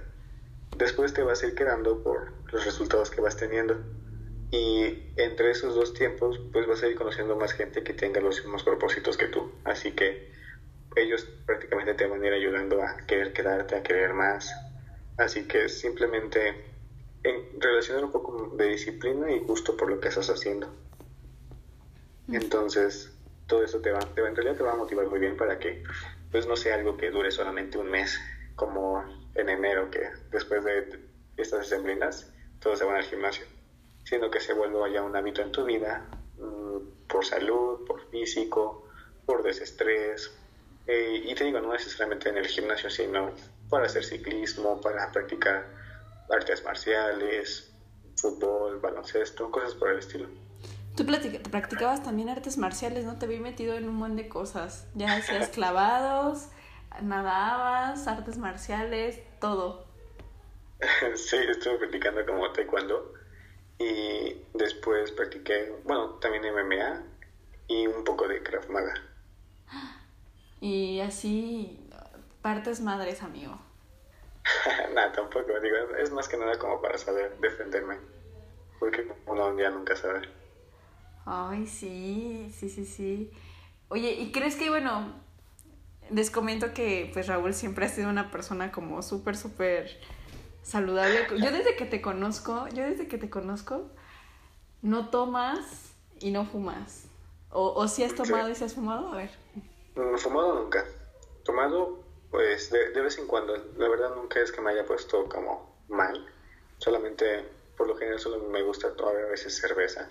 Después 0.76 1.12
te 1.12 1.22
vas 1.22 1.42
a 1.42 1.48
ir 1.48 1.54
quedando 1.54 2.02
por 2.02 2.32
los 2.52 2.64
resultados 2.64 3.10
que 3.10 3.20
vas 3.20 3.36
teniendo 3.36 3.82
y 4.56 5.12
entre 5.16 5.50
esos 5.50 5.74
dos 5.74 5.92
tiempos 5.92 6.40
pues 6.52 6.66
vas 6.66 6.82
a 6.82 6.88
ir 6.88 6.96
conociendo 6.96 7.36
más 7.36 7.52
gente 7.52 7.82
que 7.82 7.92
tenga 7.92 8.20
los 8.20 8.36
mismos 8.42 8.62
propósitos 8.62 9.16
que 9.16 9.26
tú. 9.26 9.52
Así 9.64 9.92
que 9.92 10.32
ellos 10.96 11.28
prácticamente 11.44 11.94
te 11.94 12.06
van 12.06 12.22
a 12.22 12.26
ir 12.26 12.32
ayudando 12.32 12.82
a 12.82 12.96
querer 13.06 13.32
quedarte 13.32 13.76
a 13.76 13.82
querer 13.82 14.14
más. 14.14 14.50
Así 15.18 15.46
que 15.46 15.68
simplemente 15.68 16.64
en, 17.22 17.60
relacionar 17.60 18.04
un 18.04 18.12
poco 18.12 18.54
de 18.56 18.68
disciplina 18.68 19.30
y 19.30 19.40
gusto 19.40 19.76
por 19.76 19.90
lo 19.90 20.00
que 20.00 20.08
estás 20.08 20.30
haciendo. 20.30 20.72
Entonces 22.28 23.12
todo 23.46 23.62
eso 23.62 23.80
te 23.80 23.90
va, 23.90 24.00
te 24.00 24.22
va 24.22 24.28
en 24.28 24.36
realidad 24.36 24.56
te 24.56 24.62
va 24.62 24.72
a 24.72 24.76
motivar 24.76 25.06
muy 25.06 25.20
bien 25.20 25.36
para 25.36 25.58
que 25.58 25.84
pues 26.30 26.46
no 26.46 26.56
sea 26.56 26.74
algo 26.74 26.96
que 26.96 27.10
dure 27.10 27.30
solamente 27.30 27.78
un 27.78 27.90
mes 27.90 28.18
como 28.56 29.04
en 29.34 29.48
enero 29.48 29.90
que 29.90 30.00
después 30.32 30.64
de 30.64 30.98
estas 31.36 31.68
sembrinas 31.68 32.32
todos 32.58 32.78
se 32.78 32.84
van 32.84 32.96
al 32.96 33.04
gimnasio 33.04 33.46
sino 34.06 34.30
que 34.30 34.40
se 34.40 34.52
vuelva 34.52 34.88
ya 34.88 35.02
un 35.02 35.16
hábito 35.16 35.42
en 35.42 35.50
tu 35.50 35.64
vida, 35.64 36.06
mm, 36.38 37.08
por 37.08 37.24
salud, 37.24 37.84
por 37.84 38.08
físico, 38.08 38.86
por 39.26 39.42
desestrés. 39.42 40.32
Eh, 40.86 41.22
y 41.24 41.34
te 41.34 41.44
digo, 41.44 41.60
no 41.60 41.72
necesariamente 41.72 42.28
en 42.28 42.38
el 42.38 42.46
gimnasio, 42.46 42.88
sino 42.88 43.32
para 43.68 43.86
hacer 43.86 44.04
ciclismo, 44.04 44.80
para 44.80 45.10
practicar 45.10 45.66
artes 46.30 46.62
marciales, 46.62 47.74
fútbol, 48.16 48.78
baloncesto, 48.78 49.50
cosas 49.50 49.74
por 49.74 49.90
el 49.90 49.98
estilo. 49.98 50.28
Tú 50.96 51.04
practicabas 51.50 52.04
también 52.04 52.28
artes 52.28 52.56
marciales, 52.58 53.04
¿no? 53.04 53.18
Te 53.18 53.26
vi 53.26 53.40
metido 53.40 53.74
en 53.74 53.88
un 53.88 53.96
montón 53.96 54.16
de 54.16 54.28
cosas. 54.28 54.86
Ya 54.94 55.16
hacías 55.16 55.48
clavados, 55.54 56.46
nadabas, 57.02 58.06
artes 58.06 58.38
marciales, 58.38 59.20
todo. 59.40 59.84
sí, 61.16 61.36
estuve 61.50 61.78
practicando 61.78 62.24
como 62.24 62.52
taekwondo 62.52 63.25
y 63.78 64.42
después 64.54 65.12
practiqué, 65.12 65.72
bueno, 65.84 66.10
también 66.20 66.44
MMA 66.44 67.02
y 67.68 67.86
un 67.86 68.04
poco 68.04 68.28
de 68.28 68.42
Krav 68.42 68.68
Maga. 68.70 68.94
Y 70.58 71.00
así, 71.00 71.78
partes 72.40 72.80
madres, 72.80 73.22
amigo. 73.22 73.60
no, 74.94 75.12
tampoco, 75.12 75.60
digo, 75.60 75.76
es 75.98 76.10
más 76.12 76.28
que 76.28 76.38
nada 76.38 76.58
como 76.58 76.80
para 76.80 76.96
saber 76.96 77.36
defenderme, 77.40 77.98
porque 78.80 79.06
uno 79.26 79.56
ya 79.58 79.68
nunca 79.68 79.94
sabe. 79.96 80.22
Ay, 81.26 81.66
sí, 81.66 82.50
sí, 82.56 82.70
sí, 82.70 82.86
sí. 82.86 83.30
Oye, 83.88 84.12
¿y 84.12 84.32
crees 84.32 84.56
que, 84.56 84.70
bueno, 84.70 85.14
les 86.10 86.30
comento 86.30 86.72
que 86.72 87.10
pues 87.12 87.26
Raúl 87.26 87.54
siempre 87.54 87.86
ha 87.86 87.88
sido 87.88 88.08
una 88.08 88.30
persona 88.30 88.72
como 88.72 89.02
súper, 89.02 89.36
súper 89.36 90.00
saludable. 90.66 91.26
Yo 91.38 91.50
desde 91.52 91.76
que 91.76 91.86
te 91.86 92.02
conozco, 92.02 92.66
yo 92.68 92.84
desde 92.84 93.06
que 93.06 93.18
te 93.18 93.30
conozco, 93.30 93.88
no 94.82 95.10
tomas 95.10 95.94
y 96.18 96.32
no 96.32 96.44
fumas. 96.44 97.04
O, 97.50 97.72
o 97.72 97.88
si 97.88 98.02
has 98.02 98.14
tomado 98.14 98.50
y 98.50 98.54
si 98.54 98.64
has 98.64 98.74
fumado, 98.74 99.12
a 99.12 99.16
ver. 99.16 99.30
No, 99.94 100.18
fumado 100.18 100.54
nunca. 100.54 100.84
Tomado, 101.44 102.00
pues 102.30 102.70
de, 102.70 102.90
de 102.90 103.00
vez 103.00 103.16
en 103.18 103.26
cuando. 103.26 103.56
La 103.78 103.88
verdad 103.88 104.14
nunca 104.16 104.40
es 104.40 104.50
que 104.50 104.60
me 104.60 104.72
haya 104.72 104.84
puesto 104.84 105.28
como 105.28 105.72
mal. 105.88 106.26
Solamente, 106.78 107.44
por 107.76 107.86
lo 107.86 107.96
general, 107.96 108.18
solo 108.18 108.38
me 108.50 108.62
gusta 108.62 108.92
tomar 108.94 109.16
a 109.16 109.28
veces 109.28 109.56
cerveza. 109.56 110.08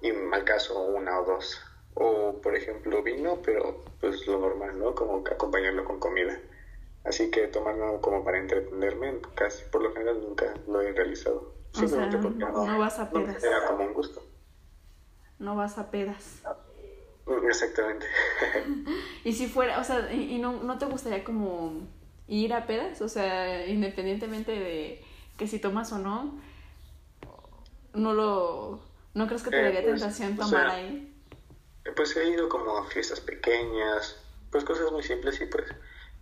Y 0.00 0.12
mal 0.12 0.44
caso 0.44 0.80
una 0.80 1.20
o 1.20 1.24
dos. 1.24 1.60
O, 1.94 2.40
por 2.42 2.56
ejemplo, 2.56 3.02
vino, 3.02 3.40
pero 3.44 3.84
pues 4.00 4.26
lo 4.26 4.38
normal, 4.38 4.78
¿no? 4.78 4.94
Como 4.94 5.18
acompañarlo 5.18 5.84
con 5.84 6.00
comida. 6.00 6.40
Así 7.04 7.30
que 7.30 7.48
tomarlo 7.48 8.00
como 8.00 8.24
para 8.24 8.38
entretenerme, 8.38 9.20
casi 9.34 9.64
por 9.70 9.82
lo 9.82 9.92
general 9.92 10.20
nunca 10.22 10.54
lo 10.66 10.80
he 10.80 10.92
realizado. 10.92 11.52
Simplemente 11.72 12.18
porque 12.18 12.38
no, 12.38 12.78
vas 12.78 12.98
a 12.98 13.10
pedas. 13.10 13.42
era 13.42 13.66
como 13.66 13.84
un 13.84 13.92
gusto. 13.92 14.22
No 15.38 15.54
vas 15.54 15.76
a 15.76 15.90
pedas. 15.90 16.42
Mm, 17.26 17.46
exactamente. 17.46 18.06
y 19.24 19.32
si 19.32 19.48
fuera, 19.48 19.80
o 19.80 19.84
sea, 19.84 20.10
¿y, 20.12 20.38
no, 20.38 20.62
no 20.62 20.78
te 20.78 20.86
gustaría 20.86 21.24
como 21.24 21.86
ir 22.26 22.54
a 22.54 22.66
pedas? 22.66 23.02
O 23.02 23.08
sea, 23.08 23.66
independientemente 23.66 24.52
de 24.52 25.04
que 25.36 25.46
si 25.46 25.58
tomas 25.58 25.92
o 25.92 25.98
no, 25.98 26.40
no 27.92 28.14
lo... 28.14 28.80
¿No 29.14 29.26
crees 29.26 29.42
que 29.42 29.50
te 29.50 29.60
eh, 29.60 29.64
daría 29.64 29.82
pues, 29.82 30.00
tentación 30.00 30.36
tomar 30.36 30.68
ahí? 30.68 31.12
Pues 31.94 32.16
he 32.16 32.28
ido 32.28 32.48
como 32.48 32.78
a 32.78 32.86
fiestas 32.86 33.20
pequeñas, 33.20 34.16
pues 34.50 34.64
cosas 34.64 34.90
muy 34.90 35.02
simples 35.02 35.40
y 35.40 35.46
pues 35.46 35.66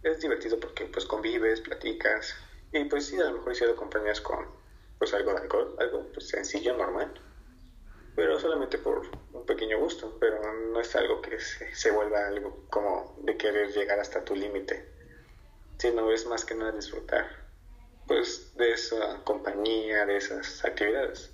es 0.03 0.21
divertido 0.21 0.59
porque 0.59 0.87
pues 0.87 1.05
convives, 1.05 1.61
platicas 1.61 2.35
y 2.73 2.85
pues 2.85 3.07
sí, 3.07 3.21
a 3.21 3.25
lo 3.25 3.39
mejor 3.39 3.55
si 3.55 3.65
lo 3.65 3.73
acompañas 3.73 4.21
con 4.21 4.47
pues 4.99 5.13
algo 5.15 5.33
de 5.33 5.41
alcohol, 5.41 5.77
algo 5.79 6.07
pues, 6.13 6.29
sencillo, 6.29 6.77
normal, 6.77 7.13
pero 8.15 8.39
solamente 8.39 8.79
por 8.79 9.03
un 9.33 9.45
pequeño 9.47 9.79
gusto, 9.79 10.17
pero 10.21 10.41
no 10.55 10.81
es 10.81 10.95
algo 10.95 11.21
que 11.21 11.41
se, 11.41 11.75
se 11.75 11.91
vuelva 11.91 12.27
algo 12.27 12.67
como 12.71 13.17
de 13.23 13.37
querer 13.37 13.73
llegar 13.73 13.99
hasta 13.99 14.25
tu 14.25 14.37
límite, 14.37 14.89
sino 15.79 16.11
es 16.13 16.27
más 16.27 16.45
que 16.45 16.55
nada 16.55 16.73
disfrutar 16.73 17.43
pues 18.07 18.55
de 18.57 18.73
esa 18.73 19.23
compañía, 19.25 20.05
de 20.07 20.17
esas 20.17 20.65
actividades. 20.65 21.31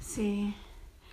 Sí, 0.00 0.56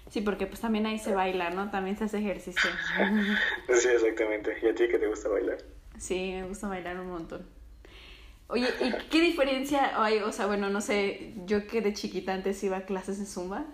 sí, 0.10 0.22
porque 0.22 0.46
pues 0.48 0.62
también 0.62 0.86
ahí 0.86 1.00
se 1.00 1.14
baila, 1.14 1.50
¿no? 1.50 1.72
También 1.72 1.98
se 1.98 2.06
hace 2.06 2.20
ejercicio. 2.20 2.70
sí, 3.74 3.88
exactamente. 3.88 4.58
¿Y 4.62 4.68
a 4.68 4.76
ti 4.76 4.88
que 4.88 5.00
te 5.00 5.08
gusta 5.08 5.30
bailar? 5.30 5.58
Sí, 5.98 6.32
me 6.34 6.48
gusta 6.48 6.68
bailar 6.68 7.00
un 7.00 7.10
montón. 7.10 7.46
Oye, 8.48 8.68
¿y 8.82 8.92
qué 9.10 9.22
diferencia 9.22 10.04
hay? 10.04 10.20
O 10.20 10.32
sea, 10.32 10.46
bueno, 10.46 10.70
no 10.70 10.82
sé, 10.82 11.34
yo 11.46 11.66
que 11.66 11.82
de 11.82 11.94
chiquita 11.94 12.34
antes 12.34 12.64
iba 12.64 12.78
a 12.78 12.86
clases 12.86 13.20
de 13.20 13.26
zumba. 13.26 13.66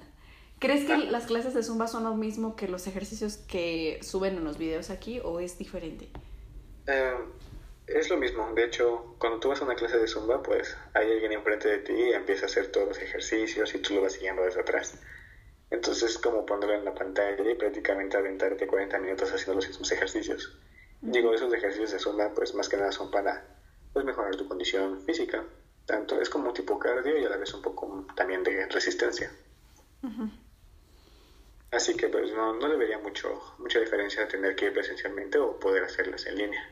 ¿Crees 0.60 0.86
que 0.86 0.98
las 0.98 1.26
clases 1.26 1.54
de 1.54 1.64
zumba 1.64 1.88
son 1.88 2.04
lo 2.04 2.16
mismo 2.16 2.56
que 2.56 2.68
los 2.68 2.86
ejercicios 2.86 3.38
que 3.38 4.00
suben 4.02 4.36
en 4.36 4.44
los 4.44 4.58
videos 4.58 4.90
aquí 4.90 5.22
o 5.24 5.40
es 5.40 5.58
diferente? 5.58 6.10
Eh, 6.86 7.16
es 7.88 8.10
lo 8.10 8.18
mismo. 8.18 8.54
De 8.54 8.66
hecho, 8.66 9.16
cuando 9.20 9.40
tú 9.40 9.50
vas 9.50 9.62
a 9.62 9.66
una 9.66 9.76
clase 9.76 9.98
de 9.98 10.08
zumba, 10.08 10.44
pues 10.44 10.78
hay 10.94 11.12
alguien 11.12 11.32
enfrente 11.32 11.70
de 11.70 11.80
ti 11.80 11.94
y 11.94 12.14
empieza 12.14 12.44
a 12.44 12.46
hacer 12.48 12.68
todos 12.72 12.90
los 12.90 13.00
ejercicios 13.00 13.74
y 13.74 13.80
tú 13.80 13.96
lo 13.96 14.02
vas 14.02 14.14
siguiendo 14.14 14.44
desde 14.44 14.62
atrás. 14.62 15.00
Entonces 15.72 16.12
es 16.12 16.18
como 16.18 16.46
ponerlo 16.46 16.76
en 16.76 16.86
la 16.86 16.94
pantalla 16.94 17.50
y 17.50 17.56
prácticamente 17.56 18.18
aventarte 18.18 18.68
40 18.68 19.00
minutos 19.00 19.32
haciendo 19.32 19.56
los 19.56 19.68
mismos 19.68 19.92
ejercicios. 19.92 20.58
Digo, 21.02 21.34
esos 21.34 21.54
ejercicios 21.54 21.92
de 21.92 22.00
zumba, 22.00 22.34
pues 22.34 22.54
más 22.54 22.68
que 22.68 22.78
nada 22.78 22.92
son 22.92 23.10
para 23.10 23.46
pues, 23.94 24.06
mejorar 24.06 24.36
tu 24.36 24.48
condición 24.48 25.02
física. 25.02 25.44
Tanto 25.86 26.20
es 26.22 26.30
como 26.30 26.50
un 26.50 26.54
tipo 26.54 26.78
cardio 26.78 27.18
y 27.18 27.24
a 27.24 27.30
la 27.30 27.38
vez 27.38 27.54
un 27.54 27.62
poco 27.62 28.06
también 28.16 28.44
de 28.44 28.68
resistencia. 28.68 29.32
Así 31.72 31.96
que 31.96 32.08
pues 32.08 32.32
no, 32.34 32.54
no 32.54 32.70
debería 32.70 33.00
mucho, 33.00 33.56
mucha 33.60 33.80
diferencia 33.80 34.28
tener 34.28 34.56
que 34.56 34.66
ir 34.66 34.74
presencialmente 34.74 35.38
o 35.38 35.60
poder 35.60 35.84
hacerlas 35.84 36.26
en 36.26 36.38
línea. 36.38 36.70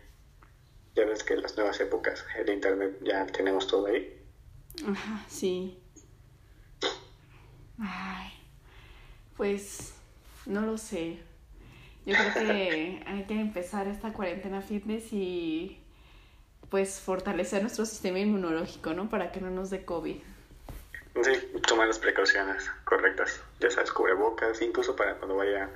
Ya 0.95 1.05
ves 1.05 1.23
que 1.23 1.33
en 1.33 1.43
las 1.43 1.55
nuevas 1.55 1.79
épocas 1.79 2.25
de 2.45 2.53
internet 2.53 2.97
ya 3.01 3.25
tenemos 3.27 3.67
todo 3.67 3.85
ahí. 3.87 4.23
Ajá, 4.87 5.25
sí. 5.27 5.79
Ay, 7.79 8.31
pues 9.35 9.93
no 10.45 10.61
lo 10.61 10.77
sé. 10.77 11.19
Yo 12.07 12.15
creo 12.15 12.33
que 12.35 13.03
hay 13.05 13.23
que 13.25 13.33
empezar 13.33 13.85
esta 13.89 14.13
cuarentena 14.13 14.61
fitness 14.61 15.11
y 15.11 15.77
pues 16.69 17.01
fortalecer 17.01 17.61
nuestro 17.61 17.85
sistema 17.85 18.17
inmunológico, 18.19 18.93
¿no? 18.93 19.09
Para 19.09 19.33
que 19.33 19.41
no 19.41 19.49
nos 19.49 19.69
dé 19.69 19.83
COVID. 19.83 20.15
Sí, 21.21 21.31
tomar 21.67 21.87
las 21.87 21.99
precauciones 21.99 22.71
correctas. 22.85 23.41
Ya 23.59 23.69
sabes, 23.69 23.91
cubrebocas, 23.91 24.61
incluso 24.61 24.95
para 24.95 25.15
cuando 25.15 25.35
vaya 25.35 25.69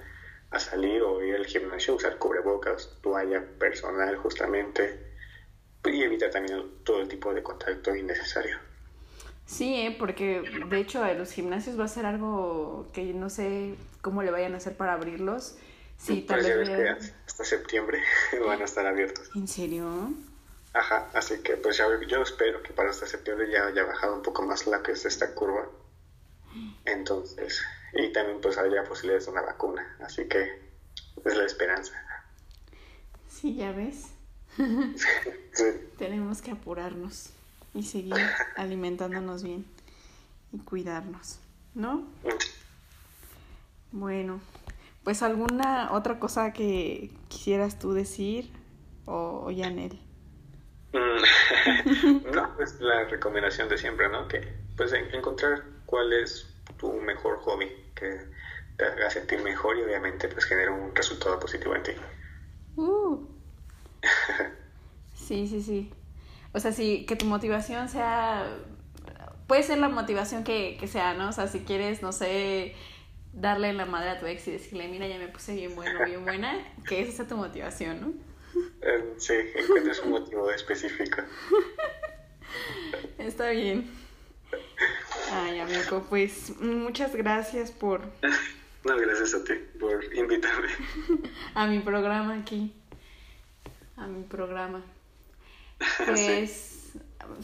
a 0.51 0.59
salir 0.59 1.01
o 1.01 1.21
ir 1.21 1.36
al 1.36 1.45
gimnasio, 1.45 1.95
usar 1.95 2.17
cubrebocas, 2.17 2.97
toalla 3.01 3.43
personal 3.59 4.15
justamente 4.15 5.05
y 5.84 6.01
evitar 6.01 6.32
también 6.32 6.63
todo 6.86 7.01
el 7.01 7.09
tipo 7.09 7.34
de 7.34 7.43
contacto 7.43 7.93
innecesario. 7.93 8.57
Sí, 9.45 9.82
¿eh? 9.82 9.97
porque 9.99 10.43
de 10.69 10.79
hecho 10.79 11.03
los 11.13 11.34
gimnasios 11.34 11.77
va 11.77 11.84
a 11.84 11.89
ser 11.89 12.05
algo 12.05 12.88
que 12.93 13.13
no 13.13 13.29
sé 13.29 13.75
cómo 13.99 14.23
le 14.23 14.32
vayan 14.32 14.53
a 14.53 14.57
hacer 14.57 14.77
para 14.77 14.93
abrirlos. 14.93 15.57
Sí, 16.02 16.22
tal 16.22 16.41
vez. 16.41 17.14
hasta 17.28 17.45
septiembre 17.45 18.02
van 18.45 18.62
a 18.62 18.66
estar 18.66 18.86
abiertos. 18.88 19.30
¿En 19.36 19.47
serio? 19.47 20.12
Ajá, 20.74 21.10
así 21.14 21.39
que 21.39 21.58
pues 21.58 21.78
ya, 21.78 21.86
yo 22.08 22.22
espero 22.24 22.64
que 22.64 22.74
para 22.74 22.89
hasta 22.89 23.06
septiembre 23.06 23.52
ya 23.52 23.68
haya 23.68 23.84
bajado 23.84 24.16
un 24.16 24.24
poco 24.24 24.41
más 24.41 24.66
la 24.68 24.82
que 24.82 24.93
es 24.93 25.06
esta 25.06 25.36
curva. 25.36 25.70
Entonces, 26.86 27.62
y 27.93 28.12
también 28.12 28.41
pues 28.41 28.58
haya 28.58 28.84
posibilidades 28.84 29.26
de 29.26 29.32
una 29.32 29.41
vacuna, 29.41 29.97
así 30.02 30.28
que 30.28 30.60
es 31.24 31.36
la 31.36 31.45
esperanza. 31.45 31.93
Sí, 33.30 33.56
ya 33.56 33.72
ves. 33.72 34.08
Tenemos 35.97 36.41
que 36.41 36.52
apurarnos 36.52 37.30
y 37.74 37.84
seguir 37.84 38.16
alimentándonos 38.56 39.43
bien 39.43 39.66
y 40.52 40.58
cuidarnos, 40.60 41.39
¿no? 41.76 42.08
Bueno, 43.91 44.41
pues 45.04 45.24
alguna 45.24 45.91
otra 45.91 46.20
cosa 46.20 46.54
que 46.54 47.12
quisieras 47.28 47.80
tú 47.80 47.93
decir 47.93 48.52
o, 49.06 49.43
o 49.45 49.52
Yanel. 49.52 49.99
Mm. 50.93 52.22
no, 52.34 52.56
pues 52.56 52.80
la 52.80 53.06
recomendación 53.06 53.70
de 53.70 53.78
siempre, 53.78 54.10
¿no? 54.10 54.28
Que 54.28 54.54
pues 54.78 54.93
encontrar 54.93 55.64
cuál 55.86 56.14
es 56.14 56.47
tu 56.78 56.91
mejor 56.93 57.38
hobby, 57.39 57.68
que 57.95 58.20
te 58.78 58.86
haga 58.86 59.10
sentir 59.10 59.41
mejor 59.41 59.78
y 59.78 59.84
obviamente 59.84 60.28
pues 60.28 60.45
genera 60.45 60.72
un 60.72 60.95
resultado 60.95 61.39
positivo 61.39 61.76
en 61.76 61.84
ti. 61.84 61.91
Uh. 62.76 63.28
sí, 65.14 65.47
sí, 65.47 65.62
sí. 65.62 65.93
O 66.54 66.60
sea, 66.60 66.72
sí, 66.72 67.06
que 67.06 67.16
tu 67.16 67.26
motivación 67.26 67.88
sea, 67.89 68.58
puede 69.47 69.64
ser 69.64 69.78
la 69.78 69.89
motivación 69.89 70.43
que, 70.43 70.78
que 70.80 70.88
sea, 70.88 71.14
¿no? 71.14 71.30
O 71.30 71.32
sea, 71.32 71.47
si 71.47 71.62
quieres, 71.62 72.02
no 72.02 72.12
sé, 72.12 72.76
darle 73.34 73.73
la 73.73 73.86
madre 73.86 74.09
a 74.09 74.19
tu 74.19 74.25
ex 74.25 74.47
y 74.47 74.51
decirle, 74.51 74.88
mira, 74.88 75.07
ya 75.07 75.17
me 75.17 75.27
puse 75.27 75.53
bien 75.53 75.75
bueno, 75.75 76.05
bien 76.05 76.23
buena, 76.23 76.57
que 76.88 77.01
esa 77.01 77.11
sea 77.17 77.27
tu 77.27 77.38
motivación, 77.38 78.01
¿no? 78.01 78.13
Eh, 78.82 79.13
sí, 79.17 79.34
encuentres 79.55 79.99
un 79.99 80.11
motivo 80.11 80.51
específico. 80.51 81.21
Está 83.17 83.49
bien. 83.51 83.89
Ay, 85.32 85.59
amigo, 85.59 86.05
pues 86.09 86.57
muchas 86.59 87.15
gracias 87.15 87.71
por... 87.71 88.01
No, 88.84 88.97
gracias 88.97 89.36
a 89.36 89.43
ti 89.43 89.53
por 89.79 90.03
invitarme. 90.13 90.69
A 91.53 91.67
mi 91.67 91.79
programa 91.79 92.36
aquí. 92.36 92.73
A 93.95 94.07
mi 94.07 94.23
programa. 94.23 94.84
Pues 96.05 96.80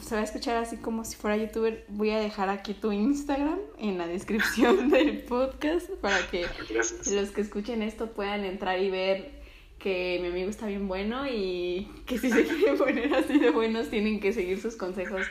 se 0.02 0.14
va 0.14 0.20
a 0.20 0.24
escuchar 0.24 0.56
así 0.56 0.76
como 0.76 1.04
si 1.04 1.16
fuera 1.16 1.36
youtuber. 1.36 1.84
Voy 1.88 2.10
a 2.10 2.18
dejar 2.18 2.48
aquí 2.48 2.74
tu 2.74 2.92
Instagram 2.92 3.58
en 3.78 3.98
la 3.98 4.06
descripción 4.06 4.88
del 4.90 5.22
podcast 5.22 5.90
para 6.00 6.18
que 6.28 6.46
los 7.10 7.30
que 7.30 7.40
escuchen 7.40 7.82
esto 7.82 8.12
puedan 8.12 8.44
entrar 8.44 8.80
y 8.80 8.90
ver 8.90 9.38
que 9.78 10.18
mi 10.20 10.28
amigo 10.28 10.50
está 10.50 10.66
bien 10.66 10.88
bueno 10.88 11.26
y 11.26 11.88
que 12.06 12.18
si 12.18 12.30
se 12.30 12.44
quieren 12.46 12.76
poner 12.76 13.14
así 13.14 13.38
de 13.38 13.50
buenos 13.50 13.90
tienen 13.90 14.20
que 14.20 14.32
seguir 14.32 14.60
sus 14.60 14.76
consejos. 14.76 15.26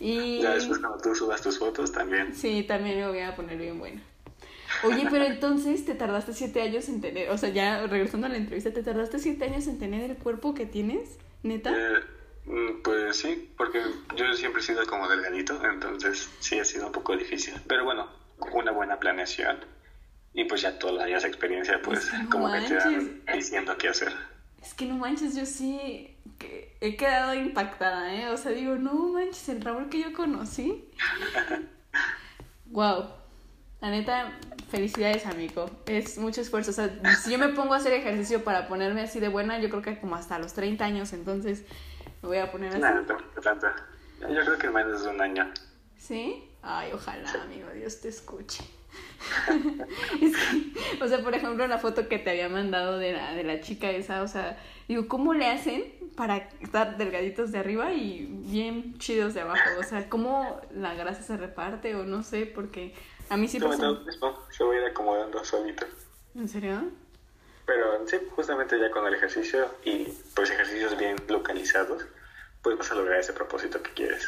Y... 0.00 0.40
Ya 0.40 0.54
después 0.54 0.78
cuando 0.78 0.98
tú 0.98 1.14
subas 1.14 1.40
tus 1.42 1.58
fotos 1.58 1.92
también. 1.92 2.34
Sí, 2.34 2.64
también 2.64 2.98
me 2.98 3.08
voy 3.08 3.20
a 3.20 3.36
poner 3.36 3.58
bien 3.58 3.78
bueno. 3.78 4.00
Oye, 4.82 5.06
pero 5.10 5.24
entonces 5.24 5.84
te 5.84 5.94
tardaste 5.94 6.32
siete 6.32 6.60
años 6.60 6.88
en 6.88 7.00
tener, 7.00 7.30
o 7.30 7.38
sea, 7.38 7.48
ya 7.50 7.86
regresando 7.86 8.26
a 8.26 8.30
la 8.30 8.36
entrevista, 8.36 8.72
¿te 8.72 8.82
tardaste 8.82 9.18
siete 9.18 9.44
años 9.44 9.66
en 9.66 9.78
tener 9.78 10.10
el 10.10 10.16
cuerpo 10.16 10.52
que 10.54 10.66
tienes, 10.66 11.18
neta? 11.42 11.70
Eh, 11.70 12.00
pues 12.82 13.16
sí, 13.16 13.50
porque 13.56 13.82
yo 14.16 14.32
siempre 14.34 14.60
he 14.60 14.64
sido 14.64 14.84
como 14.86 15.08
delgadito, 15.08 15.58
entonces 15.64 16.28
sí 16.40 16.58
ha 16.58 16.64
sido 16.64 16.86
un 16.86 16.92
poco 16.92 17.16
difícil. 17.16 17.54
Pero 17.66 17.84
bueno, 17.84 18.08
una 18.52 18.72
buena 18.72 18.98
planeación 18.98 19.58
y 20.34 20.44
pues 20.44 20.62
ya 20.62 20.78
todos 20.78 20.94
los 20.94 21.04
años 21.04 21.22
de 21.22 21.28
experiencia, 21.28 21.80
pues 21.82 22.10
como 22.30 22.52
que 22.52 22.60
te 22.62 22.76
van 22.76 23.22
diciendo 23.32 23.76
qué 23.78 23.88
hacer. 23.88 24.12
Es 24.60 24.74
que 24.74 24.86
no 24.86 24.96
manches, 24.96 25.36
yo 25.36 25.46
sí 25.46 26.16
que 26.38 26.76
he 26.80 26.96
quedado 26.96 27.34
impactada, 27.34 28.14
¿eh? 28.14 28.28
O 28.28 28.36
sea, 28.36 28.52
digo, 28.52 28.76
no 28.76 28.94
manches, 29.08 29.48
el 29.48 29.60
Raúl 29.60 29.88
que 29.88 30.00
yo 30.00 30.12
conocí. 30.12 30.88
wow. 32.66 33.04
La 33.80 33.90
neta, 33.90 34.32
felicidades, 34.70 35.26
amigo. 35.26 35.70
Es 35.86 36.16
mucho 36.16 36.40
esfuerzo. 36.40 36.70
O 36.70 36.74
sea, 36.74 36.90
si 37.22 37.30
yo 37.30 37.38
me 37.38 37.50
pongo 37.50 37.74
a 37.74 37.76
hacer 37.76 37.92
ejercicio 37.92 38.42
para 38.42 38.66
ponerme 38.66 39.02
así 39.02 39.20
de 39.20 39.28
buena, 39.28 39.60
yo 39.60 39.68
creo 39.68 39.82
que 39.82 39.98
como 39.98 40.16
hasta 40.16 40.38
los 40.38 40.54
30 40.54 40.82
años, 40.82 41.12
entonces 41.12 41.64
me 42.24 42.28
voy 42.28 42.38
a 42.38 42.50
poner 42.50 42.70
así. 42.70 42.80
No, 42.80 42.94
no 42.94 43.42
tanto. 43.42 43.66
Yo 44.20 44.44
creo 44.44 44.58
que 44.58 44.70
menos 44.70 45.04
de 45.04 45.10
un 45.10 45.20
año. 45.20 45.52
¿Sí? 45.98 46.50
Ay, 46.62 46.90
ojalá, 46.92 47.30
amigo, 47.42 47.68
Dios 47.74 48.00
te 48.00 48.08
escuche. 48.08 48.64
o 51.02 51.08
sea, 51.08 51.22
por 51.22 51.34
ejemplo, 51.34 51.66
la 51.66 51.78
foto 51.78 52.08
que 52.08 52.18
te 52.18 52.30
había 52.30 52.48
mandado 52.48 52.98
de 52.98 53.12
la, 53.12 53.34
de 53.34 53.44
la 53.44 53.60
chica 53.60 53.90
esa, 53.90 54.22
o 54.22 54.28
sea, 54.28 54.58
digo, 54.88 55.08
¿cómo 55.08 55.34
le 55.34 55.46
hacen 55.46 55.92
para 56.16 56.48
estar 56.60 56.96
delgaditos 56.96 57.52
de 57.52 57.58
arriba 57.58 57.92
y 57.92 58.26
bien 58.26 58.98
chidos 58.98 59.34
de 59.34 59.42
abajo? 59.42 59.62
O 59.78 59.82
sea, 59.82 60.08
¿cómo 60.08 60.60
la 60.72 60.94
grasa 60.94 61.22
se 61.22 61.36
reparte 61.36 61.94
o 61.94 62.04
no 62.04 62.22
sé? 62.22 62.46
Porque 62.46 62.94
a 63.28 63.36
mí 63.36 63.48
sí 63.48 63.60
pasa... 63.60 63.98
se 64.50 64.64
va 64.64 64.72
a 64.72 64.76
ir 64.76 64.84
acomodando 64.84 65.44
solito. 65.44 65.84
¿En 66.34 66.48
serio? 66.48 66.82
Pero 67.66 68.06
sí, 68.06 68.16
justamente 68.34 68.78
ya 68.78 68.90
con 68.90 69.06
el 69.06 69.14
ejercicio 69.14 69.66
y 69.84 70.06
pues 70.34 70.50
ejercicios 70.50 70.96
bien 70.98 71.16
localizados, 71.28 72.04
pues 72.64 72.78
vas 72.78 72.90
a 72.90 72.94
lograr 72.94 73.20
ese 73.20 73.34
propósito 73.34 73.80
que 73.82 73.90
quieres. 73.92 74.26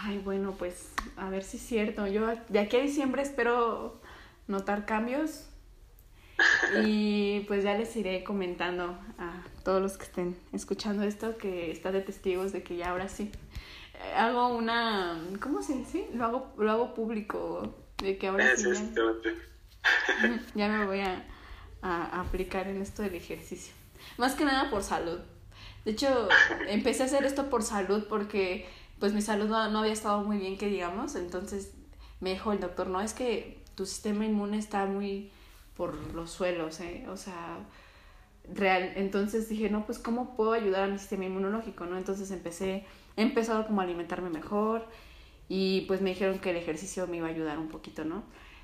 Ay, 0.00 0.18
bueno, 0.18 0.54
pues 0.58 0.92
a 1.16 1.28
ver 1.28 1.42
si 1.42 1.56
es 1.58 1.62
cierto. 1.64 2.06
Yo 2.06 2.26
de 2.48 2.58
aquí 2.60 2.76
a 2.76 2.80
diciembre 2.80 3.20
espero 3.20 4.00
notar 4.46 4.86
cambios 4.86 5.46
y 6.84 7.40
pues 7.40 7.64
ya 7.64 7.76
les 7.76 7.94
iré 7.96 8.24
comentando 8.24 8.96
a 9.18 9.42
todos 9.64 9.82
los 9.82 9.98
que 9.98 10.04
estén 10.04 10.36
escuchando 10.52 11.02
esto 11.02 11.36
que 11.36 11.70
está 11.70 11.92
de 11.92 12.00
testigos 12.00 12.52
de 12.52 12.62
que 12.62 12.76
ya 12.76 12.90
ahora 12.90 13.08
sí 13.08 13.30
eh, 13.94 14.14
hago 14.16 14.48
una 14.48 15.20
¿cómo 15.40 15.62
se 15.62 15.74
dice? 15.74 16.08
Lo 16.14 16.24
hago 16.24 16.52
lo 16.58 16.70
hago 16.70 16.94
público 16.94 17.74
de 17.98 18.18
que 18.18 18.28
ahora 18.28 18.56
sí 18.56 18.70
ya, 20.54 20.68
me 20.68 20.86
voy 20.86 21.00
a, 21.00 21.24
a 21.82 22.20
aplicar 22.20 22.68
en 22.68 22.80
esto 22.80 23.02
del 23.02 23.14
ejercicio. 23.14 23.74
Más 24.16 24.34
que 24.34 24.44
nada 24.44 24.70
por 24.70 24.82
salud. 24.82 25.18
De 25.84 25.92
hecho, 25.92 26.28
empecé 26.68 27.02
a 27.02 27.06
hacer 27.06 27.24
esto 27.24 27.50
por 27.50 27.62
salud 27.62 28.04
porque 28.08 28.66
pues 28.98 29.12
mi 29.12 29.20
salud 29.20 29.48
no, 29.48 29.56
había 29.78 29.92
estado 29.92 30.22
muy 30.22 30.38
bien, 30.38 30.56
que 30.56 30.68
digamos, 30.68 31.16
entonces 31.16 31.74
me 32.20 32.30
dijo 32.30 32.52
el 32.52 32.60
doctor, 32.60 32.86
no, 32.86 33.00
es 33.00 33.14
que 33.14 33.60
tu 33.74 33.84
sistema 33.84 34.24
inmune 34.24 34.58
está 34.58 34.86
muy 34.86 35.32
por 35.76 36.14
los 36.14 36.30
suelos, 36.30 36.78
¿eh? 36.80 37.06
O 37.08 37.16
sea, 37.16 37.58
real. 38.52 38.92
Entonces 38.96 39.48
dije, 39.48 39.70
no, 39.70 39.86
pues 39.86 39.98
¿cómo 39.98 40.36
puedo 40.36 40.52
ayudar 40.52 40.84
a 40.84 40.86
mi 40.86 40.98
sistema 40.98 41.24
inmunológico, 41.24 41.86
no? 41.86 41.96
Entonces 41.98 42.30
empecé, 42.30 42.84
he 43.16 43.22
empezado 43.22 43.66
como 43.66 43.80
a 43.80 43.84
alimentarme 43.84 44.30
mejor 44.30 44.86
y 45.48 45.82
pues 45.82 46.00
me 46.00 46.10
dijeron 46.10 46.38
que 46.38 46.50
el 46.50 46.56
ejercicio 46.56 47.06
me 47.08 47.16
iba 47.16 47.26
a 47.26 47.30
ayudar 47.30 47.58
un 47.58 47.68
poquito, 47.68 48.04
¿no? 48.04 48.22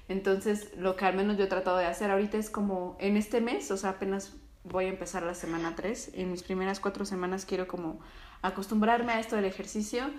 Entonces 0.08 0.70
lo 0.76 0.96
que 0.96 1.04
al 1.04 1.16
menos 1.16 1.36
yo 1.36 1.44
he 1.44 1.48
tratado 1.48 1.78
de 1.78 1.86
hacer 1.86 2.10
ahorita 2.10 2.38
es 2.38 2.48
como 2.48 2.96
en 3.00 3.16
este 3.16 3.40
mes, 3.40 3.70
o 3.70 3.76
sea, 3.76 3.90
apenas 3.90 4.36
voy 4.68 4.86
a 4.86 4.88
empezar 4.88 5.22
la 5.22 5.34
semana 5.34 5.74
3. 5.76 6.10
En 6.14 6.30
mis 6.30 6.42
primeras 6.42 6.80
cuatro 6.80 7.04
semanas 7.04 7.44
quiero 7.44 7.66
como 7.66 8.00
acostumbrarme 8.42 9.12
a 9.12 9.20
esto 9.20 9.36
del 9.36 9.44
ejercicio 9.46 10.10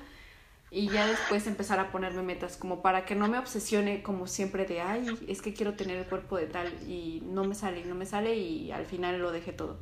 y 0.72 0.88
ya 0.90 1.08
después 1.08 1.48
empezar 1.48 1.80
a 1.80 1.92
ponerme 1.92 2.22
metas 2.22 2.58
como 2.58 2.82
para 2.82 3.06
que 3.06 3.16
no 3.16 3.28
me 3.28 3.40
obsesione 3.40 4.04
como 4.04 4.28
siempre 4.28 4.66
de, 4.66 4.82
ay, 4.82 5.26
es 5.28 5.42
que 5.42 5.54
quiero 5.54 5.74
tener 5.76 5.98
el 5.98 6.06
cuerpo 6.06 6.38
de 6.38 6.48
tal 6.48 6.68
y 6.88 7.22
no 7.26 7.44
me 7.44 7.56
sale, 7.56 7.86
no 7.86 7.96
me 7.96 8.06
sale 8.06 8.36
y 8.36 8.72
al 8.72 8.86
final 8.86 9.20
lo 9.20 9.32
dejé 9.32 9.52
todo. 9.54 9.80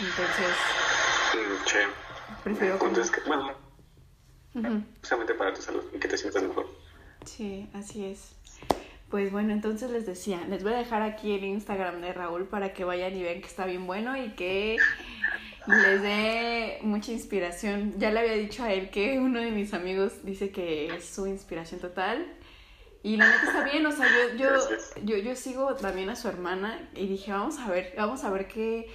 Entonces, 0.00 0.56
Che. 1.66 1.78
prefiero 2.42 2.78
como... 2.78 2.90
Entonces, 2.90 3.12
que- 3.14 3.28
bueno, 3.28 3.52
Ujú. 4.54 4.82
justamente 5.00 5.34
para 5.34 5.52
tu 5.54 5.62
salud 5.62 5.84
y 5.94 5.98
que 5.98 6.08
te 6.08 6.16
sientas 6.18 6.42
mejor. 6.42 6.66
Sí, 7.24 7.68
así 7.74 8.04
es. 8.04 8.34
Pues 9.10 9.32
bueno, 9.32 9.54
entonces 9.54 9.90
les 9.90 10.04
decía, 10.04 10.44
les 10.48 10.62
voy 10.62 10.74
a 10.74 10.76
dejar 10.76 11.00
aquí 11.00 11.32
el 11.32 11.44
Instagram 11.44 12.02
de 12.02 12.12
Raúl 12.12 12.44
para 12.44 12.74
que 12.74 12.84
vayan 12.84 13.16
y 13.16 13.22
vean 13.22 13.40
que 13.40 13.46
está 13.46 13.64
bien 13.64 13.86
bueno 13.86 14.14
y 14.16 14.32
que 14.32 14.76
les 15.66 16.02
dé 16.02 16.78
mucha 16.82 17.12
inspiración. 17.12 17.94
Ya 17.98 18.10
le 18.10 18.20
había 18.20 18.34
dicho 18.34 18.64
a 18.64 18.72
él 18.72 18.90
que 18.90 19.18
uno 19.18 19.40
de 19.40 19.50
mis 19.50 19.72
amigos 19.72 20.24
dice 20.24 20.50
que 20.50 20.94
es 20.94 21.06
su 21.06 21.26
inspiración 21.26 21.80
total. 21.80 22.26
Y 23.02 23.16
la 23.16 23.28
neta 23.28 23.44
está 23.46 23.64
bien, 23.64 23.86
o 23.86 23.92
sea, 23.92 24.06
yo, 24.06 24.36
yo, 24.36 24.48
yo, 25.04 25.16
yo 25.16 25.36
sigo 25.36 25.74
también 25.76 26.10
a 26.10 26.16
su 26.16 26.28
hermana 26.28 26.90
y 26.94 27.06
dije, 27.06 27.32
vamos 27.32 27.58
a 27.58 27.70
ver, 27.70 27.94
vamos 27.96 28.24
a 28.24 28.30
ver 28.30 28.48
qué, 28.48 28.90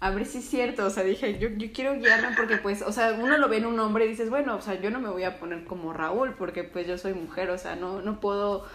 a 0.00 0.10
ver 0.10 0.26
si 0.26 0.38
es 0.38 0.44
cierto, 0.44 0.84
o 0.84 0.90
sea, 0.90 1.04
dije, 1.04 1.38
yo, 1.38 1.48
yo 1.50 1.68
quiero 1.72 1.94
guiarme 1.94 2.36
porque 2.36 2.56
pues, 2.56 2.82
o 2.82 2.92
sea, 2.92 3.12
uno 3.12 3.38
lo 3.38 3.48
ve 3.48 3.58
en 3.58 3.66
un 3.66 3.78
hombre 3.78 4.04
y 4.04 4.08
dices, 4.08 4.30
bueno, 4.30 4.56
o 4.56 4.60
sea, 4.60 4.80
yo 4.80 4.90
no 4.90 5.00
me 5.00 5.08
voy 5.08 5.22
a 5.22 5.38
poner 5.38 5.64
como 5.64 5.92
Raúl 5.92 6.34
porque 6.34 6.64
pues 6.64 6.88
yo 6.88 6.98
soy 6.98 7.14
mujer, 7.14 7.50
o 7.50 7.56
sea, 7.56 7.76
no, 7.76 8.02
no 8.02 8.20
puedo 8.20 8.66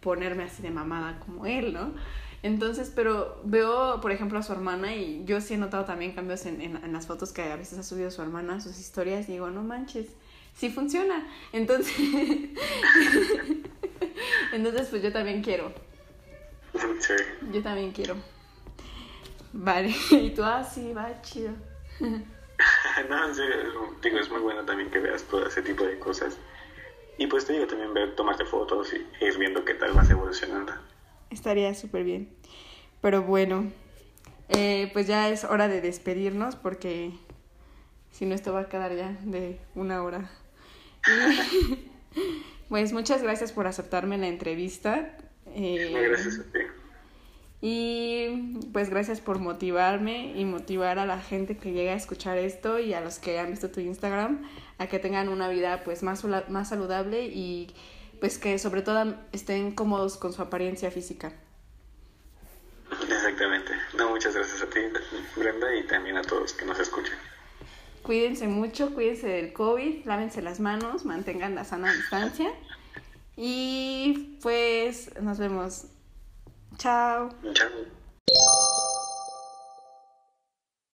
ponerme 0.00 0.44
así 0.44 0.62
de 0.62 0.70
mamada 0.70 1.20
como 1.20 1.46
él, 1.46 1.72
¿no? 1.72 1.92
Entonces, 2.42 2.90
pero 2.94 3.40
veo, 3.44 4.00
por 4.00 4.12
ejemplo, 4.12 4.38
a 4.38 4.42
su 4.42 4.52
hermana 4.52 4.94
y 4.94 5.24
yo 5.26 5.40
sí 5.42 5.54
he 5.54 5.58
notado 5.58 5.84
también 5.84 6.12
cambios 6.12 6.46
en, 6.46 6.60
en, 6.62 6.76
en 6.82 6.92
las 6.92 7.06
fotos 7.06 7.32
que 7.32 7.42
a 7.42 7.56
veces 7.56 7.78
ha 7.78 7.82
subido 7.82 8.10
su 8.10 8.22
hermana, 8.22 8.60
sus 8.60 8.78
historias, 8.78 9.28
y 9.28 9.32
digo, 9.32 9.50
no 9.50 9.62
manches, 9.62 10.06
sí 10.54 10.70
funciona. 10.70 11.26
Entonces, 11.52 11.94
entonces 14.52 14.88
pues 14.88 15.02
yo 15.02 15.12
también 15.12 15.42
quiero, 15.42 15.72
Sí. 17.00 17.14
yo 17.52 17.62
también 17.62 17.92
quiero. 17.92 18.16
Vale, 19.52 19.92
y 20.10 20.30
tú, 20.30 20.42
ah, 20.44 20.62
sí, 20.64 20.92
va, 20.92 21.20
chido. 21.22 21.50
No, 23.08 23.26
en 23.26 23.34
serio, 23.34 23.56
digo, 24.02 24.18
es 24.18 24.30
muy 24.30 24.40
bueno 24.40 24.62
también 24.66 24.90
que 24.90 24.98
veas 24.98 25.22
todo 25.22 25.46
ese 25.46 25.62
tipo 25.62 25.82
de 25.82 25.98
cosas. 25.98 26.36
Y 27.18 27.26
pues 27.26 27.46
te 27.46 27.52
digo 27.52 27.66
también 27.66 27.92
ver, 27.92 28.14
tomarte 28.14 28.44
fotos 28.44 28.92
y 28.92 29.24
ir 29.24 29.38
viendo 29.38 29.64
qué 29.64 29.74
tal 29.74 29.92
vas 29.92 30.10
evolucionando. 30.10 30.72
Estaría 31.30 31.74
súper 31.74 32.04
bien. 32.04 32.30
Pero 33.00 33.22
bueno, 33.22 33.70
eh, 34.48 34.90
pues 34.92 35.06
ya 35.06 35.28
es 35.28 35.44
hora 35.44 35.68
de 35.68 35.80
despedirnos 35.80 36.56
porque 36.56 37.12
si 38.10 38.26
no 38.26 38.34
esto 38.34 38.52
va 38.52 38.60
a 38.60 38.68
quedar 38.68 38.94
ya 38.94 39.16
de 39.22 39.60
una 39.74 40.02
hora. 40.02 40.30
Y, 41.06 41.90
pues 42.68 42.92
muchas 42.92 43.22
gracias 43.22 43.52
por 43.52 43.66
aceptarme 43.66 44.18
la 44.18 44.28
entrevista. 44.28 45.16
eh, 45.54 46.08
gracias 46.08 46.40
a 46.40 46.52
ti. 46.52 46.58
y 47.62 48.58
pues 48.72 48.90
gracias 48.90 49.20
por 49.20 49.38
motivarme 49.38 50.32
y 50.36 50.44
motivar 50.44 50.98
a 50.98 51.06
la 51.06 51.20
gente 51.20 51.56
que 51.56 51.72
llega 51.72 51.92
a 51.92 51.96
escuchar 51.96 52.36
esto 52.36 52.78
y 52.78 52.92
a 52.92 53.00
los 53.00 53.18
que 53.18 53.38
han 53.38 53.50
visto 53.50 53.70
tu 53.70 53.80
Instagram 53.80 54.42
a 54.80 54.86
que 54.86 54.98
tengan 54.98 55.28
una 55.28 55.48
vida 55.50 55.84
pues 55.84 56.02
más, 56.02 56.24
más 56.48 56.70
saludable 56.70 57.26
y 57.26 57.72
pues 58.18 58.38
que 58.38 58.58
sobre 58.58 58.80
todo 58.80 59.14
estén 59.30 59.72
cómodos 59.72 60.16
con 60.16 60.32
su 60.32 60.40
apariencia 60.40 60.90
física. 60.90 61.34
Exactamente. 62.90 63.72
No, 63.96 64.08
muchas 64.08 64.34
gracias 64.34 64.62
a 64.62 64.66
ti, 64.70 64.80
Brenda, 65.36 65.76
y 65.76 65.86
también 65.86 66.16
a 66.16 66.22
todos 66.22 66.54
que 66.54 66.64
nos 66.64 66.80
escuchan. 66.80 67.14
Cuídense 68.02 68.48
mucho, 68.48 68.94
cuídense 68.94 69.28
del 69.28 69.52
COVID, 69.52 70.06
lávense 70.06 70.40
las 70.40 70.60
manos, 70.60 71.04
mantengan 71.04 71.54
la 71.54 71.64
sana 71.64 71.92
distancia 71.92 72.50
y 73.36 74.38
pues 74.42 75.14
nos 75.20 75.38
vemos. 75.38 75.84
Chao. 76.78 77.28
Chao. 77.52 78.69